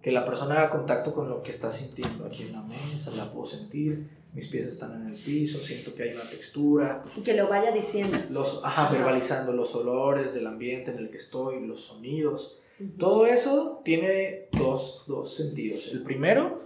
[0.00, 3.32] que la persona haga contacto con lo que está sintiendo aquí en la mesa, la
[3.32, 7.34] puedo sentir, mis pies están en el piso, siento que hay una textura, Y que
[7.34, 8.16] lo vaya diciendo.
[8.30, 8.92] los, ajá, Ajá.
[8.94, 12.58] verbalizando los olores del ambiente en el que estoy, los sonidos.
[12.98, 15.90] Todo eso tiene dos, dos sentidos.
[15.92, 16.60] El primero,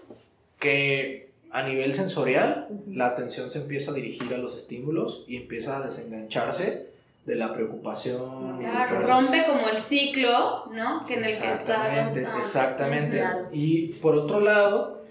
[0.58, 5.78] que a nivel sensorial, la atención se empieza a dirigir a los estímulos y empieza
[5.78, 6.88] a desengancharse
[7.26, 8.58] de la preocupación.
[8.58, 11.04] Claro, rompe como el ciclo, ¿no?
[11.06, 12.38] Que en el que está Exactamente, constante.
[12.38, 13.18] exactamente.
[13.18, 13.48] Claro.
[13.52, 15.02] Y por otro lado,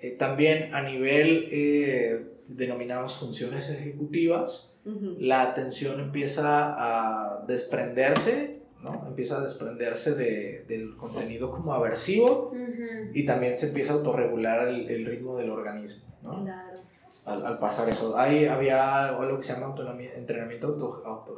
[0.00, 4.78] eh, también a nivel, eh, denominamos funciones ejecutivas,
[5.18, 6.44] la atención empieza
[6.78, 9.04] a desprenderse, ¿no?
[9.08, 13.10] Empieza a desprenderse de- del contenido como aversivo Ujú.
[13.14, 16.42] y también se empieza a autorregular el, el ritmo del organismo, ¿no?
[16.44, 16.78] Claro.
[17.24, 18.16] Al, al pasar eso.
[18.16, 19.74] Ahí había algo que se llama
[20.14, 21.36] entrenamiento auto, auto-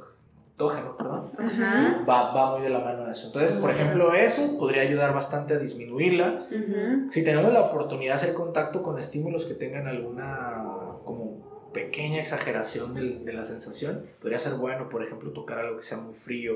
[0.51, 1.23] autógeno, perdón.
[1.39, 2.05] Ajá.
[2.07, 3.29] Va, va muy de la mano de eso.
[3.29, 6.47] Entonces, por ejemplo, eso podría ayudar bastante a disminuirla.
[6.51, 7.11] Ujú.
[7.11, 10.65] Si tenemos la oportunidad de hacer contacto con estímulos que tengan alguna
[11.05, 15.85] como pequeña exageración del- de la sensación, podría ser bueno, por ejemplo, tocar algo que
[15.85, 16.55] sea muy frío.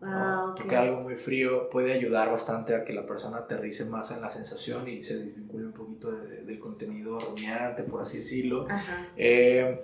[0.00, 0.08] ¿No?
[0.10, 0.62] Ah, ok.
[0.62, 4.30] Tocar algo muy frío puede ayudar bastante a que la persona aterrice más en la
[4.30, 8.66] sensación y se desvincule un poquito de- del contenido rumiante, por así decirlo.
[8.70, 9.06] Ajá.
[9.16, 9.80] Eh,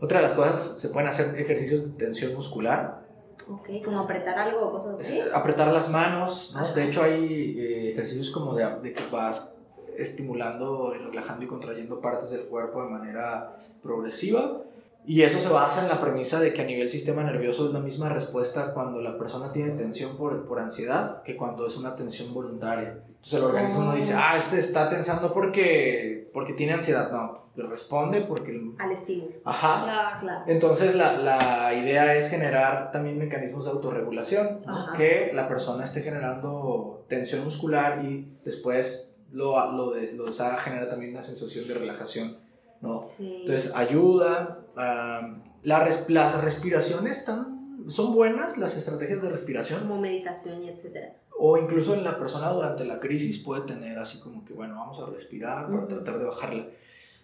[0.00, 3.02] otra de las cosas, se pueden hacer ejercicios de tensión muscular.
[3.48, 5.18] Ok, como apretar algo o cosas así.
[5.18, 6.60] Eh, Apretar las manos, ¿no?
[6.66, 6.74] Ajá.
[6.74, 9.56] De hecho hay eh, ejercicios como de, de que vas
[9.96, 14.62] estimulando y relajando y contrayendo partes del cuerpo de manera progresiva.
[15.06, 17.80] Y eso se basa en la premisa de que a nivel sistema nervioso es la
[17.80, 22.32] misma respuesta cuando la persona tiene tensión por, por ansiedad que cuando es una tensión
[22.32, 23.00] voluntaria.
[23.06, 24.18] Entonces el organismo no dice, Oh.
[24.20, 27.10] ah, este está tensando porque, porque tiene ansiedad.
[27.12, 28.58] No, le responde porque...
[28.78, 29.30] Al estímulo.
[29.44, 30.16] Ajá, Claro.
[30.20, 30.44] Claro.
[30.46, 34.92] entonces la, la idea es generar también mecanismos de autorregulación, ¿no?
[34.94, 40.26] Que la persona esté generando tensión muscular y después lo, lo, des- lo
[40.58, 42.38] genera también una sensación de relajación.
[42.84, 43.02] ¿No?
[43.02, 43.38] Sí.
[43.40, 50.00] Entonces ayuda, am, la res- las respiraciones están, son buenas, las estrategias de respiración, como
[50.00, 51.16] meditación y etcétera.
[51.38, 55.00] o incluso en la persona durante la crisis puede tener así como que, bueno, vamos
[55.00, 55.88] a respirar para Ujú.
[55.88, 56.66] tratar de bajarla.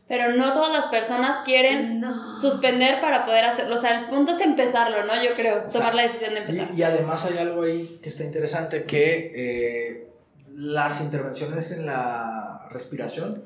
[0.09, 2.13] Pero no todas las personas quieren No.
[2.41, 3.77] suspender para poder hacerlo.
[3.77, 5.15] O sea, el punto es empezarlo, ¿no?
[5.23, 5.97] Yo creo, tomar Exacto.
[5.97, 6.69] la decisión de empezar.
[6.75, 10.09] Y, y además hay algo ahí que está interesante, que eh,
[10.53, 13.45] las intervenciones en la respiración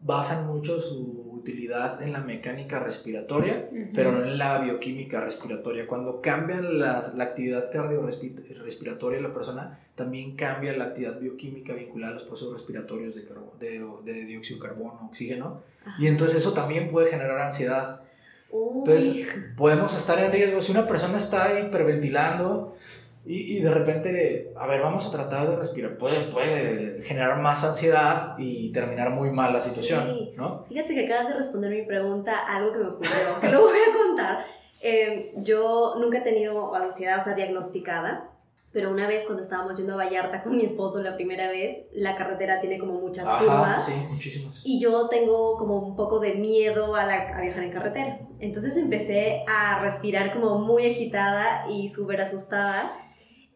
[0.00, 5.86] basan mucho su utilidad en la mecánica respiratoria, pero no en la bioquímica respiratoria.
[5.86, 12.12] Cuando cambian la, la actividad cardiorrespiratoria de la persona, también cambia la actividad bioquímica vinculada
[12.12, 13.26] a los procesos respiratorios de,
[13.58, 15.62] de, de dióxido de carbono, oxígeno,
[15.98, 18.04] y entonces eso también puede generar ansiedad.
[18.50, 18.78] Uy.
[18.80, 20.60] Entonces, podemos estar en riesgo.
[20.60, 22.76] Si una persona está hiperventilando
[23.24, 27.62] y, y de repente, a ver, vamos a tratar de respirar, puede, puede generar más
[27.64, 30.32] ansiedad y terminar muy mal la situación, Sí.
[30.36, 30.64] ¿no?
[30.68, 33.10] Fíjate que acabas de responder mi pregunta, algo que me ocurrió,
[33.40, 34.44] que lo voy a contar.
[34.82, 38.30] Eh, yo nunca he tenido ansiedad, o sea, diagnosticada,
[38.72, 42.14] pero una vez cuando estábamos yendo a Vallarta con mi esposo la primera vez, la
[42.14, 43.84] carretera tiene como muchas Ajá, curvas.
[43.84, 44.62] sí, muchísimas.
[44.64, 48.20] Y yo tengo como un poco de miedo a, la- a viajar en carretera.
[48.38, 52.96] Entonces empecé a respirar como muy agitada y súper asustada.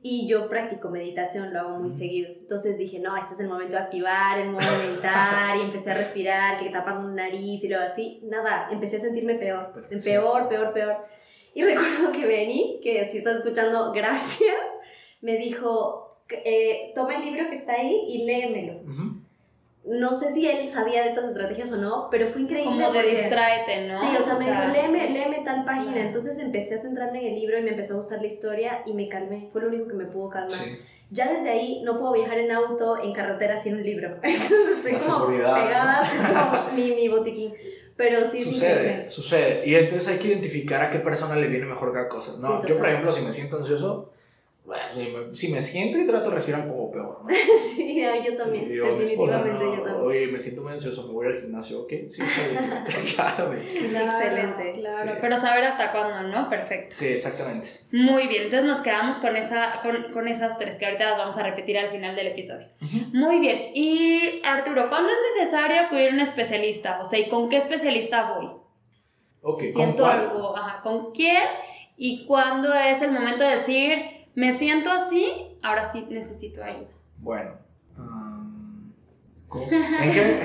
[0.07, 2.29] Y yo practico meditación, lo hago muy seguido.
[2.39, 5.57] Entonces dije, no, este es el momento de activar el modo meditar.
[5.57, 8.21] Y empecé a respirar, que tapando una nariz y luego así.
[8.25, 9.73] Nada, empecé a sentirme peor.
[9.73, 10.11] Pero, sí.
[10.11, 10.97] Peor, peor, peor.
[11.55, 14.61] Y recuerdo que Benny, que si estás escuchando, gracias,
[15.23, 19.14] me dijo, eh, toma el libro que está ahí y léemelo Ujú.
[19.95, 22.73] No sé si él sabía de estas estrategias o no, pero fue increíble.
[22.73, 23.99] Como de porque- distráete, ¿no?
[24.01, 25.93] Sí, o sea, me dijo, léeme, léeme tal página.
[25.93, 26.07] Claro.
[26.07, 28.93] Entonces empecé a centrarme en el libro y me empezó a gustar la historia y
[28.95, 29.49] me calmé.
[29.53, 30.53] Fue lo único que me pudo calmar.
[30.53, 30.79] Sí.
[31.11, 34.17] Ya desde ahí no puedo viajar en auto, en carretera sin un libro.
[34.23, 35.65] Entonces estoy La como seguridad.
[35.67, 37.55] pegada, como mi, mi botiquín.
[37.97, 39.63] Pero sí, Sucede, sucede.
[39.67, 42.33] Y entonces hay que identificar a qué persona le viene mejor cada cosa.
[42.41, 44.11] No, Sí, yo, por ejemplo, si me siento ansioso,
[44.95, 47.21] si me, si me siento y trato de respirar un poco peor.
[47.23, 47.29] ¿no?
[47.59, 48.69] sí, yo también.
[48.71, 50.07] Yo, mi esposa, definitivamente no, yo también.
[50.07, 51.93] Oye, me siento muy ansioso, me voy al gimnasio, ¿ok?
[52.09, 52.23] Sí.
[53.15, 53.89] Claramente.
[53.91, 54.73] Claro, Excelente.
[54.81, 55.19] Claro, Sí.
[55.21, 56.49] pero saber hasta cuándo, ¿no?
[56.49, 56.95] Perfecto.
[56.97, 57.69] Sí, exactamente.
[57.93, 61.37] Muy bien, entonces nos quedamos con, esa, con, con esas tres que ahorita las vamos
[61.37, 62.67] a repetir al final del episodio.
[63.13, 67.01] Muy bien, y Arturo, ¿cuándo es necesario acudir a un especialista?
[67.01, 68.47] O sea, ¿y con qué especialista voy?
[69.43, 70.19] Ok, ¿con Siento cuál?
[70.21, 71.43] algo, ajá, ¿con quién?
[71.97, 73.93] ¿Y cuándo es el momento de decir,
[74.35, 75.33] me siento así,
[75.63, 76.89] ahora sí necesito ayuda?
[77.19, 77.53] Bueno.
[77.99, 78.93] um,
[79.49, 80.43] ¿cómo- ¿en, qué,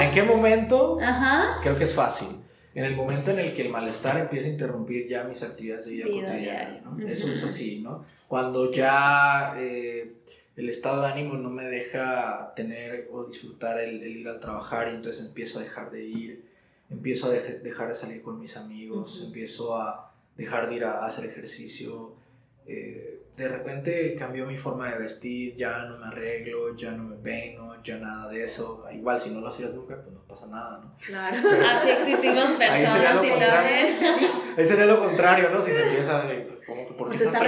[0.00, 0.98] ¿En qué momento?
[1.00, 2.28] Ajá, Creo que es fácil.
[2.74, 5.92] en el momento en el que el malestar empieza a interrumpir ya mis actividades de
[5.92, 6.82] vida, Vida cotidiana.
[7.08, 8.04] Eso es así, ¿no?
[8.28, 10.14] Cuando ya eh,
[10.56, 14.88] el estado de ánimo no me deja tener o disfrutar el, el ir al trabajar
[14.88, 16.48] y entonces empiezo a dejar de ir,
[16.90, 21.06] empiezo a dejar de salir con mis amigos, empiezo a dejar de ir a, a
[21.06, 22.18] hacer ejercicio.
[22.66, 27.16] Eh, de repente cambió mi forma de vestir, ya no me arreglo, ya no me
[27.16, 28.84] peino, ya nada de eso.
[28.92, 30.94] Igual si no lo hacías nunca, pues no pasa nada, ¿no?
[31.04, 31.36] Claro.
[31.48, 34.60] Así existimos Ahí sería personas lo y.
[34.60, 35.62] Ese sería lo contrario, ¿no?
[35.62, 37.40] Si se empieza, eh, ¿cómo que por qué Pues está.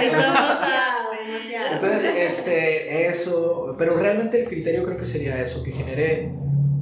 [1.71, 6.33] Entonces, este, eso, pero realmente el criterio creo que sería eso, que genere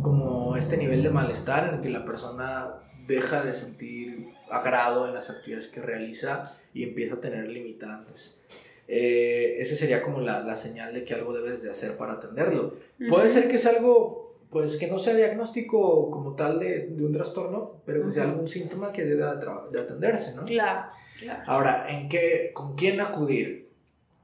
[0.01, 5.13] como este nivel de malestar en el que la persona deja de sentir agrado en
[5.13, 8.43] las actividades que realiza y empieza a tener limitantes.
[8.87, 12.75] Eh, ese sería como la, la señal de que algo debes de hacer para atenderlo.
[13.07, 17.13] Puede ser que sea algo, pues que no sea diagnóstico como tal de, de un
[17.13, 18.31] trastorno, pero que sea Ujú.
[18.31, 20.43] algún síntoma que deba de, atenderse, ¿no?
[20.45, 21.43] Claro, claro.
[21.47, 23.69] Ahora, ¿en qué, ¿con quién acudir?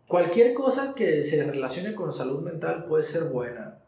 [0.07, 3.79] Cualquier cosa que se relacione con salud mental puede ser buena,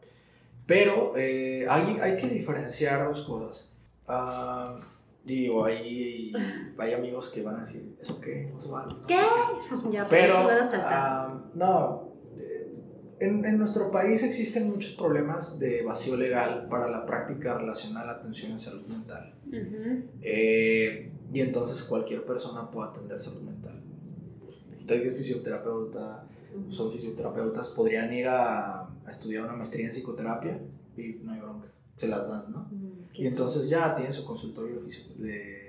[0.66, 3.69] pero eh, hay, hay que diferenciar dos cosas.
[4.12, 4.76] Ah,
[5.24, 6.32] digo, hay,
[6.78, 8.50] hay amigos que van a decir, ¿eso qué?
[8.52, 9.06] No se vale, ¿no?
[9.06, 9.16] ¿Qué?
[9.92, 10.92] Ya, Pero, van a saltar.
[10.92, 12.72] ah, no, eh,
[13.20, 18.12] en, en nuestro país existen muchos problemas de vacío legal para la práctica relacionada a
[18.14, 19.34] la atención en salud mental.
[20.22, 23.80] Eh, y entonces cualquier persona puede atender salud mental.
[24.78, 26.26] Usted que es fisioterapeuta,
[26.68, 30.60] son fisioterapeutas, podrían ir a, a estudiar una maestría en psicoterapia
[30.96, 32.68] y no hay bronca, se las dan, ¿no?
[33.20, 35.60] Y entonces ya tienen su consultorio de fisio- de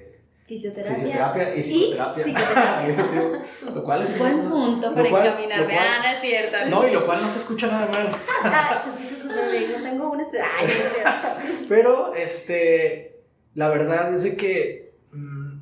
[0.48, 0.96] Fisioterapia.
[0.96, 2.24] fisioterapia y psicoterapia.
[2.24, 2.88] psicoterapia.
[2.88, 3.32] Eso digo,
[3.76, 5.66] lo cual es Buen punto para cual- encaminarme.
[5.66, 6.58] cual- Ah, no es cierto.
[6.70, 8.12] No, y lo cual no se escucha nada mal.
[8.44, 9.72] Ah, se escucha súper bien.
[9.72, 11.28] No tengo un espe- Ay, no es cierto.
[11.70, 13.22] Pero, este,
[13.56, 15.58] la verdad es de que mm,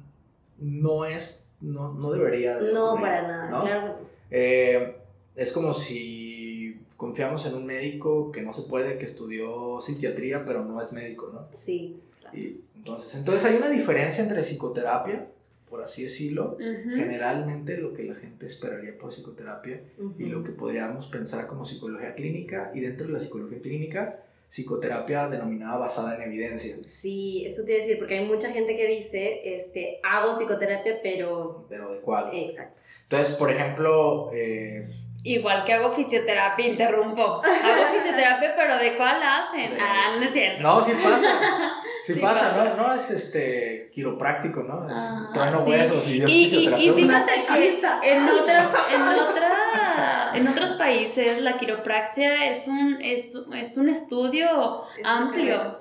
[0.59, 2.57] no es, no, no debería.
[2.57, 3.49] de No, ocurrir, para nada.
[3.49, 3.61] ¿no?
[3.63, 3.99] Claro.
[4.31, 4.95] Eh,
[5.35, 6.48] es como si
[6.99, 11.31] confiamos en un médico que no se puede, que estudió psiquiatría, pero no es médico,
[11.33, 11.47] ¿no?
[11.49, 11.97] Sí.
[12.33, 15.25] Y entonces, entonces hay una diferencia entre psicoterapia,
[15.69, 16.57] por así decirlo,
[16.93, 19.81] generalmente lo que la gente esperaría por psicoterapia
[20.17, 25.29] y lo que podríamos pensar como psicología clínica, y dentro de la psicología clínica, psicoterapia
[25.29, 26.75] denominada basada en evidencia.
[26.83, 30.99] Sí, eso te iba a decir, porque hay mucha gente que dice, este, hago psicoterapia,
[31.01, 31.65] pero...
[31.69, 32.31] Pero de cuál.
[32.33, 32.77] Exacto.
[33.03, 34.87] Entonces, por ejemplo, eh,
[35.23, 37.21] Igual que hago fisioterapia, interrumpo.
[37.21, 37.43] Hago
[37.93, 39.77] fisioterapia, pero ¿de cuál hacen?
[39.79, 40.63] Ah, no es cierto.
[40.63, 41.27] no, sí pasa.
[42.01, 42.73] Sí, Sí pasa, pasa.
[42.77, 42.87] ¿no?
[42.87, 44.89] No es este quiropráctico, ¿no?
[44.89, 45.29] Es Ah,
[45.65, 45.69] sí.
[45.69, 47.25] huesos y es Y- y- y fisioterapeuta.
[47.25, 48.11] fíjate.
[48.11, 54.83] En, otras, en, otra, en otros países la quiropraxia es un, es, es un estudio
[54.97, 55.79] Es amplio.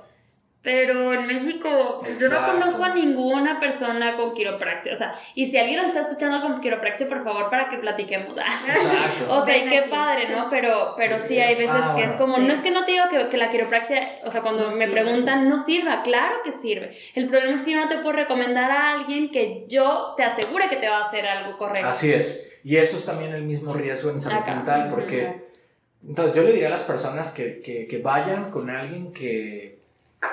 [0.61, 4.93] Pero en México pues, yo no conozco a ninguna persona con quiropraxia.
[4.93, 8.33] O sea, y si alguien nos está escuchando con quiropraxia, por favor, para que platiquemos.
[8.37, 9.27] Exacto.
[9.37, 9.89] O sea, y Ven qué aquí.
[9.91, 10.51] padre, ¿no?
[10.51, 12.43] Pero, pero sí hay veces Ah, que es como, sí.
[12.43, 14.73] no es que no te digo que, que la quiropraxia, o sea, cuando No me
[14.73, 14.93] sirve.
[14.93, 16.93] preguntan, no sirva, claro que sirve.
[17.15, 20.69] El problema es que yo no te puedo recomendar a alguien que yo te asegure
[20.69, 21.89] que te va a hacer algo correcto.
[21.89, 22.59] Así es.
[22.65, 24.57] Y eso es también el mismo riesgo en salud Acá.
[24.57, 25.47] mental, porque
[26.07, 29.78] entonces yo le diría a las personas que, que, que vayan con alguien que,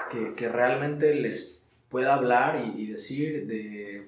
[0.10, 4.08] que, que realmente les pueda hablar y, y decir de,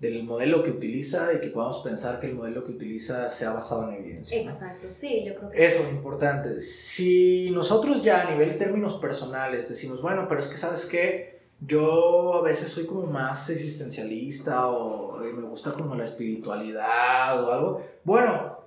[0.00, 3.88] del modelo que utiliza y que podamos pensar que el modelo que utiliza sea basado
[3.88, 4.42] en evidencia.
[4.44, 4.50] ¿no?
[4.50, 6.60] Exacto, sí, yo creo que Eso es importante.
[6.60, 12.34] Si nosotros ya a nivel términos personales decimos, bueno, pero es que sabes qué, yo
[12.34, 17.82] a veces soy como más existencialista o eh, me gusta como la espiritualidad o algo,
[18.04, 18.58] bueno,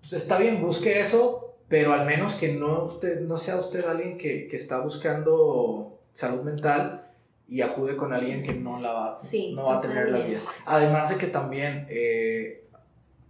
[0.00, 4.16] pues está bien, busque eso, pero al menos que no, usted, no sea usted alguien
[4.18, 7.06] que, que está buscando salud mental
[7.46, 10.46] y acude con alguien que no, la va, Sí, no va a tener las vías.
[10.66, 12.64] Además de que también eh,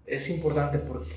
[0.07, 1.11] es importante porque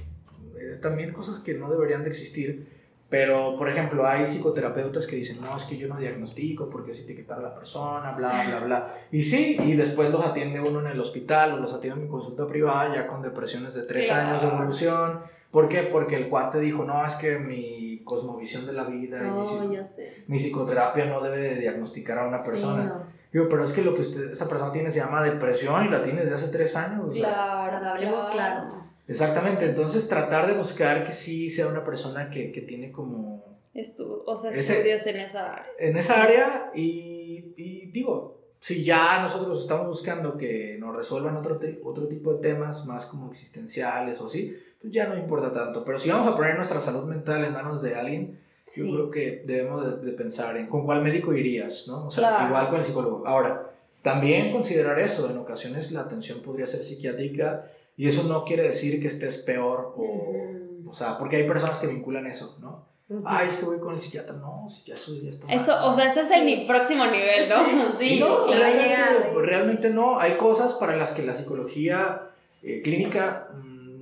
[0.71, 2.81] es también cosas que no deberían de existir.
[3.09, 6.99] Pero, por ejemplo, hay psicoterapeutas que dicen, no, es que yo no diagnostico porque es
[7.01, 8.95] etiquetar a la persona, bla, bla, bla.
[9.11, 12.09] Y sí, y después los atiende uno en el hospital o los atiende en mi
[12.09, 14.29] consulta privada ya con depresiones de tres Claro.
[14.29, 15.19] años de evolución.
[15.51, 15.83] ¿Por qué?
[15.83, 20.23] Porque el cuate dijo, no, es que mi cosmovisión de la vida y mi, sé.
[20.27, 22.83] mi psicoterapia no debe de diagnosticar a una Sí, persona.
[22.85, 23.03] no.
[23.31, 26.03] Digo, pero es que lo que usted, esa persona tiene se llama depresión y la
[26.03, 27.05] tiene desde hace tres años.
[27.09, 28.81] o sea, Claro, Hablemos claro.
[29.07, 34.23] Exactamente, entonces tratar de buscar que sí sea una persona que, que tiene como Estu-
[34.25, 35.65] o sea, Ese- estudios en esa área.
[35.79, 41.57] en esa área y, y digo, si ya nosotros estamos buscando que nos resuelvan otro,
[41.85, 45.99] otro tipo de temas más como existenciales o así, pues ya no importa tanto, pero
[45.99, 48.93] si vamos a poner nuestra salud mental en manos de alguien, yo Sí.
[48.93, 52.07] creo que debemos de, de pensar en con cuál médico irías, ¿no?
[52.07, 52.47] O sea, Claro.
[52.47, 53.27] igual con el psicólogo.
[53.27, 53.67] Ahora,
[54.03, 58.99] También considerar eso, en ocasiones la atención podría ser psiquiátrica y eso no quiere decir
[58.99, 60.89] que estés peor o, Ujú.
[60.89, 62.87] o sea, porque hay personas que vinculan eso, ¿no?
[63.09, 63.21] Ujú.
[63.27, 65.55] Ay, es que voy con el psiquiatra, no, si ya eso ya está mal.
[65.55, 67.97] Eso, o sea, ese es el próximo nivel, ¿no?
[67.99, 70.17] Sí, Y no, realmente, realmente no.
[70.19, 72.23] Hay cosas para las que la psicología
[72.63, 73.49] eh, clínica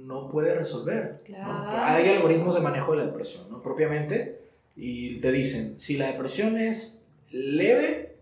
[0.10, 1.22] no puede resolver.
[1.30, 1.36] ¿no?
[1.36, 1.84] Claro.
[1.84, 3.62] Hay algoritmos de manejo de la depresión, ¿no?
[3.62, 4.42] Propiamente,
[4.76, 8.16] y te dicen, si la depresión es leve,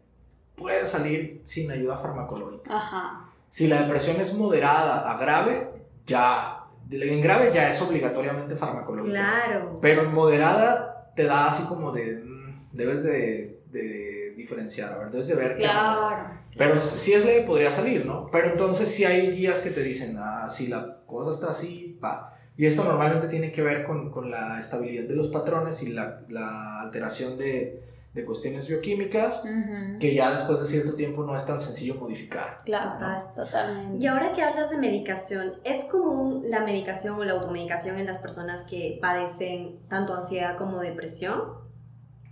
[0.56, 2.76] puede salir sin ayuda farmacológica.
[2.76, 3.30] Ajá.
[3.48, 5.70] Si la depresión es moderada a grave,
[6.06, 9.14] ya, en grave ya es obligatoriamente farmacológica.
[9.14, 9.76] Claro.
[9.82, 15.12] Pero en moderada te da así como de, mm, debes de, de diferenciar, a ver,
[15.12, 15.64] debes de ver qué.
[15.64, 16.30] Claro.
[16.58, 18.30] Pero si es leve podría salir, ¿no?
[18.32, 22.34] Pero entonces si hay guías que te dicen, ah, si la cosa está así, va.
[22.56, 26.22] Y esto normalmente tiene que ver con, con la estabilidad de los patrones y la,
[26.30, 27.84] la alteración de,
[28.16, 30.00] de cuestiones bioquímicas Ujú.
[30.00, 32.62] que ya después de cierto tiempo no es tan sencillo modificar.
[32.66, 33.24] Claro, Total.
[33.36, 34.04] totalmente.
[34.04, 38.18] Y ahora que hablas de medicación, ¿es común la medicación o la automedicación en las
[38.18, 41.40] personas que padecen tanto ansiedad como depresión?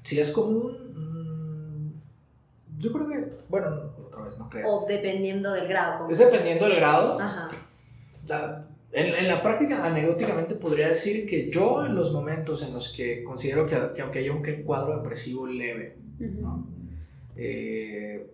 [0.04, 0.85] Si es común,
[2.78, 4.68] yo creo que, bueno, no, otra vez no creo.
[4.68, 6.10] O dependiendo del grado.
[6.10, 7.20] Es dependiendo del grado.
[7.20, 7.50] Ajá.
[8.28, 12.94] La- en, en la práctica, anecdóticamente, podría decir que yo en los momentos en los
[12.96, 15.98] que considero que, que aunque haya un cuadro depresivo leve.
[16.20, 16.66] ¿no?
[17.36, 18.26] Eh,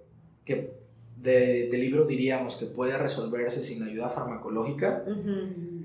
[0.45, 0.80] que
[1.18, 5.03] de, de libro diríamos que puede resolverse sin ayuda farmacológica,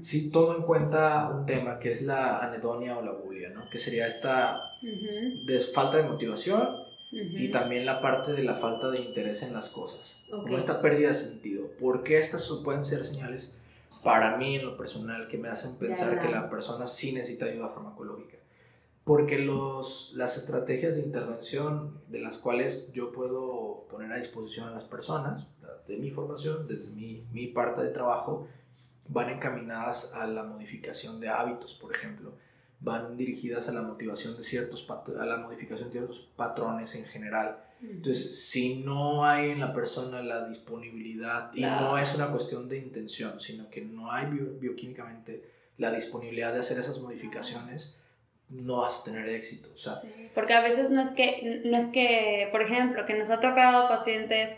[0.03, 3.69] sí tomo en cuenta un tema que es la anedonia o la bulia, ¿no?
[3.71, 4.59] que sería esta
[5.75, 6.61] falta de motivación
[7.13, 10.43] Y también la parte de la falta de interés en las cosas, Ok.
[10.43, 11.69] como esta pérdida de sentido.
[11.79, 13.59] ¿Por qué estas pueden ser señales
[14.03, 17.69] para mí en lo personal que me hacen pensar que la persona sí necesita ayuda
[17.69, 18.37] farmacológica?
[19.05, 24.73] Porque los, las estrategias de intervención de las cuales yo puedo poner a disposición a
[24.73, 25.47] las personas,
[25.87, 28.49] de mi formación, desde mi, mi parte de trabajo,
[29.09, 32.33] van encaminadas a la modificación de hábitos, por ejemplo,
[32.81, 34.87] van dirigidas a la motivación de ciertos
[35.19, 37.59] a la modificación de ciertos patrones en general.
[37.83, 41.87] Entonces, si no hay en la persona la disponibilidad, y Claro.
[41.93, 45.43] no es una cuestión de intención, sino que no hay bio- bioquímicamente
[45.79, 47.97] la disponibilidad de hacer esas modificaciones,
[48.49, 49.69] no vas a tener éxito.
[49.75, 53.15] O sea, Sí, porque a veces no es que, no es que, por ejemplo, que
[53.15, 54.51] nos ha tocado pacientes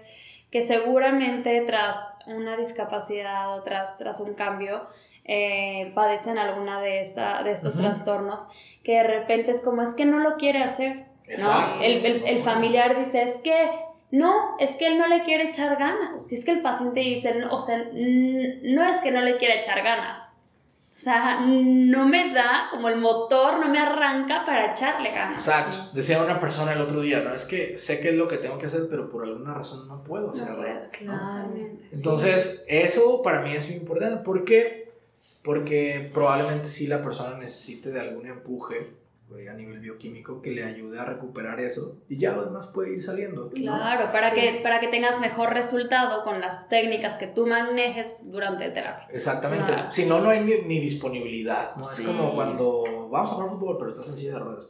[0.51, 1.97] que seguramente tras
[2.27, 4.87] una discapacidad o tras, tras un cambio
[5.29, 7.85] eh, padecen alguna de, esta, de estos Ujú.
[7.85, 8.41] trastornos,
[8.83, 11.05] que de repente es como, es que no lo quiere hacer.
[11.39, 11.83] ¿no?
[11.83, 13.71] El, el- el familiar dice, es que
[14.11, 16.27] no, es que él no le quiere echar ganas.
[16.27, 19.57] Si es que el paciente dice, no, o sea, no es que no le quiera
[19.57, 20.23] echar ganas.
[20.97, 25.47] O sea, no me da como el motor, no me arranca para echarle ganas.
[25.47, 25.91] Exacto.
[25.93, 27.33] Decía una persona el otro día, ¿no?
[27.35, 30.03] Es que sé qué es lo que tengo que hacer, pero por alguna razón no
[30.03, 30.57] puedo No hacerlo.
[30.57, 30.91] puedo, ¿no?
[30.91, 31.49] Claro.
[31.93, 34.25] Entonces, eso para mí es muy importante.
[34.25, 34.88] ¿Por qué?
[35.45, 38.99] Porque probablemente sí la persona necesite de algún empuje
[39.51, 43.03] a nivel bioquímico que le ayude a recuperar eso y ya lo demás puede ir
[43.03, 43.45] saliendo.
[43.45, 43.51] ¿no?
[43.51, 44.41] Claro, para, Sí.
[44.41, 49.07] que, para que tengas mejor resultado con las técnicas que tú manejes durante terapia.
[49.11, 49.71] Exactamente.
[49.71, 49.91] Claro.
[49.93, 51.77] Si no, no hay ni, ni disponibilidad.
[51.77, 51.85] ¿no?
[51.85, 52.03] Sí.
[52.03, 54.67] Es como cuando vamos a jugar fútbol, pero estás en silla de ruedas.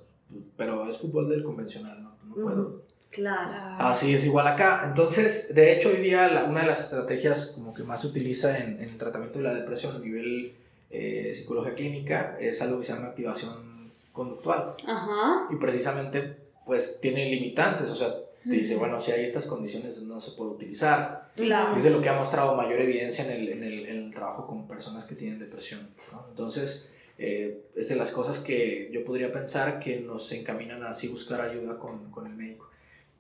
[0.56, 2.16] Pero es fútbol del convencional, ¿no?
[2.24, 2.82] No puedo.
[3.10, 3.52] Claro.
[3.78, 4.82] Así es igual acá.
[4.86, 8.58] Entonces, de hecho, hoy día la- una de las estrategias como que más se utiliza
[8.58, 10.52] en, en el tratamiento de la depresión a nivel
[10.90, 14.74] eh, psicología clínica es algo que se llama activación conductual.
[14.86, 15.46] Ajá.
[15.50, 16.36] Y precisamente,
[16.66, 17.88] pues, tiene limitantes.
[17.90, 18.14] O sea,
[18.44, 21.28] te dice, bueno, si hay estas condiciones no se puede utilizar.
[21.36, 21.76] Claro.
[21.76, 24.46] Es de lo que ha mostrado mayor evidencia en el, en el, en el trabajo
[24.46, 25.88] con personas que tienen depresión.
[26.12, 26.24] ¿no?
[26.30, 31.08] Entonces, eh, es de las cosas que yo podría pensar que nos encaminan a así
[31.08, 32.67] buscar ayuda con, con el médico.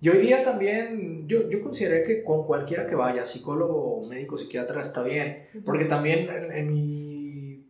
[0.00, 4.80] Y hoy día también, yo, yo consideré que con cualquiera que vaya, psicólogo, médico, psiquiatra,
[4.80, 5.48] está bien.
[5.64, 7.17] Porque también en, en mi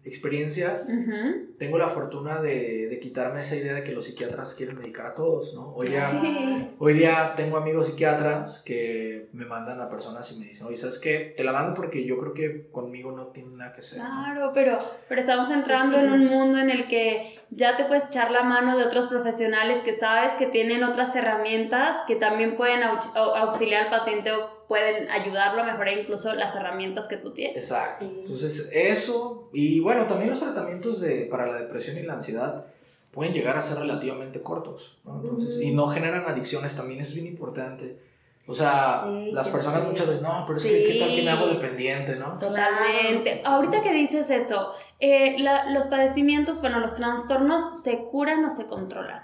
[0.08, 1.54] experiencia Ujú.
[1.58, 5.14] tengo la fortuna de, de quitarme esa idea de que los psiquiatras quieren medicar a
[5.14, 5.74] todos, ¿no?
[5.74, 6.68] Hoy día, Sí.
[6.78, 10.98] Hoy día tengo amigos psiquiatras que me mandan a personas y me dicen, oye, ¿sabes
[10.98, 11.34] qué?
[11.36, 13.82] Te la mando porque yo creo que conmigo no tiene nada que.
[13.96, 14.04] ¿no?".
[14.04, 14.78] Claro, pero,
[15.08, 18.42] pero estamos entrando Sí, en un mundo en el que ya te puedes echar la
[18.42, 23.34] mano de otros profesionales que sabes que tienen otras herramientas que también pueden au- au-
[23.36, 27.56] auxiliar al paciente o pueden ayudarlo a mejorar incluso las herramientas que tú tienes.
[27.56, 28.04] Exacto.
[28.06, 28.16] Sí.
[28.20, 32.66] Entonces, eso, y bueno, también los tratamientos de, para la depresión y la ansiedad
[33.12, 35.20] pueden llegar a ser relativamente cortos, ¿no?
[35.22, 35.62] Entonces, Ujú.
[35.62, 37.98] y no generan adicciones, también es bien importante.
[38.46, 39.86] O sea, Sí, las personas sé.
[39.88, 41.54] muchas veces, no, pero es que, ¿qué tal que me hago Sí.
[41.56, 42.38] dependiente, no?
[42.38, 43.42] Totalmente.
[43.44, 48.66] Ahorita que dices eso, eh, la- los padecimientos, bueno, los trastornos, ¿se curan o se
[48.66, 49.22] controlan?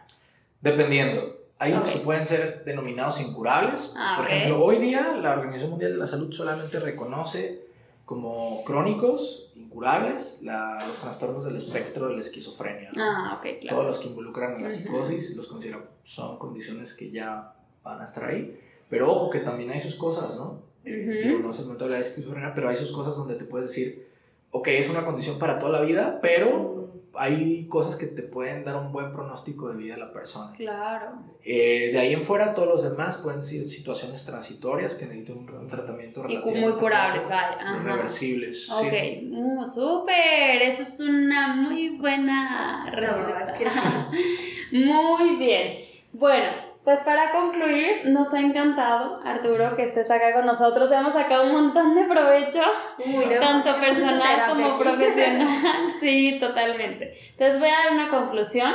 [0.61, 1.37] Dependiendo.
[1.65, 1.95] Hay unos Ok.
[1.95, 3.95] que pueden ser denominados incurables.
[3.97, 7.65] Ah, Por ejemplo, hoy día la Organización Mundial de la Salud solamente reconoce
[8.05, 12.91] como crónicos, incurables, la- los trastornos del espectro de la esquizofrenia.
[12.99, 13.59] Ah, claro.
[13.66, 18.05] Todos los que involucran a la psicosis los considero son condiciones que ya van a
[18.05, 18.61] estar ahí.
[18.91, 20.61] Pero ojo que también hay sus cosas, ¿no?
[20.85, 21.28] Eh, Ujú.
[21.28, 23.47] digo, no es el momento de hablar de esquizofrenia, pero hay sus cosas donde te
[23.47, 24.07] puedes decir,
[24.51, 26.74] ok, es una condición para toda la vida, pero
[27.16, 30.53] hay cosas que te pueden dar un buen pronóstico de vida a la persona.
[30.57, 31.12] Claro.
[31.45, 35.49] Eh, de ahí en fuera, todos los demás pueden ser situaciones transitorias que necesitan un,
[35.51, 37.81] un tratamiento Y cu- relativamente muy curables, vaya.
[37.82, 38.66] Reversibles.
[38.66, 38.73] sí.
[38.73, 44.09] Ok, uh, súper, eso es una muy buena La verdad es que respuesta.
[44.12, 44.77] sí.
[44.85, 45.85] Muy bien.
[46.12, 46.53] Bueno,
[46.85, 50.93] pues para concluir, nos ha encantado, Arturo, que estés acá con nosotros.
[50.93, 52.62] Hemos sacado un montón de provecho,
[52.98, 54.78] Uy, no, tanto personal como aquí.
[54.82, 55.48] profesional.
[56.01, 57.16] Sí, totalmente.
[57.31, 58.74] Entonces voy a dar una conclusión.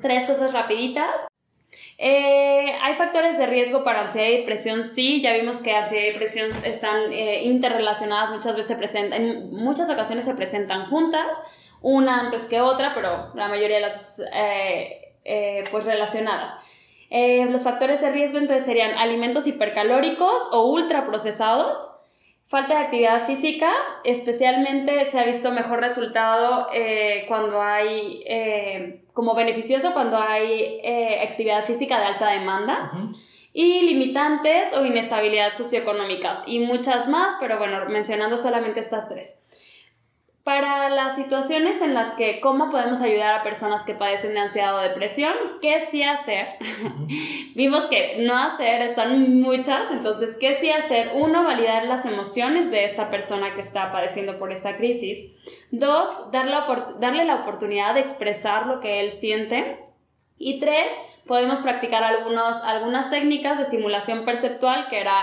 [0.00, 1.26] Tres cosas rapiditas.
[1.98, 4.84] Eh, ¿Hay factores de riesgo para ansiedad y depresión?
[4.84, 9.50] Sí, ya vimos que ansiedad y depresión están eh, interrelacionadas, muchas veces se presentan, en
[9.52, 11.36] muchas ocasiones se presentan juntas,
[11.82, 16.64] una antes que otra, pero la mayoría de las eh, eh, pues relacionadas.
[17.16, 21.78] Eh, los factores de riesgo entonces serían alimentos hipercalóricos o ultraprocesados,
[22.48, 23.70] falta de actividad física,
[24.02, 30.80] especialmente se ha visto mejor resultado eh, cuando hay, eh, como beneficioso, cuando hay
[31.22, 32.90] actividad física de alta demanda
[33.52, 39.40] y limitantes o inestabilidad socioeconómicas y muchas más, pero bueno, mencionando solamente estas tres.
[40.44, 44.76] Para las situaciones en las que cómo podemos ayudar a personas que padecen de ansiedad
[44.76, 46.48] o depresión, ¿qué sí hacer?
[47.54, 51.12] Vimos que no hacer están muchas, entonces, ¿qué sí hacer?
[51.14, 55.32] Uno, validar las emociones de esta persona que está padeciendo por esta crisis.
[55.70, 59.78] Dos, dar la opor- darle la oportunidad de expresar lo que él siente.
[60.36, 60.88] Y tres,
[61.26, 65.14] podemos practicar algunos, algunas técnicas de estimulación perceptual, que era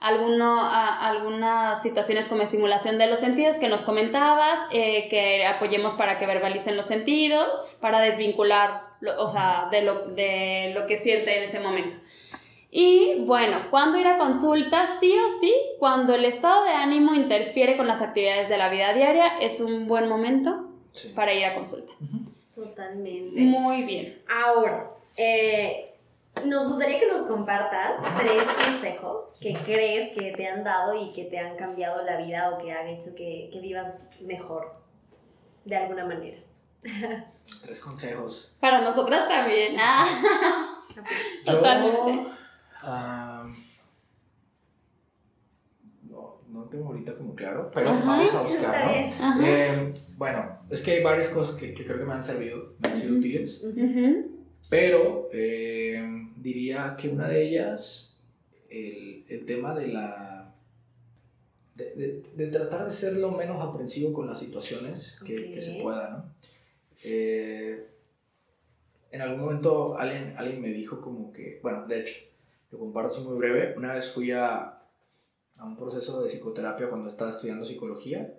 [0.00, 5.94] alguno, a- algunas situaciones como estimulación de los sentidos que nos comentabas, eh, que apoyemos
[5.94, 7.48] para que verbalicen los sentidos,
[7.80, 11.96] para desvincular, lo- o sea, de lo, de lo que siente en ese momento.
[12.70, 14.86] Y bueno, ¿cuándo ir a consulta?
[15.00, 18.92] Sí o sí, cuando el estado de ánimo interfiere con las actividades de la vida
[18.92, 21.12] diaria, es un buen momento Sí.
[21.14, 21.92] para ir a consulta.
[22.54, 23.40] Totalmente.
[23.40, 24.18] Muy bien.
[24.28, 25.87] Ahora, eh,
[26.46, 31.24] nos gustaría que nos compartas tres consejos que crees que te han dado y que
[31.24, 34.74] te han cambiado la vida o que han hecho que, que vivas mejor,
[35.64, 36.38] de alguna manera.
[37.62, 38.56] Tres consejos.
[38.60, 39.76] Para nosotras también.
[39.78, 40.74] Ah.
[41.44, 42.30] Yo, Totalmente.
[42.82, 43.46] ah,
[46.02, 48.02] no, no tengo ahorita como claro, pero Ajá.
[48.04, 48.84] vamos a buscar,
[49.36, 49.46] ¿no?
[49.46, 52.88] Eh, bueno, es que hay varias cosas que, que creo que me han servido, me
[52.88, 53.18] han sido Ujú.
[53.20, 54.37] útiles, Ujú.
[54.68, 56.02] Pero eh,
[56.36, 58.20] diría que una de ellas,
[58.70, 60.54] el, el tema de la...
[61.74, 65.80] De, de- de tratar de ser lo menos aprensivo con las situaciones que, que se
[65.80, 66.34] pueda, ¿no?
[67.04, 67.86] Eh,
[69.12, 72.14] en algún momento alguien, alguien me dijo como que, bueno, de hecho,
[72.72, 74.82] lo comparto así muy breve, una vez fui a,
[75.56, 78.34] a un proceso de psicoterapia cuando estaba estudiando psicología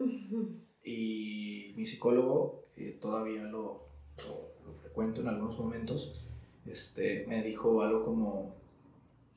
[0.84, 3.84] y mi psicólogo, eh, todavía lo,
[4.18, 4.49] lo,
[4.90, 6.14] lo frecuento en algunos momentos,
[6.66, 8.56] este, me dijo algo como,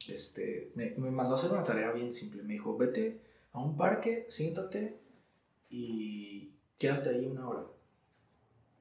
[0.09, 3.21] este, me, me mandó a hacer una tarea bien simple, me dijo, vete
[3.53, 4.99] a un parque, siéntate
[5.71, 7.67] y quédate ahí una hora.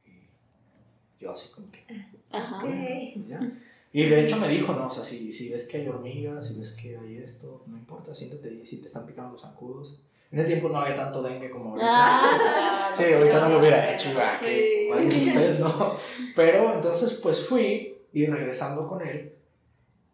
[0.05, 1.85] Y yo así como que,
[2.31, 2.63] Ajá.
[2.63, 2.69] Ok.
[3.15, 3.61] y ya.
[3.93, 4.87] Y de hecho me dijo, ¿no?
[4.87, 8.13] O sea, si, si ves que hay hormigas, si ves que hay esto, no importa,
[8.13, 9.99] siéntate ahí, si te están picando los zancudos.
[10.31, 11.87] En ese tiempo no había tanto dengue como ahorita.
[11.89, 14.39] Ah, Sí, ahorita no lo hubiera hecho, ¿verdad?
[14.41, 14.89] Sí.
[14.91, 15.95] Ustedes, ¿no?
[16.35, 19.33] Pero entonces, pues fui y regresando con él,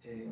[0.04, 0.28] eh,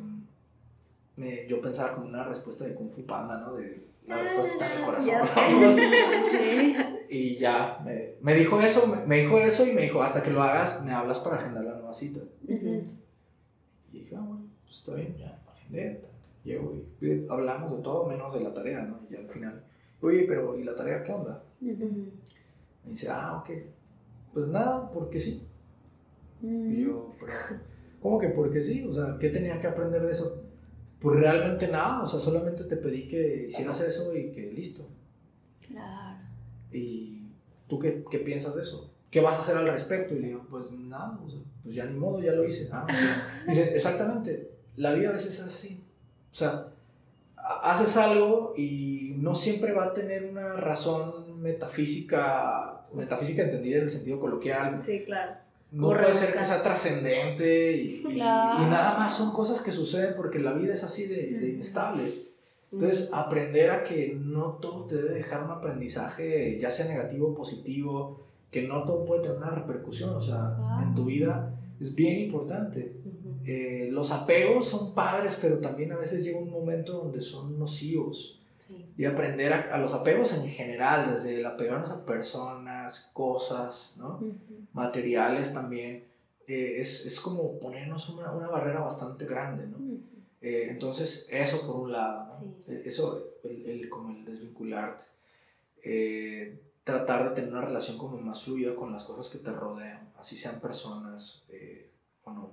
[1.16, 3.56] me- yo pensaba como una respuesta de Kung Fu Panda, ¿no?
[3.56, 5.12] De la respuesta está en el corazón.
[5.12, 6.91] Ya.
[7.10, 10.32] Y ya, me, me dijo eso, me, me dijo eso y me dijo, hasta que
[10.32, 12.20] lo hagas, me hablas para agendar la nueva cita.
[12.48, 12.84] Ujú.
[13.94, 16.02] Y dije, ah, bueno, pues está bien, ya, agendé,
[16.44, 18.99] llego y, hablamos de todo menos de la tarea, ¿no?
[19.10, 19.64] Y al final,
[20.06, 21.44] oye, pero ¿y la tarea qué onda?
[21.61, 22.11] Ujú.
[22.86, 23.49] Me dice, ah, ok.
[24.34, 25.45] Pues nada, porque sí.
[26.41, 27.32] Y yo, pero,
[28.02, 28.84] ¿cómo que porque sí?
[28.84, 30.44] O sea, ¿qué tenía que aprender de eso?
[30.99, 34.88] Pues realmente nada, o sea, solamente te pedí que hicieras eso y que listo.
[35.68, 36.19] Claro.
[36.72, 37.23] ¿Y
[37.68, 38.91] tú qué, qué piensas de eso?
[39.10, 40.14] ¿Qué vas a hacer al respecto?
[40.14, 42.69] Y le digo, pues nada, o sea, pues ya ni modo, ya lo hice.
[42.72, 42.86] Ah.
[43.48, 45.82] Dice, exactamente, la vida a veces es así.
[46.32, 46.68] O sea,
[47.38, 53.84] ha- haces algo y no siempre va a tener una razón metafísica, metafísica entendida en
[53.84, 55.34] el sentido coloquial, Sí, claro.
[55.72, 58.64] no puede ser que sea trascendente y, Claro.
[58.64, 62.03] y nada más son cosas que suceden porque la vida es así de, de inestable.
[62.72, 67.34] Entonces, aprender a que no todo te debe dejar un aprendizaje, ya sea negativo o
[67.34, 70.84] positivo, que no todo puede tener una repercusión, o sea, Claro.
[70.84, 72.95] en tu vida es bien importante.
[73.45, 78.41] Eh, los apegos son padres, pero también a veces llega un momento donde son nocivos.
[78.68, 78.86] Sí.
[78.98, 84.20] Y aprender a, a los apegos en general, desde el apegarnos a personas, cosas, ¿no?
[84.74, 86.04] materiales también,
[86.48, 89.78] eh, es, es como ponernos una, una barrera bastante grande, ¿no?
[90.42, 92.56] Eh, entonces, eso por un lado, ¿no?
[92.60, 92.72] Sí.
[92.74, 95.04] Eh, Eso, el, el- como el desvincularte,
[95.84, 100.10] eh, tratar de tener una relación como más fluida con las cosas que te rodean,
[100.18, 101.90] así sean personas eh,
[102.24, 102.50] o no.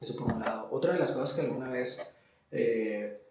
[0.00, 0.68] Eso por un lado.
[0.70, 2.14] Otra de las cosas que alguna vez
[2.50, 3.22] eh,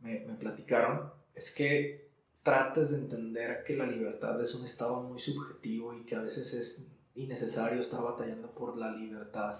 [0.00, 2.08] me, me platicaron es que
[2.42, 6.54] trates de entender que la libertad es un estado muy subjetivo y que a veces
[6.54, 9.54] es innecesario estar batallando por la libertad.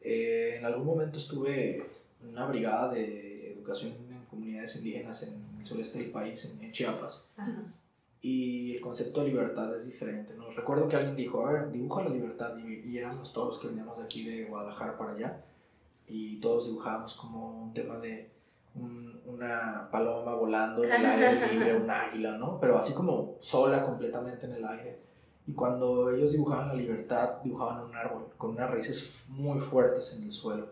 [0.00, 1.86] Eh, en algún momento estuve
[2.22, 6.72] en una brigada de educación en comunidades indígenas en el sureste del país, en, en
[6.72, 7.74] Chiapas, Ajá.
[8.20, 10.34] y el concepto de libertad es diferente.
[10.34, 10.50] ¿no?
[10.50, 13.68] Recuerdo que alguien dijo, a ver, dibuja la libertad, y, y éramos todos los que
[13.68, 15.44] veníamos de aquí de Guadalajara para allá,
[16.06, 18.35] y todos dibujábamos como un tema de
[18.76, 22.58] un- una paloma volando en el aire libre, un águila, ¿no?
[22.60, 25.00] Pero así como sola completamente en el aire.
[25.46, 30.24] Y cuando ellos dibujaban la libertad, dibujaban un árbol con unas raíces muy fuertes en
[30.24, 30.68] el suelo.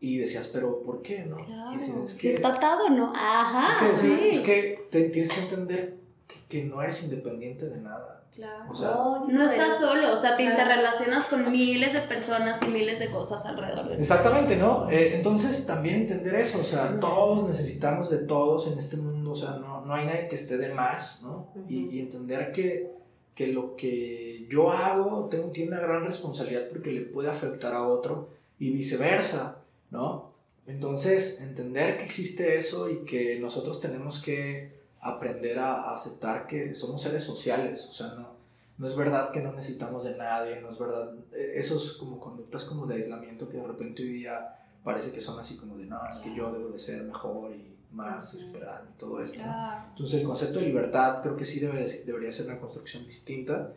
[0.00, 1.36] Y decías, pero ¿por qué, no?
[1.36, 1.78] Claro.
[1.78, 3.12] Decías, es Si que, está atado, ¿no?
[3.14, 3.68] Ajá.
[3.68, 4.28] es que, sí.
[4.30, 5.96] es que te- tienes que entender
[6.26, 8.23] que, que no eres independiente de nada.
[8.34, 8.64] Claro.
[8.70, 8.96] O sea,
[9.26, 10.58] qué no estás solo, o sea, te Claro.
[10.60, 14.00] interrelacionas con miles de personas y miles de cosas alrededor de ti.
[14.00, 14.90] Exactamente, ¿no?
[14.90, 19.34] Eh, entonces también entender eso, o sea, todos necesitamos de todos en este mundo, o
[19.36, 21.48] sea, no, no hay nadie que esté de más, ¿no?
[21.68, 22.90] y, y entender que,
[23.36, 27.86] que lo que yo hago tengo, tiene una gran responsabilidad porque le puede afectar a
[27.86, 29.58] otro y viceversa,
[29.90, 30.32] ¿no?
[30.66, 34.73] Entonces, entender que existe eso y que nosotros tenemos que
[35.04, 38.34] aprender a, a aceptar que somos seres sociales, o sea, no,
[38.78, 42.64] no es verdad que no necesitamos de nadie, no es verdad, eh, esos como conductas
[42.64, 46.00] como de aislamiento que de repente hoy día parece que son así como de, no,
[46.08, 49.86] es que yo debo de ser mejor y más y superar y todo esto, ¿no?
[49.90, 53.70] Entonces el concepto de libertad creo que sí debe, debería ser una construcción distinta.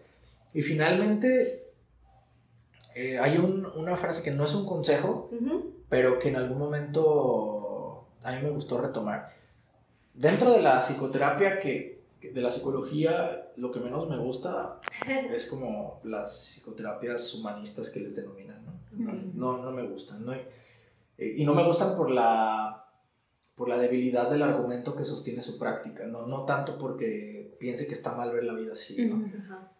[0.53, 1.65] Y finalmente
[2.95, 5.71] eh, hay un- una frase que no es un consejo, Ujú.
[5.89, 9.31] pero que en algún momento a mí me gustó retomar.
[10.18, 14.80] Dentro de la psicoterapia, que, de la psicología, lo que menos me gusta
[15.31, 18.73] es como las psicoterapias humanistas que les denominan, ¿no?
[19.35, 20.26] No, no, me gustan.
[20.26, 20.34] ¿no?
[20.34, 22.85] Eh, y no me gustan por la,
[23.56, 27.94] por la debilidad del argumento que sostiene su práctica, no, no tanto porque piense que
[27.94, 29.18] está mal ver la vida así, ¿no?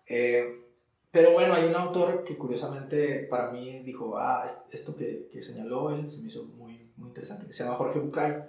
[0.08, 0.64] Eh,
[1.12, 5.42] pero bueno, hay un autor que curiosamente para mí dijo, ah, es- esto que, que
[5.42, 8.44] señaló él se me hizo muy, muy interesante, que se llama Jorge Bucay.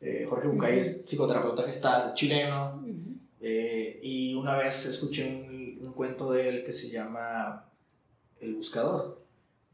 [0.00, 2.82] Eh, Jorge Bucay es psicoterapeuta gestal chileno
[3.40, 5.24] eh, y una vez escuché
[5.80, 7.64] un, un cuento de él que se llama
[8.40, 9.20] El Buscador,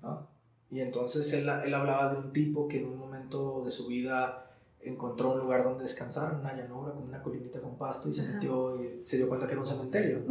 [0.02, 0.28] ¿no?
[0.70, 4.46] Y entonces él, él hablaba de un tipo que en un momento de su vida
[4.82, 8.34] encontró un lugar donde descansar, una llanura, con una colinita con pasto, y se Ajá.
[8.34, 10.22] metió y se dio cuenta que era un cementerio,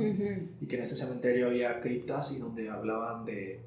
[0.61, 3.60] y que en este cementerio había criptas y donde hablaban de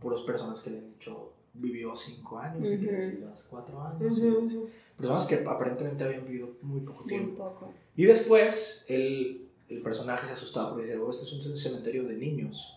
[0.00, 2.84] puras personas que le han dicho vivió cinco años y Ujú.
[2.86, 4.68] tres días, cuatro años, y tres- ujú.
[4.98, 7.44] Personas que aparentemente habían vivido muy poco Muy tiempo.
[7.44, 7.72] poco.
[7.96, 12.16] Y después el, el personaje se asustaba porque decía, oh, este es un cementerio de
[12.16, 12.74] niños.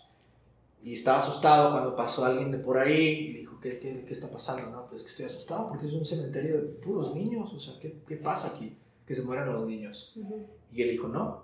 [0.84, 4.14] Y estaba asustado cuando pasó alguien de por ahí y le dijo, ¿qué, qué, qué
[4.14, 4.72] está pasando?
[4.72, 7.54] No, pues que estoy asustado porque es un cementerio de puros niños.
[7.54, 8.76] O sea, ¿qué, qué pasa aquí?
[9.06, 10.14] Que se mueran los niños.
[10.16, 10.48] Ujú.
[10.74, 11.44] Y él dijo, no,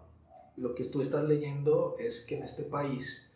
[0.55, 3.31] lo que tú estás leyendo es que en este país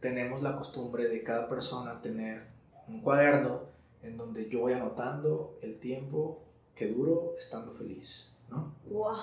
[0.00, 2.46] tenemos la costumbre de cada persona tener
[2.88, 3.60] un cuaderno
[4.02, 6.40] en donde yo voy anotando el tiempo
[6.76, 8.72] que duro estando feliz, ¿no?
[8.90, 9.16] Wow.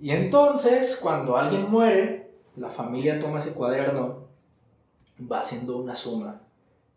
[0.00, 4.26] Y entonces, cuando alguien muere, la familia toma ese cuaderno,
[5.20, 6.42] va haciendo una suma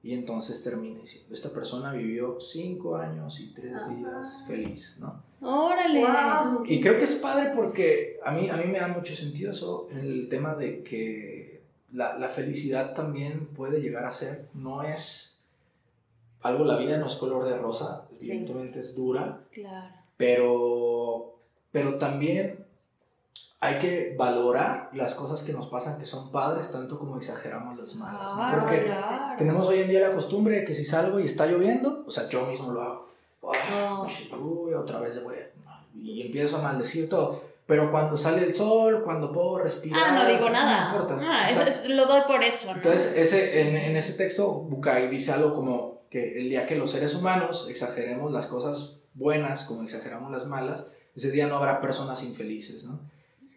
[0.03, 3.95] y entonces termina diciendo, esta persona vivió cinco años y tres Ajá.
[3.95, 5.23] días feliz, ¿no?
[5.41, 6.01] Órale.
[6.01, 6.65] Wow.
[6.65, 9.87] Y creo que es padre porque a mí, a mí me da mucho sentido eso,
[9.91, 15.28] el tema de que la, la felicidad también puede llegar a ser, no es
[16.41, 18.31] algo, la vida no es color de rosa, Sí.
[18.31, 19.95] evidentemente es dura, Claro.
[20.17, 21.35] pero,
[21.71, 22.65] pero también
[23.61, 27.95] hay que valorar las cosas que nos pasan que son padres tanto como exageramos las
[27.95, 28.31] malas.
[28.31, 28.37] ¿no?
[28.37, 29.35] Claro, Porque claro.
[29.37, 32.29] tenemos hoy en día la costumbre de que si salgo y está lloviendo, o sea,
[32.29, 33.09] yo mismo lo hago.
[33.43, 34.05] ¡Ah, No.
[34.05, 35.35] pinche lluvia, otra vez voy
[35.95, 37.41] Y empiezo a maldecir todo.
[37.65, 40.85] pero cuando sale el sol, cuando puedo respirar, Ah, no digo eso nada.
[40.85, 41.19] me importa.
[41.21, 41.83] Ah, eso Exacto.
[41.87, 42.73] es- lo doy por hecho, ¿no?
[42.77, 46.91] Entonces, ese, en, en ese texto, Bukai dice algo como que el día que los
[46.91, 52.23] seres humanos exageremos las cosas buenas como exageramos las malas, ese día no habrá personas
[52.23, 52.99] infelices, ¿no?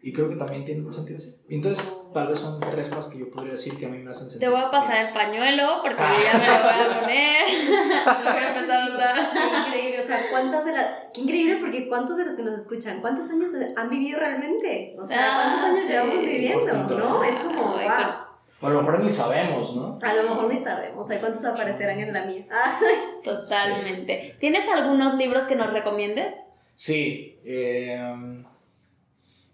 [0.04, 1.36] Y creo que también tiene un sentido así.
[1.48, 4.28] Entonces, tal vez son tres cosas que yo podría decir que a mí me hacen
[4.28, 4.40] sentir.
[4.40, 5.06] Te voy a pasar bien.
[5.06, 7.42] el pañuelo porque ya me lo voy a poner.
[8.24, 9.32] lo voy a empezar a usar.
[9.32, 10.86] Qué increíble, o sea, cuántas de las...
[11.14, 14.96] Qué increíble porque cuántos de los que nos escuchan, ¿cuántos años han vivido realmente?
[15.00, 15.92] O sea, ¿cuántos Ah, años sí.
[15.92, 16.66] llevamos viviendo?
[16.66, 16.98] Cortito.
[16.98, 17.22] ¿No?
[17.22, 18.21] Es como, Ay, wow.
[18.60, 19.98] O a lo mejor ni sabemos, ¿no?
[20.06, 22.46] A lo mejor ni sabemos, sea, ¿cuántos aparecerán en la mía?
[22.52, 22.78] Ah,
[23.24, 24.36] Totalmente.
[24.40, 26.32] ¿Tienes algunos libros que nos recomiendes?
[26.74, 27.38] Sí.
[27.44, 28.44] eh,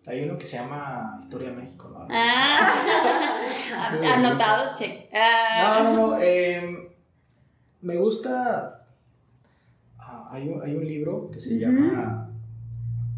[0.06, 2.06] hay uno que se llama Historia de México, ¿no?
[2.10, 3.40] Ah,
[4.00, 5.10] Sí, anotado, check.
[5.12, 6.18] No, Ah, no, no.
[6.20, 6.90] eh,
[7.82, 8.86] me gusta.
[9.98, 11.60] ah, hay, un, hay un libro que se Ujú.
[11.60, 12.30] llama.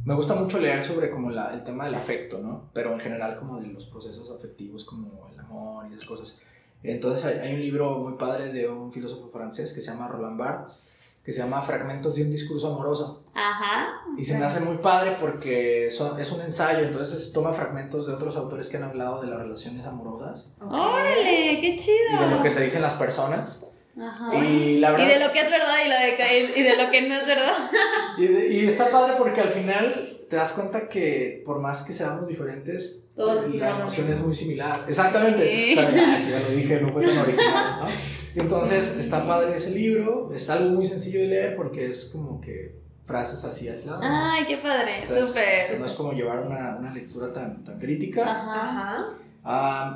[0.04, 2.70] Me gusta mucho leer sobre como la, el tema del afecto, ¿no?
[2.72, 6.38] Pero en general como de los procesos afectivos como amor y esas cosas.
[6.82, 10.38] Entonces hay, hay un libro muy padre de un filósofo francés que se llama Roland
[10.38, 10.86] Barthes,
[11.24, 13.22] que se llama Fragmentos de un discurso amoroso.
[13.34, 13.88] Ajá.
[14.16, 18.14] Y se me hace muy padre porque son, es un ensayo, entonces toma fragmentos de
[18.14, 20.48] otros autores que han hablado de las relaciones amorosas.
[20.60, 21.58] ¡Órale!
[21.60, 21.96] ¡Qué chido!
[22.14, 23.64] y de lo que se dicen las personas.
[24.00, 24.34] Ajá.
[24.34, 26.90] Y la verdad Y de lo que es verdad y, lo de, y de lo
[26.90, 27.52] que no es verdad.
[28.18, 31.92] Y, de- y está padre porque al final te das cuenta que por más que
[31.92, 34.84] seamos diferentes, Todos la emoción es muy similar.
[34.86, 35.42] Exactamente.
[35.42, 35.72] Sí.
[35.72, 37.88] O sea, ya, lo dije, no fue tan original,
[38.36, 42.78] entonces está padre ese libro, es algo muy sencillo de leer porque es como que
[43.04, 44.02] frases así aisladas.
[44.02, 44.06] ¿no?
[44.08, 45.02] Ay, qué padre.
[45.02, 45.80] Entonces, Súper.
[45.80, 48.22] No es como llevar una, una lectura tan, tan crítica.
[48.22, 49.16] Ajá.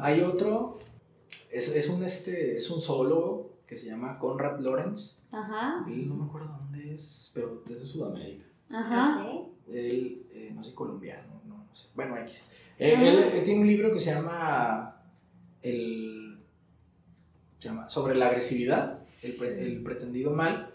[0.03, 0.77] Hay otro,
[1.49, 5.23] es, es, un, este, es un zoólogo que se llama Conrad Lorenz.
[5.31, 5.85] Ajá.
[5.87, 8.47] Él no me acuerdo dónde es, pero es de Sudamérica.
[8.69, 9.25] Ajá.
[9.25, 9.54] Ok.
[9.73, 11.89] Él, eh, no sé, colombiano, no, no sé.
[11.95, 12.51] Bueno, X.
[12.79, 15.01] Eh, él, él tiene un libro que se llama
[15.63, 16.39] el
[17.59, 20.71] se llama sobre la agresividad, el, pre- el pretendido mal,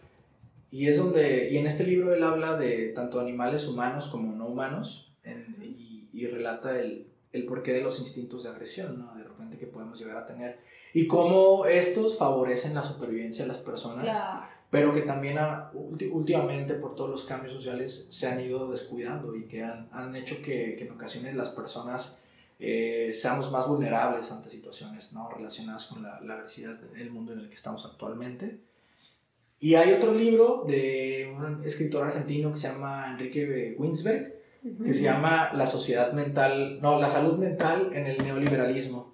[0.71, 4.47] y es donde, y en este libro él habla de tanto animales humanos como no
[4.47, 9.13] humanos, en- y, y relata el, el porqué de los instintos de agresión, ¿no?
[9.15, 10.59] De repente que podemos llegar a tener,
[10.93, 14.47] y cómo estos favorecen la supervivencia de las personas Claro.
[14.69, 19.45] Pero que también ha- últimamente por todos los cambios sociales se han ido descuidando y
[19.45, 22.21] que han, han hecho que, que en ocasiones las personas
[22.59, 25.29] eh, seamos más vulnerables ante situaciones ¿no?
[25.29, 28.59] relacionadas con la, la agresividad del mundo en el que estamos actualmente.
[29.61, 34.35] Y hay otro libro de un escritor argentino que se llama Enrique Winsberg,
[34.83, 39.08] que se llama La sociedad mental, no, la salud mental en el neoliberalismo.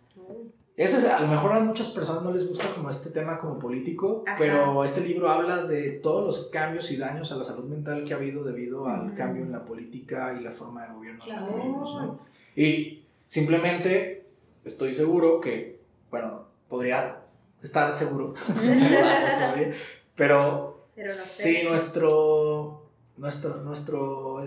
[0.77, 3.57] Ese es, a lo mejor a muchas personas no les gusta como este tema como
[3.57, 4.35] político, Ajá.
[4.37, 8.13] pero este libro habla de todos los cambios y daños a la salud mental que
[8.13, 9.15] ha habido debido al Ujú.
[9.15, 11.55] cambio en la política y la forma de gobierno la que Claro.
[11.55, 12.19] vivimos, ¿no?
[12.57, 14.25] Y simplemente
[14.65, 15.79] estoy seguro que,
[16.11, 17.21] bueno, podría
[17.63, 18.33] estar seguro,
[20.15, 21.63] pero no si sé.
[21.63, 24.43] nuestro, nuestro, nuestro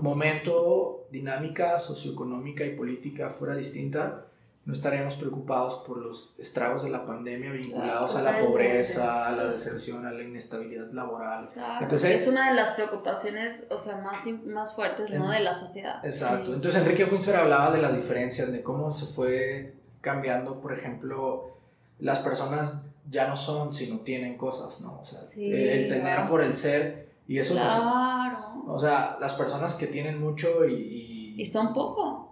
[0.00, 4.26] momento, dinámica socioeconómica y política fuera distinta,
[4.70, 9.44] no estaríamos preocupados por los estragos de la pandemia vinculados a la pobreza, a la
[9.46, 11.50] deserción, a la inestabilidad laboral.
[11.52, 15.24] Claro, Entonces- es una de las preocupaciones, o sea, más, más fuertes, ¿no?
[15.24, 16.04] En- De la sociedad.
[16.06, 16.46] Exacto.
[16.46, 16.52] Sí.
[16.52, 21.56] Entonces Enrique Winsor hablaba de las diferencias, de cómo se fue cambiando, por ejemplo,
[21.98, 25.00] las personas ya no son, sino tienen cosas, ¿no?
[25.00, 28.62] O sea, Sí, el, el tener por el ser, y eso Claro.
[28.68, 30.74] O sea, las personas que tienen mucho y...
[30.74, 32.29] y- Y son poco.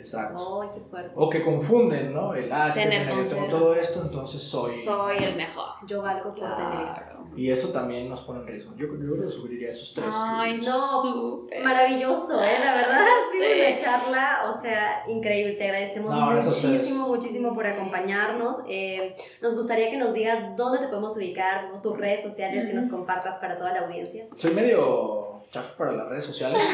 [0.00, 0.62] Exacto.
[0.62, 1.12] Ay, qué fuerte.
[1.14, 2.34] O que confunden, ¿no?
[2.34, 3.60] El, ah, es que Tener mira, yo tengo consideración.
[3.60, 4.72] todo esto, entonces soy...
[4.84, 5.66] Soy el mejor.
[5.86, 6.56] Yo valgo por tener.
[6.56, 7.20] Claro.
[7.36, 8.72] Y eso también nos pone en riesgo.
[8.76, 10.06] Yo, yo creo que subiría esos tres.
[10.12, 10.68] Ay, libros.
[10.68, 11.62] No, súper.
[11.62, 12.58] Maravilloso, ¿eh?
[12.64, 13.60] La verdad, ha sido Sí.
[13.60, 15.54] una charla, o sea, increíble.
[15.54, 18.58] Te agradecemos No, muchísimo, muchísimo por acompañarnos.
[18.68, 22.88] Eh, nos gustaría que nos digas dónde te podemos ubicar, tus redes sociales, que nos
[22.88, 24.26] compartas para toda la audiencia.
[24.36, 26.60] Soy medio chafo para las redes sociales.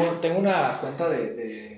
[0.00, 1.77] tengo, tengo una cuenta de, de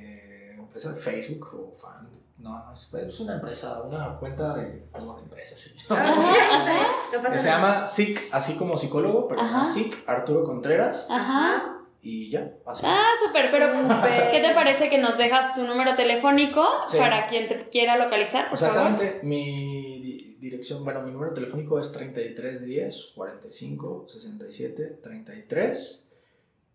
[0.88, 2.08] empresa de Facebook o fan.
[2.38, 5.76] No, no, es, es una empresa, una cuenta de, como de empresa, sí.
[5.90, 6.58] No sé cómo se llama.
[6.58, 7.58] está bien, no pasa se nada.
[7.74, 9.42] llama SIC, así como psicólogo, pero.
[9.64, 11.06] SIC Arturo Contreras.
[11.10, 11.76] Ajá.
[12.02, 12.82] Y ya, así.
[12.86, 13.66] Ah, súper, pero.
[14.30, 16.96] ¿qué te parece que nos dejas tu número telefónico Sí.
[16.96, 18.74] para quien te quiera localizar, por favor?
[18.76, 26.09] Exactamente, mi di- dirección, bueno, mi número telefónico es 3310 45 67 33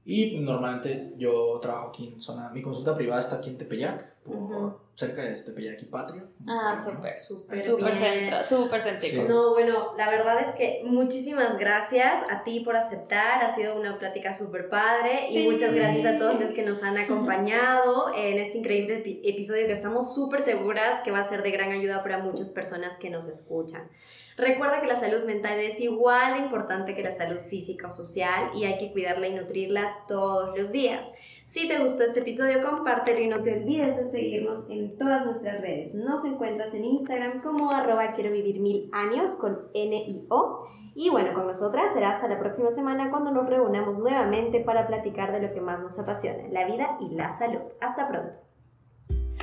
[0.07, 4.79] Y normalmente yo trabajo aquí en zona, mi consulta privada está aquí en Tepeyac, por,
[4.93, 6.23] cerca de Tepeyac y Patria.
[6.47, 7.11] Ah, súper.
[7.11, 9.23] Súper centro, súper céntrico.
[9.23, 9.27] Sí.
[9.27, 13.97] No, bueno, la verdad es que muchísimas gracias a ti por aceptar, ha sido una
[13.97, 15.39] plática súper padre Sí.
[15.39, 19.65] y muchas gracias a todos los que nos han acompañado en este increíble epi- episodio
[19.65, 23.09] que estamos súper seguras que va a ser de gran ayuda para muchas personas que
[23.09, 23.89] nos escuchan.
[24.37, 28.51] Recuerda que la salud mental es igual de importante que la salud física o social
[28.53, 31.05] y hay que cuidarla y nutrirla todos los días.
[31.45, 35.61] Si te gustó este episodio, compártelo y no te olvides de seguirnos en todas nuestras
[35.61, 35.93] redes.
[35.93, 40.67] Nos encuentras en Instagram como arroba quiero vivir mil años con N y O.
[40.95, 45.31] Y bueno, con nosotras será hasta la próxima semana cuando nos reunamos nuevamente para platicar
[45.31, 47.61] de lo que más nos apasiona, la vida y la salud.
[47.79, 48.39] Hasta pronto.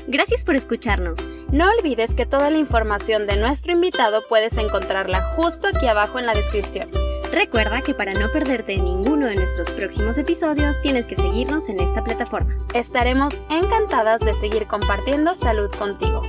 [0.08, 1.28] Gracias por escucharnos.
[1.50, 6.26] No olvides que toda la información de nuestro invitado puedes encontrarla justo aquí abajo en
[6.26, 6.90] la descripción.
[7.32, 12.04] Recuerda que para no perderte ninguno de nuestros próximos episodios tienes que seguirnos en esta
[12.04, 12.56] plataforma.
[12.74, 16.20] Estaremos encantadas de seguir compartiendo salud contigo.